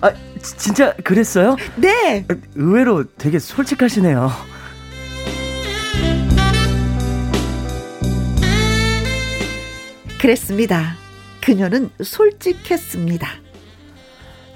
아, 0.02 0.12
진짜 0.41 0.93
그랬어요? 1.04 1.56
네. 1.76 2.26
의외로 2.56 3.04
되게 3.18 3.39
솔직하시네요. 3.39 4.32
그랬습니다. 10.20 10.96
그녀는 11.41 11.91
솔직했습니다. 12.02 13.28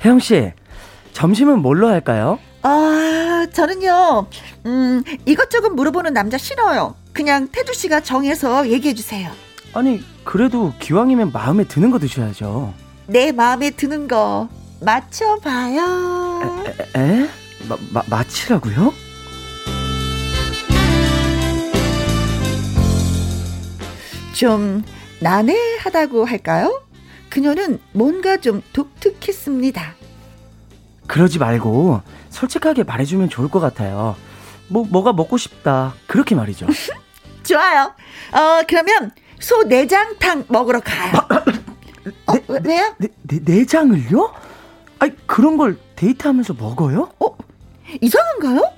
혜영 0.04 0.20
씨, 0.20 0.52
점심은 1.14 1.60
뭘로 1.60 1.88
할까요? 1.88 2.40
아, 2.62 3.47
저는요, 3.53 4.28
음, 4.66 5.03
이것저것 5.26 5.70
물어보는 5.70 6.14
남자 6.14 6.38
싫어요. 6.38 6.95
그냥 7.14 7.47
태주 7.47 7.74
씨가 7.74 8.01
정해서 8.01 8.70
얘기해 8.70 8.93
주세요. 8.93 9.32
아니, 9.74 10.03
그래도 10.24 10.74
기왕이면 10.80 11.32
마음에 11.32 11.64
드는 11.64 11.91
거 11.91 11.99
드셔야죠. 11.99 12.74
내 13.07 13.32
마음에 13.32 13.70
드는 13.72 14.07
거 14.07 14.49
맞춰봐요. 14.82 16.64
에? 16.95 16.99
에? 16.99 17.30
마, 17.68 17.78
마, 17.91 18.03
마치라고요? 18.10 18.93
좀 24.34 24.84
난해하다고 25.22 26.26
할까요? 26.26 26.82
그녀는 27.30 27.80
뭔가 27.91 28.38
좀 28.38 28.62
독특했습니다. 28.74 29.95
그러지 31.10 31.39
말고 31.39 32.01
솔직하게 32.30 32.84
말해주면 32.84 33.30
좋을 33.30 33.49
것 33.49 33.60
같아요. 33.60 34.16
뭐 34.68 34.86
뭐가 34.88 35.12
먹고 35.12 35.38
싶다 35.38 35.95
그렇게 36.07 36.36
말이죠. 36.36 36.68
좋아요. 37.43 37.91
어 38.32 38.62
그러면 38.68 39.12
소 39.39 39.64
내장탕 39.64 40.45
먹으러 40.47 40.80
가요. 40.80 41.12
어, 42.28 42.34
왜- 42.47 42.60
왜요? 42.64 42.93
내, 42.97 43.07
내, 43.24 43.39
내장을요? 43.43 44.34
아니 44.99 45.14
그런 45.26 45.57
걸 45.57 45.78
데이트하면서 45.95 46.53
먹어요? 46.53 47.10
어 47.20 47.36
이상한가요? 48.01 48.72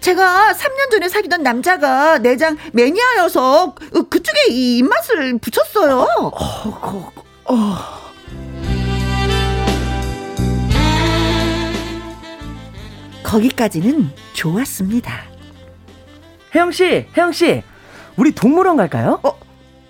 제가 0.00 0.52
3년 0.54 0.90
전에 0.90 1.08
사귀던 1.08 1.44
남자가 1.44 2.18
내장 2.18 2.56
매니아여서 2.72 3.62
어, 3.66 3.74
그쪽에 4.10 4.48
이 4.50 4.78
입맛을 4.78 5.38
붙였어요. 5.38 6.00
어, 6.18 6.30
그, 6.80 7.54
어. 7.54 8.07
거기까지는 13.28 14.10
좋았습니다. 14.32 15.12
혜영 16.54 16.72
씨, 16.72 17.06
혜영 17.14 17.32
씨, 17.32 17.62
우리 18.16 18.32
동물원 18.32 18.78
갈까요? 18.78 19.20
어, 19.22 19.38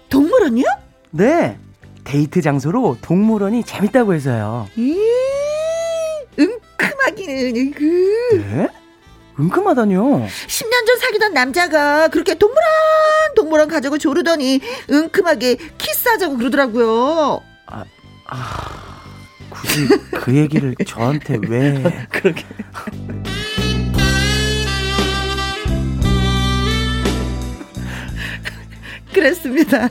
동물원이요? 0.08 0.64
네, 1.12 1.56
데이트 2.02 2.42
장소로 2.42 2.98
동물원이 3.00 3.62
재밌다고 3.62 4.14
해서요. 4.14 4.66
이 4.74 4.98
은큼하기는 6.36 7.70
그 7.74 8.44
네? 8.50 8.68
은큼하다뇨. 9.38 10.26
10년 10.26 10.86
전 10.86 10.98
사귀던 10.98 11.32
남자가 11.32 12.08
그렇게 12.08 12.34
동물원 12.34 12.64
동물원 13.36 13.68
가자고 13.68 13.98
조르더니 13.98 14.60
은큼하게 14.90 15.58
키스하자고 15.78 16.38
그러더라고요. 16.38 17.40
굳이 19.48 19.86
그 20.12 20.36
얘기를 20.36 20.74
저한테 20.84 21.38
왜? 21.48 22.06
그러게. 22.10 22.44
그랬습니다. 29.12 29.88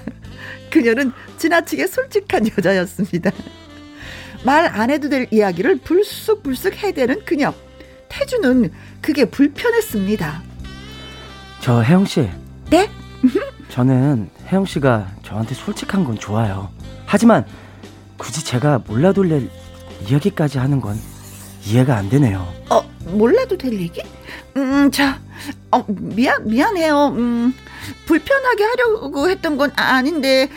그녀는 0.70 1.12
지나치게 1.38 1.88
솔직한 1.88 2.48
여자였습니다. 2.58 3.32
말 4.44 4.66
안 4.68 4.90
해도 4.90 5.10
될 5.10 5.28
이야기를 5.32 5.78
불쑥불쑥 5.80 6.76
해대는 6.84 7.26
그녀. 7.26 7.54
태주는 8.10 8.72
그게 9.02 9.26
불편했습니다. 9.26 10.42
저 11.62 11.82
혜영 11.82 12.06
씨, 12.06 12.30
네? 12.70 12.90
저는 13.70 14.30
혜영 14.48 14.66
씨가 14.66 15.12
저한테 15.24 15.56
솔직한 15.56 16.04
건 16.04 16.18
좋아요. 16.18 16.70
하지만 17.06 17.46
굳이 18.18 18.44
제가 18.46 18.84
몰라둘 18.88 19.30
낼 19.30 19.50
이야기까지 20.08 20.58
하는 20.60 20.80
건 20.80 20.98
이해가 21.66 21.98
안 21.98 22.10
되네요. 22.10 22.48
어, 22.70 22.82
몰라도 23.12 23.58
될 23.58 23.74
얘기? 23.74 24.02
음, 24.56 24.90
자, 24.92 25.20
어, 25.72 25.84
미안, 25.88 26.48
미안해요. 26.48 27.08
음, 27.18 27.54
불편하게 28.06 28.64
하려고 28.64 29.30
했던 29.30 29.58
건 29.58 29.72
아- 29.76 29.96
아닌데, 29.96 30.50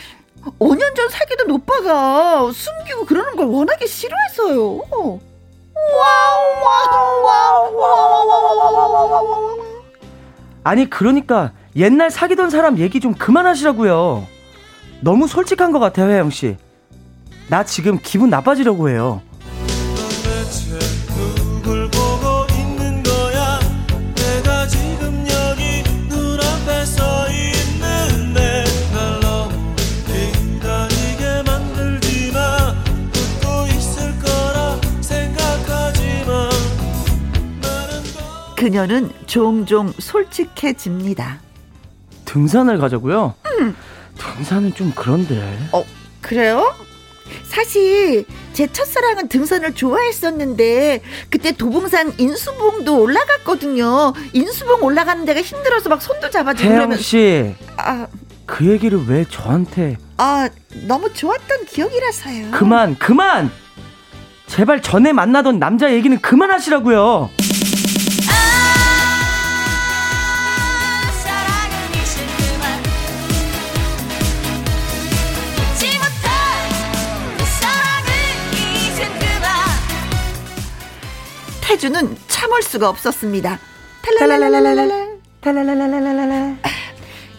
5년 0.58 0.94
전 0.96 1.08
사귀던 1.10 1.50
오빠가 1.50 2.50
숨기고 2.52 3.04
그러는 3.06 3.36
걸 3.36 3.46
워낙에 3.46 3.86
싫어했어요. 3.86 4.80
아니 10.64 10.88
그러니까 10.90 11.52
옛날 11.76 12.10
사귀던 12.10 12.50
사람 12.50 12.78
얘기 12.78 13.00
좀 13.00 13.14
그만하시라고요. 13.14 14.26
너무 15.00 15.26
솔직한 15.26 15.72
것 15.72 15.78
같아요, 15.78 16.10
혜영 16.10 16.30
씨. 16.30 16.56
나 17.48 17.64
지금 17.64 17.98
기분 18.02 18.30
나빠지려고 18.30 18.88
해요. 18.90 19.22
그녀는 38.60 39.10
종종 39.24 39.90
솔직해집니다. 39.98 41.40
등산을 42.26 42.76
가자고요? 42.76 43.32
등산은 44.18 44.74
좀 44.74 44.92
그런데. 44.94 45.58
어, 45.72 45.82
그래요? 46.20 46.74
사실 47.44 48.26
제 48.52 48.66
첫사랑은 48.66 49.28
등산을 49.28 49.74
좋아했었는데 49.74 51.00
그때 51.30 51.52
도봉산 51.52 52.12
인수봉도 52.18 53.00
올라갔거든요. 53.00 54.12
인수봉 54.34 54.82
올라가는 54.82 55.24
데가 55.24 55.40
힘들어서 55.40 55.88
막 55.88 56.02
손도 56.02 56.28
잡아주고 56.28 56.68
그러면 56.68 56.98
씨, 56.98 57.54
아, 57.78 58.08
그 58.44 58.66
얘기를 58.66 59.06
왜 59.06 59.24
저한테? 59.24 59.96
아 60.18 60.50
너무 60.86 61.10
좋았던 61.14 61.64
기억이라서요. 61.64 62.50
그만, 62.50 62.94
그만. 62.98 63.50
제발 64.48 64.82
전에 64.82 65.14
만나던 65.14 65.58
남자 65.58 65.94
얘기는 65.94 66.20
그만하시라고요. 66.20 67.30
태주는 81.80 82.14
참을 82.28 82.60
수가 82.62 82.90
없었습니다. 82.90 83.58
탈랄랄랄랄랄라. 84.02 85.06
탈랄랄랄랄랄라. 85.40 86.56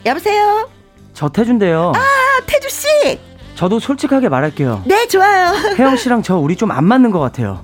여보세요. 0.04 0.68
저 1.14 1.30
태준데요. 1.30 1.92
아 1.96 2.42
태주 2.48 2.68
씨. 2.72 3.20
저도 3.54 3.80
솔직하게 3.80 4.30
말할게요. 4.30 4.82
네 4.88 5.08
좋아요. 5.08 5.54
혜영 5.78 5.96
씨랑 5.96 6.24
저 6.24 6.38
우리 6.38 6.56
좀 6.56 6.72
안 6.72 6.86
맞는 6.86 7.12
것 7.12 7.20
같아요. 7.20 7.64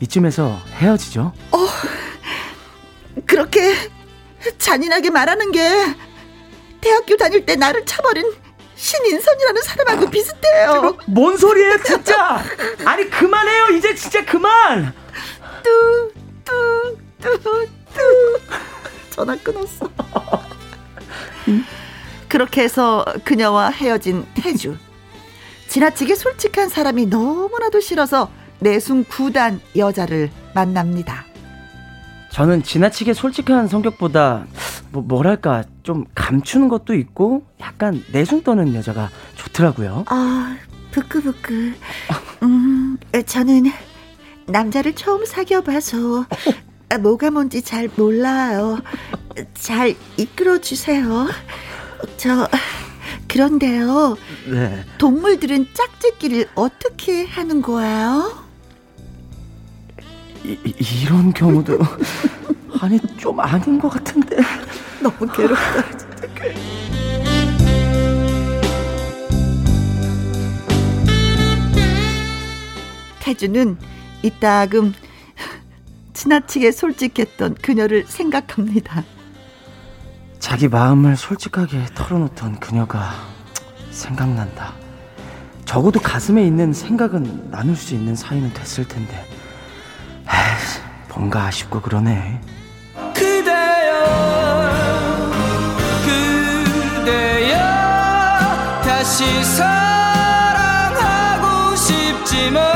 이쯤에서 0.00 0.56
헤어지죠. 0.76 1.32
그렇게 3.26 3.74
잔인하게 4.58 5.10
말하는 5.10 5.50
게 5.50 5.68
대학교 6.80 7.16
다닐 7.16 7.44
때 7.44 7.56
나를 7.56 7.84
차버린 7.86 8.32
신인선이라는 8.76 9.62
사람하고 9.62 10.10
비슷해요. 10.10 10.96
뭔 11.06 11.36
소리예요, 11.36 11.82
진짜? 11.82 12.40
아니 12.84 13.10
그만해요, 13.10 13.70
이제 13.76 13.96
진짜 13.96 14.24
그만. 14.24 14.92
뚜뚜뚜뚜 16.44 18.40
전화 19.10 19.36
끊었어. 19.36 19.88
그렇게 22.28 22.62
해서 22.62 23.04
그녀와 23.24 23.70
헤어진 23.70 24.26
태주. 24.34 24.76
지나치게 25.68 26.14
솔직한 26.14 26.68
사람이 26.68 27.06
너무나도 27.06 27.80
싫어서 27.80 28.30
내숭 28.60 29.04
구단 29.04 29.60
여자를 29.76 30.30
만납니다. 30.54 31.24
저는 32.30 32.62
지나치게 32.64 33.14
솔직한 33.14 33.68
성격보다 33.68 34.46
뭐 34.90 35.02
뭐랄까 35.02 35.62
좀 35.82 36.04
감추는 36.14 36.68
것도 36.68 36.94
있고 36.94 37.44
약간 37.60 38.02
내숭 38.12 38.42
떠는 38.42 38.74
여자가 38.74 39.10
좋더라고요. 39.36 40.04
아, 40.08 40.56
부끄부끄. 40.90 41.74
음, 42.42 42.96
저는 43.26 43.66
남자를 44.46 44.94
처음 44.94 45.24
사귀어봐서 45.24 46.26
아, 46.90 46.98
뭐가 46.98 47.30
뭔지 47.30 47.62
잘 47.62 47.88
몰라요. 47.96 48.78
잘 49.54 49.94
이끌어 50.16 50.60
주세요. 50.60 51.26
저 52.16 52.48
그런데요. 53.28 54.16
네. 54.48 54.84
동물들은 54.98 55.68
짝짓기를 55.72 56.48
어떻게 56.54 57.24
하는 57.26 57.62
거예요? 57.62 58.44
이, 60.44 60.56
이런 61.02 61.32
경우도 61.32 61.78
아니 62.80 63.00
좀 63.16 63.40
아닌 63.40 63.78
것 63.78 63.88
같은데 63.88 64.36
너무 65.00 65.26
괴롭다 65.32 65.88
진짜. 65.96 66.14
태주는 73.20 73.78
이따금 74.24 74.94
지나치게 76.14 76.72
솔직했던 76.72 77.56
그녀를 77.60 78.06
생각합니다. 78.06 79.04
자기 80.38 80.68
마음을 80.68 81.16
솔직하게 81.16 81.84
털어놓던 81.94 82.60
그녀가 82.60 83.12
생각난다. 83.90 84.72
적어도 85.66 86.00
가슴에 86.00 86.42
있는 86.46 86.72
생각은 86.72 87.50
나눌 87.50 87.76
수 87.76 87.94
있는 87.94 88.16
사이는 88.16 88.54
됐을 88.54 88.88
텐데. 88.88 89.26
에이, 90.26 90.30
뭔가 91.10 91.44
아쉽고 91.44 91.82
그러네. 91.82 92.40
그대여 93.14 94.04
그대여 96.04 97.58
다시 98.82 99.44
사랑하고 99.56 100.96
싶지만 101.76 102.73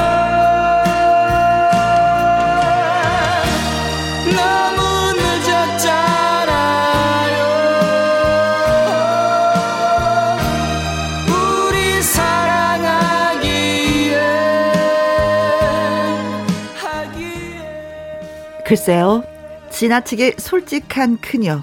글쎄요, 18.69 19.25
지나치게 19.71 20.35
솔직한 20.39 21.16
그녀. 21.23 21.62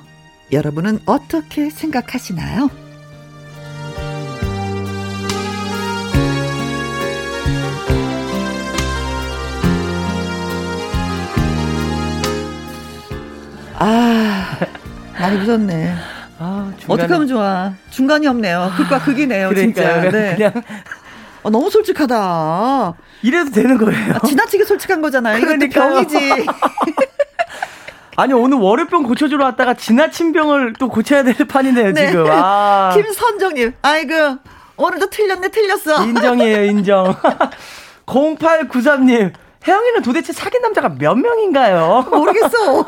여러분은 0.52 1.00
어떻게 1.06 1.70
생각하시나요? 1.70 2.70
아, 13.78 14.58
많이 15.20 15.38
무섭네. 15.38 15.94
아, 16.38 16.72
중간에- 16.78 16.94
어떻게 16.94 17.14
하면 17.14 17.28
좋아? 17.28 17.74
중간이 17.92 18.28
없네요. 18.28 18.72
극과 18.78 19.00
극이네요, 19.04 19.54
진짜. 19.54 20.02
그러니까요. 20.02 20.12
네. 20.12 20.36
그냥 20.36 20.54
어, 21.46 21.50
너무 21.52 21.70
솔직하다. 21.70 22.96
이래도 23.22 23.52
되는 23.52 23.78
거예요. 23.78 24.16
아, 24.16 24.26
지나치게 24.26 24.66
솔직한 24.66 25.00
거잖아요. 25.00 25.38
이것도 25.38 25.58
그러니까요. 25.58 25.94
병이지. 25.94 26.46
아니 28.18 28.34
오늘 28.34 28.58
월요병 28.58 29.04
고쳐주러 29.04 29.46
왔다가 29.46 29.76
지나친 29.76 30.32
병을 30.32 30.74
또 30.80 30.90
고쳐야 30.90 31.22
될 31.22 31.36
판이네요 31.36 31.94
네. 31.94 32.08
지금. 32.08 32.26
아, 32.32 32.90
김선정님, 32.98 33.74
아이고, 33.84 34.38
오늘도 34.78 35.12
틀렸네, 35.12 35.50
틀렸어. 35.50 36.04
인정이에요 36.04 36.64
인정. 36.66 37.16
0893님. 38.08 39.32
혜영이는 39.68 40.02
도대체 40.02 40.34
사귄 40.34 40.62
남자가 40.62 40.90
몇 40.90 41.16
명인가요? 41.16 42.06
모르겠어. 42.10 42.86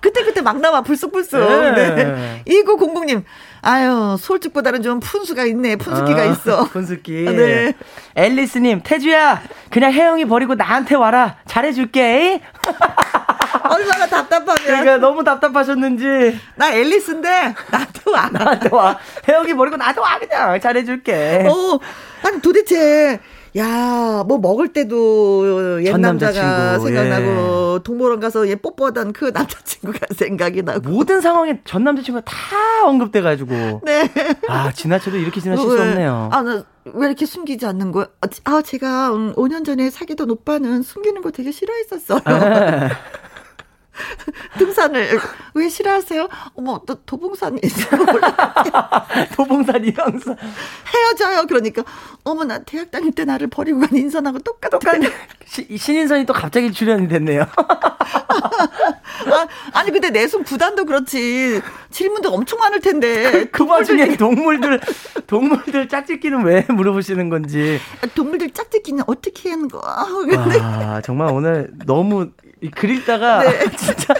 그때그때 0.00 0.40
막 0.40 0.60
나와, 0.60 0.82
불쑥불쑥. 0.82 1.40
네. 1.40 1.94
네. 1.94 2.42
2900님, 2.46 3.24
아유, 3.64 4.16
솔직보다는 4.18 4.82
좀 4.82 4.98
푼수가 4.98 5.44
있네, 5.44 5.76
푼수기가 5.76 6.20
아, 6.20 6.24
있어. 6.24 6.64
분수기. 6.74 7.24
네. 7.24 7.72
앨리스님, 8.16 8.80
태주야, 8.82 9.40
그냥 9.70 9.92
혜영이 9.92 10.24
버리고 10.24 10.56
나한테 10.56 10.96
와라. 10.96 11.36
잘해줄게. 11.46 12.40
얼마나 13.70 14.06
답답하면. 14.06 14.56
그러니까 14.56 14.96
너무 14.98 15.22
답답하셨는지 15.22 16.38
나 16.56 16.72
앨리스인데, 16.72 17.54
나한테 17.70 18.10
와. 18.10 18.28
나한테 18.32 18.68
와. 18.72 18.98
혜영이 19.28 19.54
버리고 19.54 19.76
나한테 19.76 20.00
와 20.00 20.18
그냥 20.18 20.60
잘해줄게. 20.60 21.46
어, 21.48 21.78
아니 22.26 22.40
도대체 22.42 23.20
야, 23.58 24.24
뭐 24.26 24.38
먹을 24.38 24.72
때도 24.72 25.82
옛전 25.84 26.00
남자가 26.00 26.40
남자친구, 26.78 26.86
생각나고 26.86 27.78
동물원 27.82 28.18
가서 28.20 28.48
얘 28.48 28.54
뽀뽀하던 28.56 29.12
그 29.12 29.26
남자친구가 29.34 29.98
생각이 30.14 30.62
나고. 30.62 30.88
모든 30.88 31.20
상황에 31.20 31.60
전 31.64 31.84
남자친구가 31.84 32.24
다 32.24 32.86
언급돼 32.86 33.20
가지고. 33.20 33.80
네. 33.84 34.08
아 34.48 34.72
지나쳐도 34.72 35.18
이렇게 35.18 35.40
지나칠 35.40 35.68
수 35.68 35.80
없네요. 35.80 36.28
아, 36.32 36.42
나 36.42 36.64
왜 36.84 37.06
이렇게 37.06 37.26
숨기지 37.26 37.64
않는 37.64 37.92
거야? 37.92 38.08
아, 38.20 38.26
지- 38.26 38.40
아, 38.42 38.60
제가 38.60 39.14
음, 39.14 39.32
5년 39.36 39.64
전에 39.64 39.88
사귀던 39.88 40.28
오빠는 40.30 40.82
숨기는 40.82 41.22
거 41.22 41.30
되게 41.30 41.52
싫어했었어요. 41.52 42.18
네. 43.92 44.32
등산을 44.58 45.20
왜 45.54 45.68
싫어하세요? 45.68 46.28
어머, 46.54 46.80
또 46.86 46.94
도봉산이 47.04 47.60
있어. 47.62 47.88
도봉산 49.36 49.84
이랑산 49.84 50.36
헤어져요. 50.94 51.46
그러니까 51.46 51.82
어머 52.24 52.44
나 52.44 52.58
대학 52.60 52.90
다닐 52.90 53.12
때 53.12 53.24
나를 53.24 53.48
버리고 53.48 53.80
간 53.80 53.90
인선하고 53.94 54.38
똑같아. 54.40 54.78
시- 55.46 55.76
신인선이 55.76 56.24
또 56.26 56.32
갑자기 56.32 56.72
출연이 56.72 57.06
됐네요. 57.08 57.44
아, 59.24 59.46
아니 59.74 59.90
근데 59.90 60.10
내숭 60.10 60.42
구단도 60.44 60.84
그렇지 60.84 61.60
질문도 61.90 62.30
엄청 62.32 62.58
많을 62.58 62.80
텐데 62.80 63.44
그 63.52 63.64
와중에 63.66 64.16
동물들 64.16 64.80
동물들 65.26 65.88
짝짓기는 65.88 66.44
왜 66.44 66.66
물어보시는 66.68 67.28
건지. 67.28 67.78
동물들 68.14 68.50
짝짓기는 68.50 69.04
어떻게 69.06 69.50
하는 69.50 69.68
거야? 69.68 70.06
근데 70.28 70.58
와 70.58 71.00
정말 71.02 71.28
오늘 71.32 71.70
너무 71.86 72.30
이 72.41 72.41
글 72.70 72.90
읽다가 72.90 73.40
네. 73.40 73.68
진짜 73.76 74.14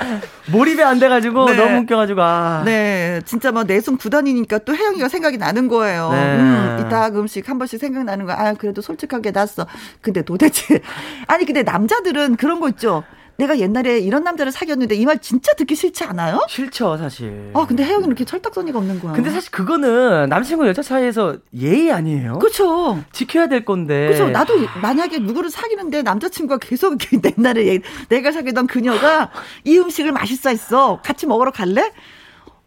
몰입이 0.50 0.82
안 0.82 0.98
돼가지고 0.98 1.46
네. 1.46 1.56
너무 1.56 1.78
웃겨가지고 1.80 2.22
아. 2.22 2.62
네, 2.64 3.20
진짜 3.24 3.52
뭐 3.52 3.64
내숭 3.64 3.96
구단이니까 3.96 4.58
또 4.58 4.74
혜영이가 4.74 5.08
생각이 5.08 5.38
나는 5.38 5.68
거예요. 5.68 6.10
네. 6.12 6.36
음, 6.36 6.84
이따 6.84 7.08
음식 7.08 7.48
한 7.48 7.58
번씩 7.58 7.78
생각나는 7.80 8.26
거. 8.26 8.32
아, 8.32 8.54
그래도 8.54 8.82
솔직하게 8.82 9.30
났어. 9.30 9.66
근데 10.00 10.22
도대체 10.22 10.80
아니 11.28 11.44
근데 11.44 11.62
남자들은 11.62 12.36
그런 12.36 12.60
거 12.60 12.68
있죠. 12.70 13.04
내가 13.42 13.58
옛날에 13.58 13.98
이런 13.98 14.22
남자를 14.22 14.52
사귀었는데 14.52 14.94
이 14.94 15.04
말 15.04 15.18
진짜 15.18 15.52
듣기 15.54 15.74
싫지 15.74 16.04
않아요? 16.04 16.40
싫죠 16.48 16.96
사실. 16.96 17.50
아, 17.54 17.66
근데 17.66 17.82
혜영이는 17.82 18.06
이렇게 18.08 18.24
철딱서니가 18.24 18.78
없는 18.78 19.00
거야. 19.00 19.12
근데 19.14 19.30
사실 19.30 19.50
그거는 19.50 20.28
남친과 20.28 20.68
여자 20.68 20.80
사이에서 20.82 21.36
예의 21.58 21.90
아니에요? 21.92 22.38
그렇죠. 22.38 23.02
지켜야 23.12 23.48
될 23.48 23.64
건데. 23.64 24.06
그렇죠. 24.06 24.28
나도 24.30 24.54
만약에 24.80 25.18
누구를 25.18 25.50
사귀는데 25.50 26.02
남자친구가 26.02 26.58
계속 26.58 26.98
옛날에 27.36 27.66
얘- 27.66 27.80
내가 28.08 28.30
사귀던 28.30 28.68
그녀가 28.68 29.30
이 29.64 29.76
음식을 29.78 30.12
맛있어 30.12 30.50
했어. 30.50 31.00
같이 31.02 31.26
먹으러 31.26 31.50
갈래? 31.50 31.90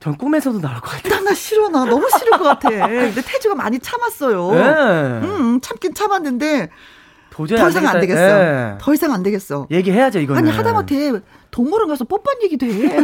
전 0.01 0.17
꿈에서도 0.17 0.59
나올 0.59 0.81
것 0.81 0.91
같아요. 0.91 1.15
나, 1.23 1.29
나 1.29 1.33
싫어. 1.33 1.69
나 1.69 1.85
너무 1.85 2.07
싫을 2.19 2.31
것 2.37 2.43
같아. 2.43 2.69
근데 2.69 3.21
태주가 3.21 3.55
많이 3.55 3.79
참았어요. 3.79 4.51
네. 4.51 4.61
음, 5.27 5.59
참긴 5.61 5.93
참았는데 5.93 6.69
도저히 7.35 7.59
더 7.59 7.67
이상 7.69 7.85
안 7.87 7.99
되겠어. 7.99 8.21
네. 8.21 8.75
더 8.79 8.93
이상 8.93 9.11
안 9.13 9.21
되겠어. 9.21 9.67
얘기해야죠 9.69 10.19
이거는. 10.19 10.41
아니 10.41 10.55
하다못해 10.55 11.11
동물원 11.51 11.89
가서 11.89 12.05
뽀뽀한 12.05 12.37
얘기도 12.43 12.65
해. 12.65 13.03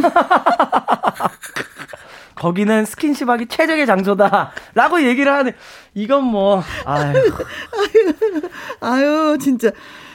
거기는 2.34 2.84
스킨십하기 2.86 3.46
최적의 3.46 3.86
장소다라고 3.86 5.02
얘기를 5.02 5.32
하는 5.32 5.52
이건 5.94 6.24
뭐 6.24 6.62
아유, 6.86 7.12
아유 8.80 9.38
진짜. 9.40 9.70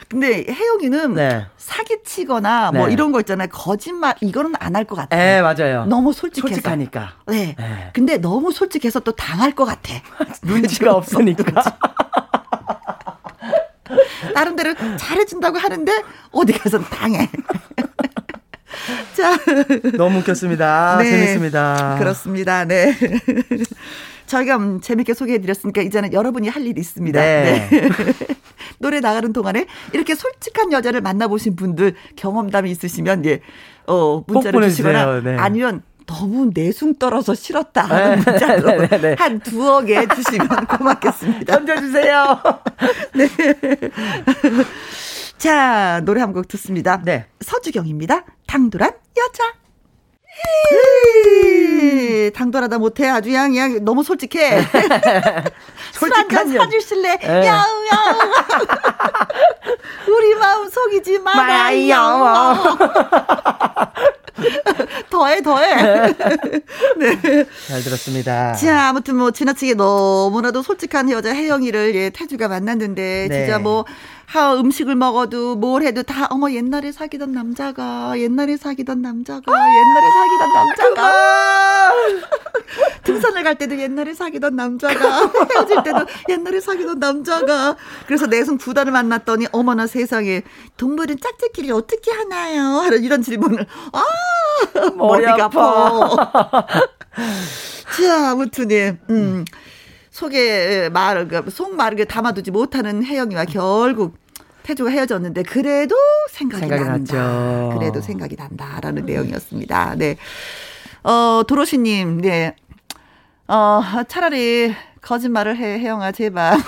근데 0.09 0.45
혜영이는 0.49 1.15
네. 1.15 1.45
사기치거나 1.57 2.71
뭐 2.71 2.87
네. 2.87 2.93
이런 2.93 3.11
거 3.11 3.19
있잖아요. 3.19 3.49
거짓말 3.51 4.15
이거는 4.21 4.53
안 4.59 4.75
할 4.75 4.85
것 4.85 4.95
같아. 4.95 5.15
에 5.17 5.41
맞아요. 5.41 5.85
너무 5.85 6.11
솔직해서. 6.13 6.55
솔직하니까 6.55 7.13
네. 7.27 7.55
네. 7.57 7.89
근데 7.93 8.17
너무 8.17 8.51
솔직해서 8.51 9.01
또 9.01 9.11
당할 9.11 9.51
것 9.53 9.65
같아. 9.65 9.93
눈치가 10.43 10.93
없으니까. 10.95 11.61
나름대로 14.37 14.73
잘해준다고 14.97 15.57
하는데 15.57 15.91
어디 16.31 16.53
가서 16.53 16.79
당해. 16.79 17.29
자, 19.15 19.35
너무 19.97 20.19
웃겼습니다. 20.19 20.97
네. 20.99 21.09
재밌습니다. 21.09 21.95
그렇습니다. 21.97 22.65
네. 22.65 22.93
저희가 24.27 24.57
음, 24.57 24.81
재밌게 24.81 25.13
소개해드렸으니까 25.13 25.81
이제는 25.81 26.13
여러분이 26.13 26.49
할 26.49 26.65
일이 26.67 26.79
있습니다. 26.79 27.19
네. 27.19 27.67
네. 27.71 27.89
노래 28.77 28.99
나가는 28.99 29.31
동안에 29.33 29.65
이렇게 29.93 30.13
솔직한 30.13 30.71
여자를 30.71 31.01
만나보신 31.01 31.55
분들 31.55 31.95
경험담이 32.15 32.69
있으시면 32.69 33.25
예, 33.25 33.39
어, 33.87 34.23
문자를. 34.27 34.61
주시거나 34.61 35.21
네. 35.21 35.37
아니면 35.37 35.81
너무 36.07 36.49
내숭 36.53 36.95
떨어서 36.95 37.35
싫었다 37.35 37.81
하는 37.83 38.19
네. 38.23 38.31
문자로 38.31 38.71
네, 38.71 38.87
네, 38.87 38.97
네. 39.01 39.15
한 39.19 39.39
두어 39.41 39.81
개 39.81 40.07
주시면 40.07 40.47
고맙겠습니다. 40.67 41.53
던져주세요. 41.57 42.41
자, 45.37 46.01
노래 46.03 46.21
한 46.21 46.33
곡 46.33 46.47
듣습니다. 46.47 46.99
네. 47.03 47.25
서주경입니다. 47.41 48.23
당돌한 48.47 48.91
여자. 49.17 49.43
헤이, 50.73 52.31
당돌하다 52.31 52.77
못해. 52.79 53.07
아주 53.09 53.33
양, 53.33 53.55
양, 53.57 53.83
너무 53.83 54.03
솔직해. 54.03 54.61
솔직한 55.93 56.53
여- 56.55 56.59
사주실래? 56.61 57.19
예. 57.23 57.47
야우, 57.47 57.85
야우. 57.91 58.15
우리 60.15 60.35
마음 60.35 60.69
속이지 60.69 61.19
말아요. 61.19 61.87
말아요. 61.87 62.77
더해, 65.09 65.41
더해. 65.41 66.13
네. 66.97 67.45
잘 67.67 67.81
들었습니다. 67.81 68.53
자, 68.53 68.89
아무튼 68.89 69.15
뭐 69.15 69.31
지나치게 69.31 69.73
너무나도 69.75 70.61
솔직한 70.61 71.09
여자 71.09 71.33
혜영이를 71.33 71.95
예, 71.95 72.09
태주가 72.09 72.47
만났는데 72.47 73.27
네. 73.29 73.39
진짜 73.39 73.59
뭐 73.59 73.85
하, 74.27 74.53
음식을 74.55 74.95
먹어도 74.95 75.55
뭘 75.55 75.83
해도 75.83 76.03
다 76.03 76.27
어머 76.29 76.51
옛날에 76.51 76.91
사귀던 76.91 77.31
남자가 77.31 78.19
옛날에 78.19 78.57
사귀던 78.57 79.01
남자가 79.01 79.53
옛날에 79.53 80.07
사귀던 80.11 80.53
남자가 80.53 81.93
등산을 83.05 83.43
갈 83.43 83.55
때도 83.57 83.79
옛날에 83.79 84.13
사귀던 84.13 84.57
남자가 84.57 85.31
헤어질 85.55 85.81
때도 85.81 86.05
옛날에 86.27 86.59
사귀던 86.59 86.99
남자가 86.99 87.77
그래서 88.05 88.27
내성 88.27 88.57
구단을 88.57 88.91
만났더니 88.91 89.47
어머나 89.53 89.87
세상에 89.87 90.43
동물은 90.75 91.19
짝짓기를 91.21 91.71
어떻게 91.73 92.11
하나요? 92.11 92.83
이런 92.97 93.21
질문을 93.21 93.65
아 93.93 94.03
머리 94.93 95.23
머리가 95.23 95.45
아파. 95.45 95.87
아파. 96.03 96.67
자, 97.97 98.31
아무튼, 98.31 98.69
예, 98.71 98.97
음, 99.09 99.43
속에 100.17 100.89
말을, 100.89 101.27
그, 101.27 101.51
속말을 101.51 102.03
담아두지 102.05 102.49
못하는 102.49 103.03
혜영이와 103.03 103.45
결국 103.45 104.17
태주가 104.63 104.89
헤어졌는데, 104.89 105.43
그래도 105.43 105.95
생각이, 106.31 106.61
생각이 106.61 106.83
난다. 106.83 107.15
났죠. 107.15 107.77
그래도 107.77 108.01
생각이 108.01 108.35
난다라는 108.35 109.05
내용이었습니다. 109.05 109.93
네. 109.95 110.17
어, 111.03 111.43
도로시 111.47 111.77
님, 111.77 112.19
네. 112.19 112.55
어, 113.47 113.79
차라리 114.07 114.73
거짓말을 115.01 115.55
해, 115.55 115.77
혜영아, 115.77 116.11
제발. 116.13 116.57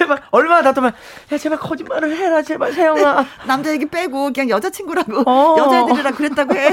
제발 0.00 0.18
얼마나 0.30 0.62
답답해. 0.62 0.92
야 1.32 1.38
제발 1.38 1.58
거짓말을 1.58 2.16
해라 2.16 2.40
제발 2.40 2.72
세영아. 2.72 3.26
남자 3.46 3.70
얘기 3.70 3.84
빼고 3.84 4.32
그냥 4.32 4.48
여자친구라고 4.48 5.24
어. 5.30 5.56
여자애들이라 5.58 6.10
그랬다고 6.12 6.54
해. 6.54 6.68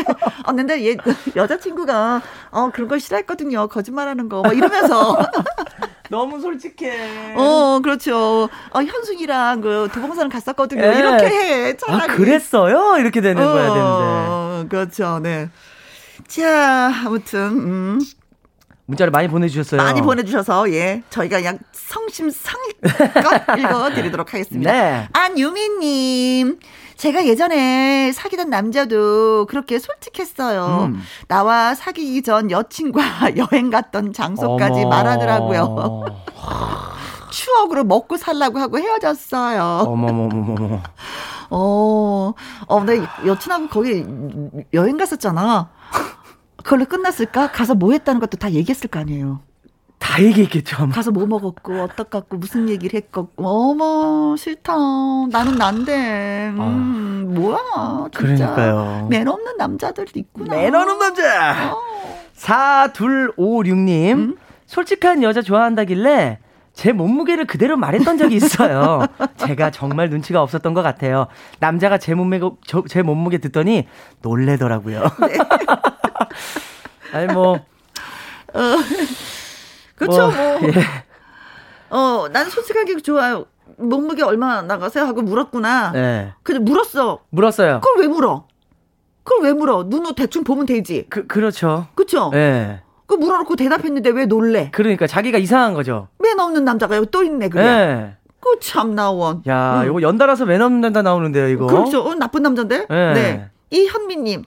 어, 0.46 0.54
근데 0.54 0.88
얘 0.88 0.96
여자친구가 1.36 2.22
어 2.52 2.70
그런 2.74 2.88
걸 2.88 3.02
싫어했거든요. 3.02 3.68
거짓말하는 3.68 4.30
거. 4.30 4.42
막 4.42 4.56
이러면서 4.56 5.18
너무 6.10 6.40
솔직해. 6.40 7.34
어 7.36 7.82
그렇죠. 7.84 8.48
어 8.72 8.82
현숙이랑 8.82 9.60
그 9.60 9.90
도봉산 9.94 10.30
갔었거든요. 10.30 10.84
예. 10.84 10.98
이렇게 10.98 11.26
해. 11.26 11.70
아 11.72 11.76
차라리. 12.00 12.14
그랬어요? 12.14 12.96
이렇게 12.98 13.20
되는 13.20 13.44
거야 13.44 13.64
되는데. 13.64 13.82
어, 13.82 14.66
그렇죠. 14.70 15.20
네. 15.22 15.50
자 16.30 16.92
아무튼 17.06 17.40
음, 17.60 18.00
문자를 18.88 19.12
많이 19.12 19.28
보내주셨어요. 19.28 19.82
많이 19.82 20.02
보내주셔서 20.02 20.72
예 20.72 21.04
저희가 21.10 21.38
그냥 21.38 21.60
성심성의껏 21.74 23.60
읽어드리도록 23.60 24.34
하겠습니다. 24.34 24.72
네. 24.72 25.08
안유미님. 25.12 26.60
제가 26.96 27.28
예전에 27.28 28.12
사귀던 28.14 28.50
남자도 28.50 29.46
그렇게 29.48 29.78
솔직했어요. 29.78 30.86
음. 30.90 31.02
나와 31.28 31.76
사귀기 31.76 32.24
전 32.24 32.50
여친과 32.50 33.36
여행 33.38 33.70
갔던 33.70 34.14
장소까지 34.14 34.80
어머. 34.80 34.90
말하더라고요. 34.90 36.06
추억으로 37.30 37.84
먹고 37.84 38.16
살라고 38.18 38.58
하고 38.58 38.80
헤어졌어요. 38.80 39.84
어머머머머머. 39.86 40.82
어, 41.50 42.34
어, 42.68 42.84
내 42.84 43.02
여친하고 43.26 43.68
거기 43.68 44.04
여행 44.74 44.98
갔었잖아. 44.98 45.70
그걸로 46.68 46.84
끝났을까? 46.84 47.50
가서 47.54 47.76
뭐 47.76 47.94
했다는 47.94 48.20
것도 48.20 48.36
다 48.36 48.52
얘기했을 48.52 48.90
거 48.90 49.00
아니에요. 49.00 49.40
다 50.00 50.22
얘기했겠죠. 50.22 50.84
아마. 50.84 50.94
가서 50.94 51.12
뭐 51.12 51.26
먹었고, 51.26 51.82
어떡갖고, 51.84 52.36
무슨 52.36 52.68
얘기를 52.68 52.98
했고, 52.98 53.30
어머, 53.38 54.36
싫다. 54.36 54.74
나는 55.32 55.56
난데. 55.56 56.50
음, 56.50 57.32
뭐야. 57.34 57.58
진짜. 57.58 57.72
아. 57.74 58.10
그러니까요. 58.12 59.08
맨 59.10 59.30
없는 59.30 59.56
남자들도 59.56 60.20
있구나. 60.20 60.58
매너는 60.58 61.00
남자. 61.00 61.74
어. 61.74 61.78
4256님. 62.36 64.14
음? 64.16 64.38
솔직한 64.66 65.24
여자 65.24 65.42
좋아한다길래 65.42 66.40
제 66.78 66.92
몸무게를 66.94 67.48
그대로 67.48 67.76
말했던 67.76 68.20
적이 68.20 68.36
있어요. 68.36 69.02
제가 69.38 69.72
정말 69.72 70.12
눈치가 70.12 70.44
없었던 70.44 70.76
것 70.76 70.84
같아요. 70.84 71.26
남자가 71.60 71.98
제 71.98 72.14
몸무게, 72.14 72.48
저- 72.68 72.84
제 72.88 73.02
몸무게 73.02 73.40
듣더니 73.40 73.88
놀래더라고요. 74.22 75.02
네. 75.28 75.38
아니, 77.18 77.34
뭐. 77.34 77.66
그쵸, 79.96 80.28
뭐. 80.30 80.60
예. 80.70 80.74
어, 81.90 82.28
난 82.32 82.48
솔직하게 82.48 82.98
좋아요. 83.02 83.46
몸무게 83.78 84.22
얼마 84.22 84.62
나가세요? 84.62 85.04
하고 85.06 85.24
물었구나. 85.24 85.94
예. 85.96 86.34
근데 86.44 86.60
물었어. 86.60 87.22
물었어요. 87.32 87.82
그걸 87.82 88.04
왜 88.04 88.08
물어? 88.08 88.46
그걸 89.24 89.46
왜 89.46 89.54
물어? 89.54 89.86
눈으로 89.88 90.14
대충 90.14 90.44
보면 90.44 90.68
되지. 90.68 91.08
그, 91.10 91.26
그렇죠. 91.26 91.88
그쵸? 91.96 92.30
예. 92.36 92.82
그 93.08 93.16
물어놓고 93.16 93.56
대답했는데 93.56 94.10
왜 94.12 94.26
놀래? 94.26 94.70
그러니까 94.74 95.08
자기가 95.08 95.38
이상한 95.38 95.74
거죠. 95.74 96.10
맨 96.20 96.40
없는 96.40 96.64
남자가 96.66 96.96
여기 96.98 97.08
또 97.10 97.24
있네, 97.24 97.50
그래. 97.50 97.64
예. 97.66 98.18
그 98.40 98.60
참 98.62 98.96
나원. 98.96 99.42
야, 99.48 99.82
음. 99.82 99.88
이거 99.90 100.02
연달아서 100.02 100.46
맨 100.46 100.62
없는 100.62 100.94
다 100.94 101.02
나오는데요, 101.02 101.48
이거. 101.50 101.66
그렇죠. 101.68 102.02
어, 102.04 102.14
나쁜 102.16 102.44
남자인데? 102.44 102.86
네. 102.90 103.14
네. 103.14 103.50
이현미님. 103.72 104.44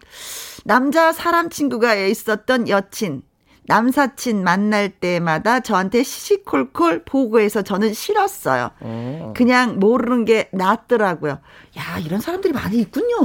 남자 0.64 1.12
사람 1.12 1.48
친구가 1.50 1.94
있었던 1.94 2.68
여친. 2.68 3.22
남사친 3.66 4.42
만날 4.42 4.88
때마다 4.88 5.60
저한테 5.60 6.02
시시콜콜 6.02 7.04
보고해서 7.04 7.62
저는 7.62 7.92
싫었어요. 7.94 8.70
어. 8.80 9.32
그냥 9.36 9.78
모르는 9.78 10.24
게 10.24 10.48
낫더라고요. 10.52 11.32
야, 11.78 11.98
이런 12.04 12.20
사람들이 12.20 12.52
많이 12.52 12.78
있군요. 12.78 13.16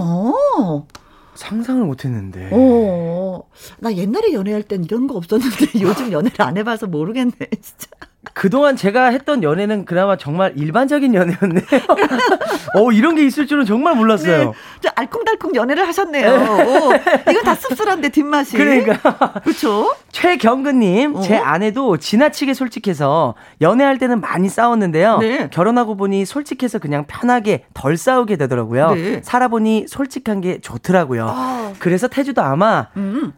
상상을 1.36 1.84
못 1.86 2.06
했는데. 2.06 2.50
어, 2.52 3.44
나 3.80 3.94
옛날에 3.94 4.34
연애할 4.34 4.64
땐 4.64 4.84
이런 4.84 5.08
거 5.08 5.16
없었는데 5.16 5.56
요즘 5.82 6.12
연애를 6.12 6.42
안 6.42 6.58
해봐서 6.58 6.88
모르겠네, 6.88 7.34
진짜. 7.62 7.88
그동안 8.34 8.76
제가 8.76 9.06
했던 9.08 9.44
연애는 9.44 9.86
그나마 9.86 10.18
정말 10.18 10.54
일반적인 10.56 11.14
연애였네요. 11.14 11.66
어, 12.76 12.92
이런 12.92 13.16
게 13.16 13.26
있을 13.26 13.48
줄은 13.48 13.66
정말 13.66 13.96
몰랐어요. 13.96 14.38
네, 14.38 14.52
저 14.82 14.90
알콩달콩 14.96 15.56
연애를 15.56 15.88
하셨네요. 15.88 16.32
오, 16.32 16.94
이건 17.32 17.44
다 17.44 17.56
씁쓸한데 17.56 18.10
뒷맛이. 18.10 18.58
그러니까. 18.58 19.34
그렇죠? 19.44 19.94
최경근님, 20.12 21.16
어? 21.16 21.22
제 21.22 21.38
아내도 21.38 21.98
지나치게 21.98 22.54
솔직해서 22.54 23.36
연애할 23.62 23.98
때는 23.98 24.22
많이 24.22 24.50
싸웠는데요. 24.50 25.18
네. 25.20 25.50
결혼하고 25.52 25.96
보니 25.96 26.26
솔직해서 26.26 26.80
그냥 26.80 27.06
편하게 27.08 27.66
덜 27.74 27.98
싸우게 27.98 28.36
되더라고요. 28.38 28.92
네. 28.92 29.22
살아보니 29.24 29.86
솔직한 29.88 30.42
게 30.42 30.60
좋더라고요. 30.60 31.28
아. 31.30 31.74
그래서 31.80 32.08
태주도 32.08 32.42
아마 32.42 32.88
음. 32.98 33.34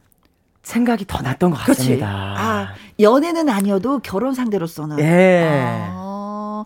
생각이 0.68 1.06
더 1.08 1.22
났던 1.22 1.52
것. 1.52 1.58
같습니다. 1.66 2.08
아, 2.38 2.68
연애는 3.00 3.48
아니어도 3.50 4.00
결혼 4.00 4.34
상대로서는. 4.34 5.00
예. 5.00 5.90
아, 5.94 6.66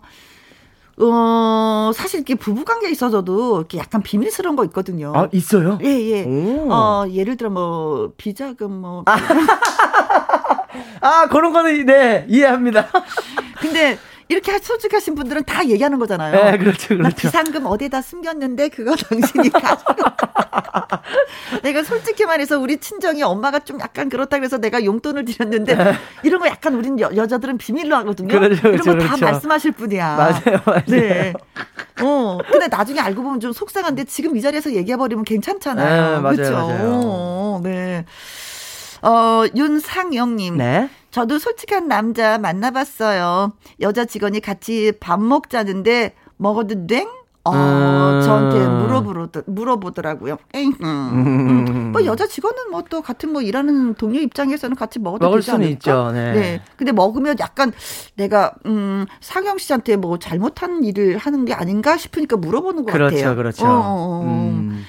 어, 0.98 1.90
사실 1.94 2.18
이렇게 2.18 2.34
부부 2.34 2.64
관계에 2.64 2.90
있어서도 2.90 3.58
이렇게 3.58 3.78
약간 3.78 4.02
비밀스러운 4.02 4.56
거 4.56 4.64
있거든요. 4.66 5.12
아, 5.14 5.28
있어요? 5.32 5.78
예, 5.84 5.88
예. 5.88 6.24
오. 6.24 6.68
어, 6.72 7.04
예를 7.10 7.36
들어 7.36 7.48
뭐 7.50 8.12
비자금 8.16 8.72
뭐 8.72 9.04
아, 11.00 11.26
그런 11.30 11.52
거는, 11.52 11.86
네, 11.86 12.26
이해합니다. 12.28 12.88
근데 13.60 13.98
이렇게 14.32 14.58
솔직하신 14.58 15.14
분들은 15.14 15.44
다 15.44 15.66
얘기하는 15.66 15.98
거잖아요. 15.98 16.32
네, 16.52 16.58
그렇죠, 16.58 16.94
나 16.94 17.10
그렇죠. 17.10 17.16
비상금 17.16 17.66
어디다 17.66 18.00
숨겼는데 18.00 18.70
그거 18.70 18.96
당신이 18.96 19.50
가지고. 19.50 19.94
내가 21.62 21.84
솔직히 21.84 22.24
말해서 22.24 22.58
우리 22.58 22.78
친정이 22.78 23.22
엄마가 23.22 23.60
좀 23.60 23.78
약간 23.80 24.08
그렇다 24.08 24.38
그래서 24.38 24.56
내가 24.58 24.84
용돈을 24.84 25.26
드렸는데 25.26 25.94
이런 26.22 26.40
거 26.40 26.46
약간 26.48 26.74
우린 26.74 26.98
여, 26.98 27.10
여자들은 27.14 27.58
비밀로 27.58 27.94
하거든요. 27.96 28.38
그렇죠, 28.38 28.68
이런 28.68 28.78
거다 28.78 28.92
그렇죠, 28.92 29.06
그렇죠. 29.06 29.24
말씀하실 29.24 29.72
분이야. 29.72 30.16
맞아요, 30.16 30.60
맞아요. 30.64 30.82
네. 30.86 31.32
어. 32.00 32.38
근데 32.50 32.68
나중에 32.68 33.00
알고 33.00 33.22
보면 33.22 33.40
좀 33.40 33.52
속상한데 33.52 34.04
지금 34.04 34.36
이 34.36 34.40
자리에서 34.40 34.72
얘기해 34.72 34.96
버리면 34.96 35.24
괜찮잖아요. 35.24 36.16
네, 36.16 36.20
맞아요, 36.20 36.36
그렇죠. 36.36 36.52
맞아요. 36.52 36.90
어, 37.04 37.60
네. 37.62 38.04
어, 39.02 39.44
윤상영님. 39.54 40.56
네. 40.56 40.88
저도 41.12 41.38
솔직한 41.38 41.88
남자 41.88 42.38
만나봤어요. 42.38 43.52
여자 43.80 44.04
직원이 44.06 44.40
같이 44.40 44.92
밥 44.98 45.20
먹자는데 45.20 46.14
먹어도 46.38 46.86
땡? 46.86 47.06
어, 47.44 47.52
음. 47.52 48.22
저한테 48.24 48.66
물어보더, 48.68 49.42
물어보더라고요. 49.46 50.38
에잉, 50.54 50.74
음. 50.80 51.90
뭐 51.92 52.04
여자 52.04 52.26
직원은 52.26 52.70
뭐 52.70 52.82
또 52.88 53.02
같은 53.02 53.32
뭐 53.32 53.42
일하는 53.42 53.94
동료 53.94 54.20
입장에서는 54.20 54.76
같이 54.76 54.98
먹어도 55.00 55.24
먹을 55.26 55.42
수는 55.42 55.56
않을까? 55.60 55.72
있죠, 55.72 56.10
네. 56.12 56.60
근데 56.76 56.92
먹으면 56.92 57.36
약간 57.40 57.72
내가 58.16 58.52
음 58.66 59.06
상영 59.20 59.58
씨한테 59.58 59.96
뭐 59.96 60.18
잘못한 60.18 60.84
일을 60.84 61.16
하는 61.18 61.44
게 61.44 61.52
아닌가 61.52 61.96
싶으니까 61.96 62.36
물어보는 62.36 62.84
것 62.84 62.92
그렇죠, 62.92 63.16
같아요. 63.16 63.36
그렇죠. 63.36 63.66
어, 63.66 63.70
어, 63.70 63.72
어. 63.74 64.22
음. 64.24 64.84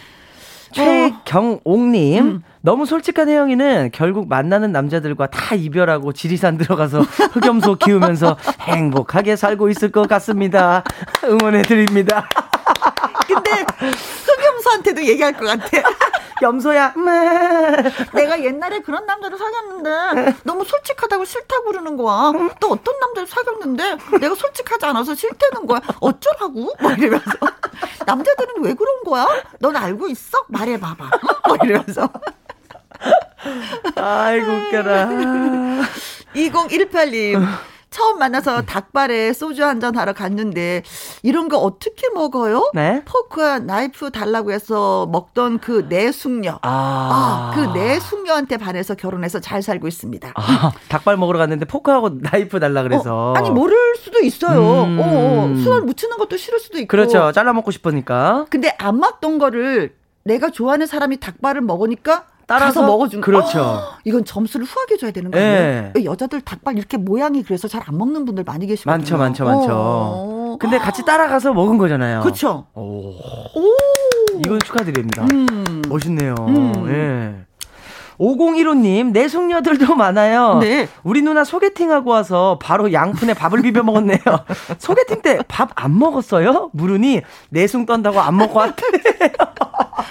최경옥님, 0.74 2.26
음. 2.26 2.44
너무 2.66 2.86
솔직한 2.86 3.28
혜영이는 3.28 3.90
결국 3.92 4.30
만나는 4.30 4.72
남자들과 4.72 5.28
다 5.28 5.54
이별하고 5.54 6.14
지리산 6.14 6.58
들어가서 6.58 7.02
흑염소 7.36 7.76
키우면서 7.76 8.38
행복하게 8.62 9.36
살고 9.36 9.68
있을 9.68 9.92
것 9.92 10.08
같습니다. 10.08 10.82
응원해 11.26 11.62
드립니다. 11.64 12.26
근데 13.28 13.52
염소한테도 14.46 15.04
얘기할 15.04 15.34
것 15.34 15.46
같아. 15.46 15.68
염소야. 16.42 16.94
내가 18.14 18.42
옛날에 18.42 18.80
그런 18.80 19.06
남자를 19.06 19.38
사귀었는데 19.38 20.36
너무 20.44 20.64
솔직하다고 20.64 21.26
싫다고 21.26 21.66
그러는 21.66 21.98
거야. 21.98 22.32
또 22.62 22.72
어떤 22.72 22.98
남자를 22.98 23.28
사귀었는데 23.28 23.98
내가 24.22 24.36
솔직하지 24.36 24.86
않아서 24.86 25.14
싫다는 25.16 25.68
거야. 25.68 25.82
어쩌라고? 26.00 26.74
막 26.82 26.98
이러면서 26.98 27.32
남자들은 28.06 28.64
왜 28.64 28.74
그런 28.74 29.04
거야? 29.04 29.28
넌 29.60 29.76
알고 29.76 30.08
있어? 30.08 30.38
말해봐봐. 30.48 31.10
막 31.50 31.64
이러면서 31.66 32.10
아이고 33.96 34.52
웃겨라. 34.52 35.10
2018님. 36.36 37.46
처음 37.90 38.18
만나서 38.18 38.64
닭발에 38.64 39.34
소주 39.34 39.64
한 39.64 39.80
잔 39.80 39.96
하러 39.96 40.14
갔는데 40.14 40.82
이런 41.22 41.48
거 41.48 41.58
어떻게 41.58 42.10
먹어요? 42.10 42.72
네? 42.74 43.04
포크와 43.06 43.60
나이프 43.60 44.10
달라고 44.10 44.52
해서 44.52 45.06
먹던 45.12 45.60
그 45.60 45.86
내숙녀. 45.90 46.58
아, 46.64 47.52
그 47.54 47.78
내숙녀한테 47.78 48.58
반해서 48.58 48.96
결혼해서 48.96 49.42
잘 49.42 49.62
살고 49.62 49.88
있습니다. 49.88 50.32
아, 50.36 50.72
닭발 50.90 51.18
먹으러 51.18 51.38
갔는데 51.38 51.66
포크하고 51.66 52.18
나이프 52.22 52.60
달라 52.60 52.82
그래서. 52.82 53.34
어, 53.34 53.34
아니 53.36 53.52
모를 53.52 53.78
수도 53.98 54.20
있어요. 54.22 54.86
음. 54.86 55.00
어, 55.00 55.04
어, 55.54 55.56
수을 55.62 55.82
묻히는 55.82 56.18
것도 56.18 56.36
싫을 56.38 56.60
수도 56.60 56.80
있고. 56.80 56.88
그렇죠. 56.88 57.32
잘라 57.32 57.54
먹고 57.54 57.70
싶으니까. 57.70 58.46
근데 58.50 58.74
안 58.80 59.00
맞던 59.00 59.38
거를 59.38 59.94
내가 60.24 60.50
좋아하는 60.50 60.88
사람이 60.88 61.18
닭발을 61.18 61.62
먹으니까 61.62 62.26
따라서 62.60 62.86
먹어준 62.86 63.22
거. 63.22 63.26
그렇죠. 63.26 63.62
아, 63.62 63.98
이건 64.04 64.26
점수를 64.26 64.66
후하게 64.66 64.98
줘야 64.98 65.12
되는 65.12 65.32
거 65.32 65.38
예. 65.40 65.92
아니에요? 65.96 66.12
여자들 66.12 66.42
닭발 66.42 66.78
이렇게 66.78 66.98
모양이 66.98 67.44
그래서 67.44 67.68
잘 67.68 67.84
안 67.86 67.98
먹는 67.98 68.26
분들 68.26 68.44
많이 68.46 68.66
계시거든요. 68.68 68.98
많죠, 68.98 69.18
많죠, 69.18 69.44
많죠. 69.46 69.68
어. 69.74 70.58
근데 70.60 70.78
같이 70.78 71.04
따라가서 71.06 71.54
먹은 71.54 71.78
거잖아요. 71.78 72.22
그렇죠. 72.22 72.66
오. 72.76 73.10
오. 73.10 73.74
이건 74.46 74.60
축하드립니다. 74.60 75.26
음. 75.32 75.82
멋있네요. 75.90 76.36
음. 76.48 76.86
예. 76.90 77.44
5015님, 78.20 79.12
내 79.12 79.28
숙녀들도 79.28 79.96
많아요. 79.96 80.60
네. 80.60 80.88
우리 81.04 81.22
누나 81.24 81.44
소개팅하고 81.44 82.12
와서 82.12 82.60
바로 82.62 82.94
양푼에 82.94 83.34
밥을 83.34 83.62
비벼 83.64 83.82
먹었네요. 83.84 84.20
소개팅 84.78 85.22
때 85.22 85.40
밥 85.48 85.72
안 85.76 85.98
먹었어요? 85.98 86.70
물으니 86.74 87.22
내숭 87.50 87.86
떤다고 87.88 88.22
안 88.22 88.38
먹고 88.38 88.60
왔대. 88.60 88.84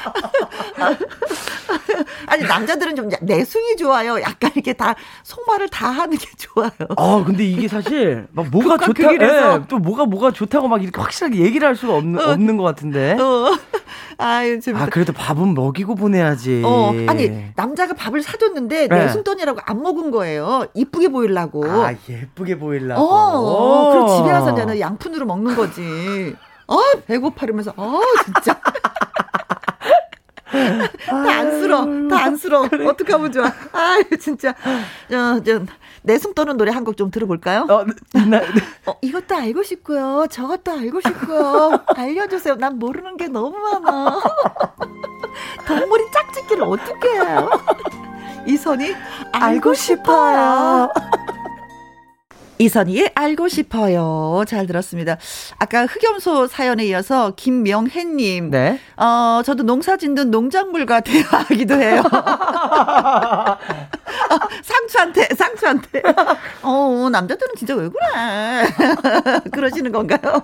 아니 2.27 2.43
남자들은 2.45 2.97
좀 2.97 3.09
내숭이 3.21 3.77
좋아요. 3.77 4.21
약간 4.21 4.51
이렇게 4.55 4.73
다 4.73 4.95
속말을 5.23 5.69
다 5.69 5.91
하는 5.91 6.17
게 6.17 6.27
좋아요. 6.37 6.71
아, 6.97 7.23
근데 7.25 7.45
이게 7.45 7.69
사실 7.69 8.27
막 8.33 8.49
뭐가 8.51 8.79
좋다. 8.79 9.13
예, 9.15 9.61
또 9.69 9.79
뭐가 9.79 10.07
뭐가 10.07 10.33
좋다고 10.33 10.67
막 10.69 10.83
이렇게 10.83 11.01
확실하게 11.01 11.39
얘기를 11.39 11.67
할 11.67 11.77
수가 11.77 11.95
없는, 11.97 12.21
없는 12.21 12.57
것 12.57 12.65
같은데. 12.65 13.17
어. 13.21 13.53
아유. 14.19 14.59
아, 14.75 14.87
그래도 14.87 15.13
밥은 15.13 15.55
먹이고 15.55 15.95
보내야지. 15.95 16.63
어, 16.65 16.93
아니 17.09 17.31
남자가 17.57 17.95
밥을 17.95 18.23
사줬는데 18.23 18.89
네. 18.89 18.99
내숭돈이라고 19.07 19.61
안 19.65 19.83
먹은 19.83 20.11
거예요. 20.11 20.67
이쁘게 20.75 21.09
보이려고. 21.09 21.65
아, 21.65 21.93
예쁘게 22.09 22.59
보이려고. 22.59 23.01
어, 23.01 23.39
어, 23.39 23.91
그럼 23.91 24.09
집에 24.17 24.31
가서 24.31 24.53
이제는 24.53 24.81
양푼으로 24.81 25.27
먹는 25.27 25.57
거지. 25.57 26.35
아, 26.69 26.77
배고파 27.07 27.47
이러면서, 27.47 27.73
아, 27.77 28.01
진짜. 28.25 28.59
다 30.53 31.31
안쓰러, 31.39 31.87
다 32.09 32.25
안쓰러. 32.25 32.61
어떡하면 32.89 33.33
좋아. 33.33 33.47
아, 33.73 33.99
진짜. 34.21 34.55
저, 35.11 35.43
저, 35.43 35.61
내숭 36.03 36.35
떠는 36.35 36.57
노래 36.57 36.73
한 36.73 36.85
곡 36.85 36.97
좀 36.97 37.11
들어볼까요? 37.11 37.67
어, 37.71 37.85
나, 38.29 38.41
어, 38.87 38.97
이것도 39.01 39.35
알고 39.37 39.63
싶고요. 39.63 40.27
저것도 40.31 40.73
알고 40.73 41.01
싶고요. 41.01 41.79
알려주세요. 41.97 42.57
난 42.57 42.79
모르는 42.79 43.17
게 43.17 43.29
너무 43.29 43.57
많아. 43.57 44.21
동물이 45.67 46.05
짝짓기를 46.13 46.65
어떻게 46.65 47.09
해요? 47.09 47.49
이선이 48.47 48.95
알고 49.33 49.75
싶어요. 49.75 50.91
이선희의 52.59 53.13
알고 53.15 53.49
싶어요. 53.49 54.45
잘 54.47 54.67
들었습니다. 54.67 55.17
아까 55.59 55.87
흑염소 55.87 56.47
사연에 56.47 56.85
이어서 56.87 57.33
김명혜님. 57.35 58.51
네. 58.51 58.79
어, 58.97 59.43
저도 59.45 59.63
농사 59.65 59.97
짓는 59.97 60.31
농작물과 60.31 61.01
대화하기도 61.01 61.75
해요. 61.81 62.03
어, 62.05 63.59
상추한테, 64.63 65.29
상추한테. 65.35 66.03
어, 66.63 67.09
남자들은 67.11 67.55
진짜 67.57 67.75
왜 67.75 67.89
그래? 67.89 69.41
그러시는 69.53 69.91
건가요? 69.93 70.43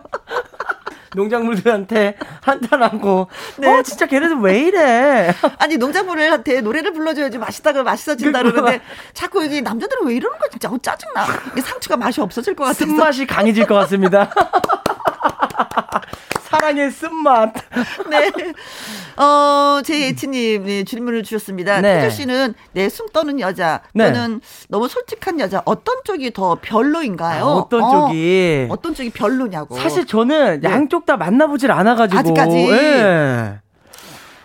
농작물들한테 1.14 2.16
한탄하고 2.42 3.28
네. 3.58 3.68
어 3.78 3.82
진짜 3.82 4.06
걔네들 4.06 4.36
왜 4.40 4.60
이래 4.60 5.34
아니, 5.58 5.76
농작물한테 5.76 6.60
노래를 6.60 6.92
불러줘야지 6.92 7.38
맛있다고 7.38 7.82
맛있어진다 7.82 8.42
그러는데 8.42 8.80
자꾸 9.14 9.44
이게 9.44 9.60
남자들은 9.60 10.06
왜 10.06 10.14
이러는 10.16 10.38
거야? 10.38 10.48
진짜 10.50 10.68
어, 10.70 10.78
짜증나. 10.80 11.26
이게 11.52 11.60
상추가 11.60 11.96
맛이 11.96 12.20
없어질 12.20 12.54
것 12.54 12.64
같아서. 12.64 12.84
쓴 12.86 12.96
맛이 12.96 13.26
강해질 13.26 13.66
것 13.66 13.74
같습니다 13.76 14.30
사랑의 16.48 16.90
쓴맛 16.90 17.52
네. 18.10 18.30
어, 19.22 19.80
제 19.84 20.00
예치님, 20.00 20.64
네, 20.64 20.84
질문을 20.84 21.22
주셨습니다. 21.22 21.80
네. 21.80 22.00
태주 22.02 22.16
씨는 22.16 22.54
내 22.72 22.88
숨 22.88 23.06
떠는 23.12 23.38
여자, 23.40 23.80
네. 23.92 24.06
또는 24.12 24.40
너무 24.68 24.88
솔직한 24.88 25.38
여자, 25.40 25.60
어떤 25.66 25.96
쪽이 26.04 26.32
더 26.32 26.56
별로인가요? 26.62 27.44
아, 27.44 27.52
어떤 27.54 27.82
어, 27.82 27.90
쪽이 28.08 28.66
어떤 28.70 28.94
쪽이 28.94 29.10
별로냐고. 29.10 29.76
사실 29.76 30.06
저는 30.06 30.60
네. 30.60 30.70
양쪽 30.70 31.04
다 31.04 31.16
만나보질 31.16 31.70
않아가지고 31.70 32.18
아직까지? 32.18 32.56
예. 32.70 33.60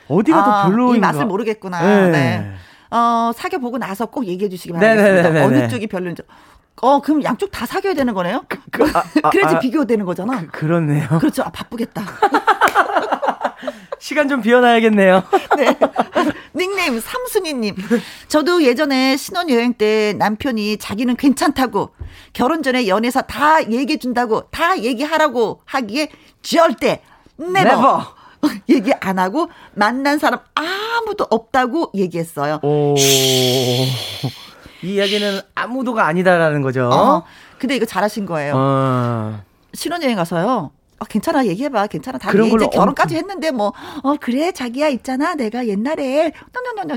어디가 0.09 0.37
아, 0.37 0.43
더 0.63 0.69
별로인가 0.69 0.95
이 0.97 0.99
맛을 0.99 1.25
모르겠구나. 1.25 1.81
네. 1.81 2.09
네. 2.11 2.51
어, 2.91 3.31
사귀어보고 3.35 3.77
나서 3.77 4.05
꼭 4.07 4.25
얘기해 4.27 4.49
주시기 4.49 4.73
바라겠습니다. 4.73 5.29
네네네네네. 5.29 5.45
어느 5.45 5.67
쪽이 5.69 5.87
별로인지. 5.87 6.21
어, 6.81 6.99
그럼 7.01 7.23
양쪽 7.23 7.51
다 7.51 7.65
사귀어야 7.65 7.93
되는 7.93 8.13
거네요? 8.13 8.43
그, 8.71 8.83
아, 8.93 9.03
아, 9.23 9.29
그래야지 9.29 9.55
아, 9.55 9.59
비교되는 9.59 10.05
거잖아. 10.05 10.45
그렇네요 10.51 11.07
그렇죠. 11.19 11.43
아, 11.43 11.49
바쁘겠다. 11.49 12.03
시간 13.99 14.27
좀 14.27 14.41
비워놔야겠네요 14.41 15.23
네. 15.55 15.77
닉네임 16.55 16.99
삼순이님. 16.99 17.75
저도 18.27 18.63
예전에 18.63 19.15
신혼여행 19.15 19.75
때 19.75 20.13
남편이 20.17 20.77
자기는 20.77 21.15
괜찮다고 21.15 21.91
결혼 22.33 22.61
전에 22.63 22.87
연애사 22.87 23.21
다 23.21 23.63
얘기해 23.63 23.97
준다고 23.97 24.41
다 24.51 24.77
얘기하라고 24.77 25.61
하기에 25.65 26.09
절대 26.41 27.01
Never. 27.39 28.01
얘기 28.67 28.91
안 28.99 29.19
하고 29.19 29.49
만난 29.73 30.19
사람 30.19 30.39
아무도 30.53 31.25
없다고 31.29 31.91
얘기했어요. 31.95 32.59
오. 32.61 32.95
이 34.83 34.95
이야기는 34.95 35.39
아무도가 35.55 36.05
아니다라는 36.05 36.61
거죠 36.61 36.89
어? 36.91 37.23
근데 37.57 37.75
이거 37.77 37.85
잘하신 37.85 38.25
거예요. 38.25 38.53
어. 38.55 39.41
신혼여행 39.73 40.15
가서요. 40.17 40.71
어, 40.99 41.05
괜찮아 41.05 41.45
얘기해봐 41.45 41.87
괜찮아 41.87 42.17
다 42.17 42.29
그런 42.31 42.47
이제 42.47 42.67
결혼까지 42.67 43.15
했는데 43.15 43.51
뭐 43.51 43.73
어 44.03 44.15
그래 44.21 44.51
자기야 44.51 44.87
있잖아 44.89 45.35
내가 45.35 45.67
옛날에 45.67 46.31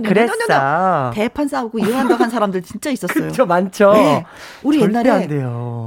그랬어. 0.03 1.11
대판 1.15 1.49
싸우고 1.49 1.79
이혼한다고 1.81 2.23
한 2.23 2.31
사람들 2.31 2.63
진짜 2.63 2.91
있었어요. 2.91 3.15
그렇죠 3.25 3.47
많죠 3.47 3.93
네. 3.95 4.25
우리 4.63 4.81
옛날에 4.81 5.29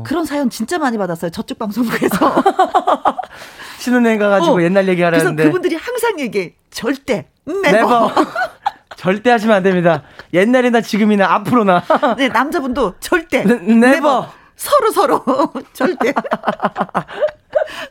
그런 0.06 0.26
사연 0.26 0.50
진짜 0.50 0.78
많이 0.78 0.98
받았어요. 0.98 1.32
저쪽 1.32 1.60
방송국에서. 1.60 2.44
신혼여행 3.80 4.20
가가지고 4.20 4.56
어, 4.58 4.62
옛날 4.62 4.84
그래서 4.84 4.92
얘기하라는데 4.92 5.44
그분들이 5.46 5.76
항상 5.76 6.20
얘기해. 6.20 6.54
절대. 6.72 7.28
never. 7.46 7.72
never. 7.72 8.12
절대 9.00 9.32
하시면 9.32 9.56
안 9.56 9.64
됩니다. 9.64 10.04
옛날이나 10.34 10.82
지금이나 10.82 11.32
앞으로나. 11.36 11.82
네, 12.18 12.28
남자분도 12.28 12.96
절대. 13.00 13.46
네, 13.46 13.56
never. 13.56 14.28
서로 14.58 14.92
서로. 14.92 15.24
절대. 15.72 16.14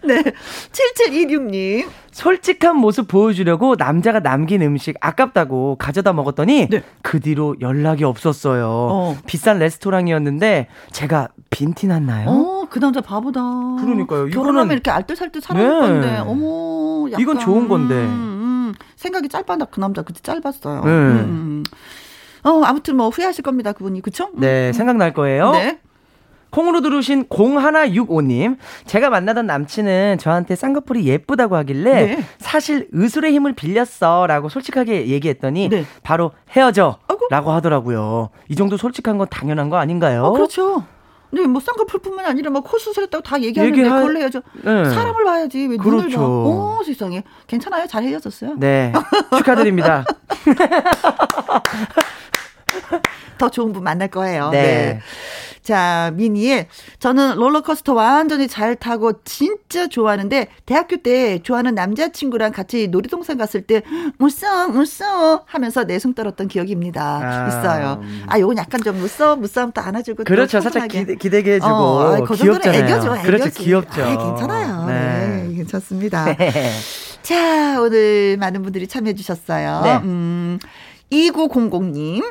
네. 0.04 0.22
7726님. 0.70 1.88
솔직한 2.12 2.76
모습 2.76 3.08
보여주려고 3.08 3.74
남자가 3.78 4.20
남긴 4.20 4.60
음식 4.60 4.96
아깝다고 5.00 5.76
가져다 5.76 6.12
먹었더니 6.12 6.68
네. 6.68 6.82
그 7.00 7.20
뒤로 7.20 7.56
연락이 7.62 8.04
없었어요. 8.04 8.66
어. 8.68 9.16
비싼 9.24 9.58
레스토랑이었는데 9.60 10.66
제가 10.92 11.28
빈티 11.48 11.86
났나요? 11.86 12.28
어, 12.28 12.66
그 12.68 12.80
남자 12.80 13.00
바보다. 13.00 13.40
그러니까요. 13.80 14.28
결혼하면 14.28 14.68
이거는- 14.68 14.72
이렇게 14.72 14.90
알뜰살뜰 14.90 15.40
살아갈 15.40 15.70
네. 15.70 15.80
건데. 15.88 16.16
어머. 16.18 17.08
약간, 17.12 17.20
이건 17.22 17.38
좋은 17.38 17.66
건데. 17.68 17.94
음, 18.68 18.74
음. 18.74 18.74
생각이 18.96 19.28
짧았나 19.28 19.66
그 19.66 19.80
남자 19.80 20.02
그때 20.02 20.20
짧았어요. 20.22 20.84
네. 20.84 20.90
음, 20.90 21.64
음. 21.64 21.64
어, 22.44 22.62
아무튼 22.64 22.96
뭐 22.96 23.08
후회하실 23.08 23.42
겁니다. 23.42 23.72
그분이. 23.72 24.00
그쵸? 24.00 24.30
네, 24.34 24.72
생각날 24.72 25.12
거예요. 25.12 25.50
네. 25.52 25.80
콩으로 26.50 26.80
들으신 26.80 27.24
0165님, 27.28 28.56
제가 28.86 29.10
만나던 29.10 29.46
남친은 29.46 30.16
저한테 30.18 30.56
쌍꺼풀이 30.56 31.04
예쁘다고 31.06 31.56
하길래 31.56 32.06
네. 32.06 32.24
사실 32.38 32.88
의술의 32.92 33.34
힘을 33.34 33.52
빌렸어 33.52 34.26
라고 34.26 34.48
솔직하게 34.48 35.08
얘기했더니 35.08 35.68
네. 35.68 35.84
바로 36.02 36.32
헤어져 36.50 36.98
아이고. 37.06 37.26
라고 37.30 37.50
하더라고요. 37.52 38.30
이 38.48 38.56
정도 38.56 38.78
솔직한 38.78 39.18
건 39.18 39.26
당연한 39.28 39.68
거 39.68 39.76
아닌가요? 39.76 40.24
어, 40.24 40.32
그렇죠. 40.32 40.84
네, 41.30 41.42
뭐 41.46 41.60
쌍꺼풀뿐만 41.60 42.24
아니라 42.26 42.50
뭐코 42.50 42.78
수술했다고 42.78 43.22
다 43.22 43.40
얘기하는데 43.40 43.82
얘기할- 43.82 43.98
그걸 44.00 44.16
해야죠. 44.16 44.40
네. 44.64 44.84
사람을 44.86 45.24
봐야지 45.24 45.58
왜 45.66 45.76
눈을 45.76 45.98
봐. 45.98 46.02
그렇죠. 46.04 46.20
오 46.78 46.82
세상에 46.84 47.22
괜찮아요. 47.46 47.86
잘 47.86 48.02
헤어졌어요. 48.04 48.54
네. 48.56 48.92
축하드립니다. 49.36 50.04
더 53.38 53.48
좋은 53.50 53.72
분 53.72 53.84
만날 53.84 54.08
거예요. 54.08 54.50
네. 54.50 55.00
자, 55.62 56.12
미니의 56.14 56.66
저는 56.98 57.36
롤러코스터 57.36 57.92
완전히 57.92 58.48
잘 58.48 58.74
타고 58.74 59.22
진짜 59.24 59.86
좋아하는데 59.86 60.48
대학교 60.64 60.96
때 60.96 61.40
좋아하는 61.42 61.74
남자친구랑 61.74 62.52
같이 62.52 62.88
놀이동산 62.88 63.36
갔을 63.36 63.62
때 63.62 63.82
무서워 64.16 64.68
무서워 64.68 65.42
하면서 65.44 65.84
내숭 65.84 66.14
떨었던 66.14 66.48
기억입니다. 66.48 67.20
아. 67.22 67.48
있어요. 67.48 68.02
아, 68.26 68.38
요건 68.40 68.56
약간 68.56 68.82
좀 68.82 68.98
무서워 68.98 69.36
무서움 69.36 69.70
또 69.72 69.82
안아주고 69.82 70.24
또 70.24 70.24
그렇죠. 70.24 70.60
살짝. 70.60 70.88
기대, 70.88 71.14
기대게 71.16 71.54
해주고. 71.56 71.70
어, 71.70 72.24
그 72.24 72.34
정도는 72.34 72.60
귀엽잖아요. 72.62 72.84
애교죠. 72.84 73.16
애교지. 73.16 73.26
그렇죠. 73.26 73.50
귀엽죠. 73.62 74.04
아, 74.04 74.16
괜찮아요. 74.24 74.86
네. 74.86 75.44
네. 75.48 75.54
괜찮습니다. 75.54 76.26
자, 77.22 77.78
오늘 77.82 78.38
많은 78.38 78.62
분들이 78.62 78.86
참여해 78.86 79.14
주셨어요. 79.14 79.80
네. 79.84 79.96
음, 79.96 80.58
2900님, 81.12 82.24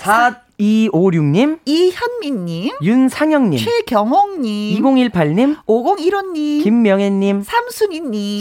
4256님, 0.00 1.60
이현민님, 1.64 2.72
윤상영님, 2.82 3.58
최경옥님, 3.58 4.82
2018님, 4.82 5.56
5015님, 5.66 6.62
김명애님, 6.62 7.42
삼순이님, 7.42 8.40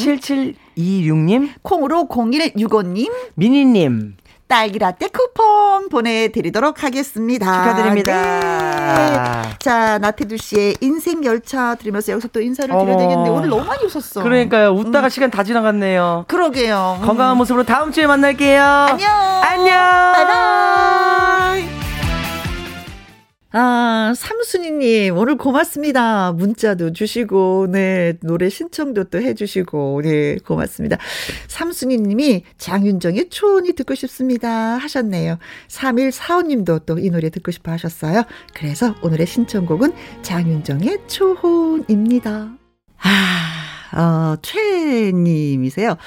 7726님, 0.77 1.49
콩으로 1.61 2.07
0165님, 2.07 3.11
미니님. 3.35 4.15
딸기 4.49 4.79
라떼 4.79 5.09
쿠폰 5.09 5.89
보내드리도록 5.89 6.83
하겠습니다. 6.83 7.45
축하드립니다. 7.45 9.41
네. 9.43 9.49
자, 9.59 9.99
나태주 9.99 10.37
씨의 10.37 10.77
인생 10.81 11.23
열차 11.23 11.75
들으면서 11.75 12.11
여기서 12.13 12.29
또 12.29 12.41
인사를 12.41 12.67
드려야. 12.67 12.97
되겠는데 12.97 13.29
오늘 13.29 13.49
너무 13.49 13.63
많이 13.63 13.85
웃었어. 13.85 14.23
그러니까요. 14.23 14.69
웃다가 14.71 15.07
시간 15.09 15.29
다 15.29 15.43
지나갔네요. 15.43 16.25
그러게요. 16.27 16.97
음. 16.99 17.05
건강한 17.05 17.37
모습으로 17.37 17.63
다음 17.63 17.91
주에 17.91 18.07
만날게요. 18.07 18.63
안녕. 18.63 19.11
안녕. 19.43 19.75
바이바이. 20.15 21.78
아, 23.51 24.13
삼순이님, 24.15 25.17
오늘 25.17 25.35
고맙습니다. 25.35 26.31
문자도 26.33 26.93
주시고, 26.93 27.69
네, 27.71 28.13
노래 28.21 28.47
신청도 28.47 29.05
또 29.05 29.19
해주시고, 29.19 30.01
네, 30.03 30.37
고맙습니다. 30.45 30.97
삼순이님이 31.47 32.43
장윤정의 32.59 33.29
초원이 33.29 33.73
듣고 33.73 33.95
싶습니다 33.95 34.49
하셨네요. 34.77 35.39
3145님도 35.67 36.85
또 36.85 36.99
이 36.99 37.09
노래 37.09 37.29
듣고 37.31 37.49
싶어 37.51 37.71
하셨어요. 37.71 38.23
그래서 38.53 38.93
오늘의 39.01 39.25
신청곡은 39.25 39.93
장윤정의 40.21 41.07
초혼입니다. 41.07 42.51
아, 43.01 43.78
어, 43.93 44.35
최님이세요. 44.41 45.97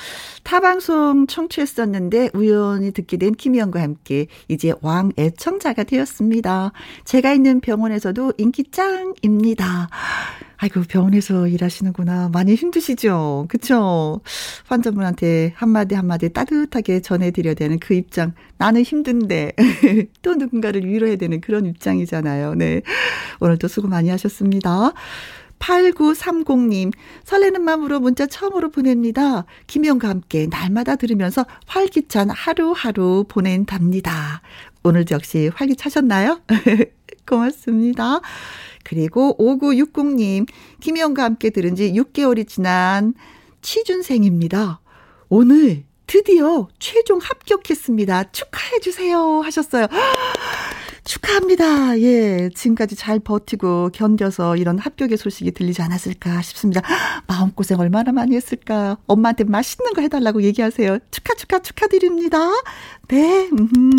타방송 0.44 1.26
청취했었는데 1.26 2.30
우연히 2.34 2.92
듣게 2.92 3.16
된 3.16 3.34
김희영과 3.34 3.80
함께 3.80 4.26
이제 4.48 4.72
왕 4.82 5.12
애청자가 5.18 5.84
되었습니다. 5.84 6.72
제가 7.04 7.32
있는 7.32 7.60
병원에서도 7.60 8.34
인기 8.38 8.64
짱입니다. 8.70 9.88
아이고, 10.62 10.82
병원에서 10.88 11.48
일하시는구나. 11.48 12.28
많이 12.32 12.54
힘드시죠? 12.54 13.46
그쵸? 13.48 14.20
환자분한테 14.66 15.54
한마디 15.56 15.96
한마디 15.96 16.28
따뜻하게 16.28 17.00
전해드려야 17.00 17.54
되는 17.54 17.80
그 17.80 17.94
입장. 17.94 18.32
나는 18.58 18.82
힘든데, 18.82 19.54
또 20.22 20.36
누군가를 20.36 20.86
위로해야 20.86 21.16
되는 21.16 21.40
그런 21.40 21.66
입장이잖아요. 21.66 22.54
네. 22.54 22.82
오늘도 23.40 23.66
수고 23.66 23.88
많이 23.88 24.08
하셨습니다. 24.10 24.92
8930님, 25.62 26.92
설레는 27.24 27.62
마음으로 27.62 28.00
문자 28.00 28.26
처음으로 28.26 28.70
보냅니다. 28.70 29.46
김영과 29.66 30.08
함께 30.08 30.46
날마다 30.50 30.96
들으면서 30.96 31.46
활기찬 31.66 32.30
하루하루 32.30 33.24
보낸답니다. 33.28 34.42
오늘도 34.82 35.14
역시 35.14 35.50
활기차셨나요? 35.54 36.40
고맙습니다. 37.26 38.20
그리고 38.84 39.36
5960님, 39.38 40.48
김영과 40.80 41.22
함께 41.24 41.50
들은 41.50 41.76
지 41.76 41.92
6개월이 41.92 42.48
지난 42.48 43.14
취준생입니다. 43.62 44.80
오늘 45.28 45.84
드디어 46.08 46.68
최종 46.78 47.20
합격했습니다. 47.22 48.32
축하해주세요. 48.32 49.40
하셨어요. 49.40 49.86
축하합니다. 51.04 51.98
예. 52.00 52.48
지금까지 52.54 52.96
잘 52.96 53.18
버티고 53.18 53.90
견뎌서 53.92 54.56
이런 54.56 54.78
합격의 54.78 55.18
소식이 55.18 55.52
들리지 55.52 55.82
않았을까 55.82 56.42
싶습니다. 56.42 56.80
마음고생 57.26 57.78
얼마나 57.80 58.12
많이 58.12 58.36
했을까. 58.36 58.96
엄마한테 59.06 59.44
맛있는 59.44 59.92
거 59.94 60.02
해달라고 60.02 60.42
얘기하세요. 60.42 60.98
축하, 61.10 61.34
축하, 61.34 61.58
축하드립니다. 61.58 62.38
네. 63.08 63.48
음. 63.52 63.90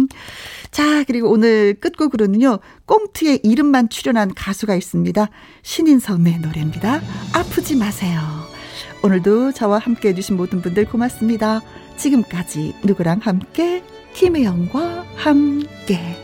자, 0.71 1.03
그리고 1.03 1.30
오늘 1.30 1.75
끝곡으로는요. 1.80 2.59
꽁트의 2.85 3.41
이름만 3.43 3.89
출연한 3.89 4.34
가수가 4.34 4.75
있습니다. 4.75 5.30
신인섬의 5.61 6.39
노래입니다. 6.39 7.01
아프지 7.34 7.75
마세요. 7.75 8.19
오늘도 9.03 9.51
저와 9.51 9.80
함께 9.80 10.09
해주신 10.09 10.38
모든 10.38 10.61
분들 10.61 10.85
고맙습니다. 10.85 11.61
지금까지 11.97 12.73
누구랑 12.84 13.19
함께, 13.21 13.84
김혜영과 14.13 15.05
함께. 15.15 16.23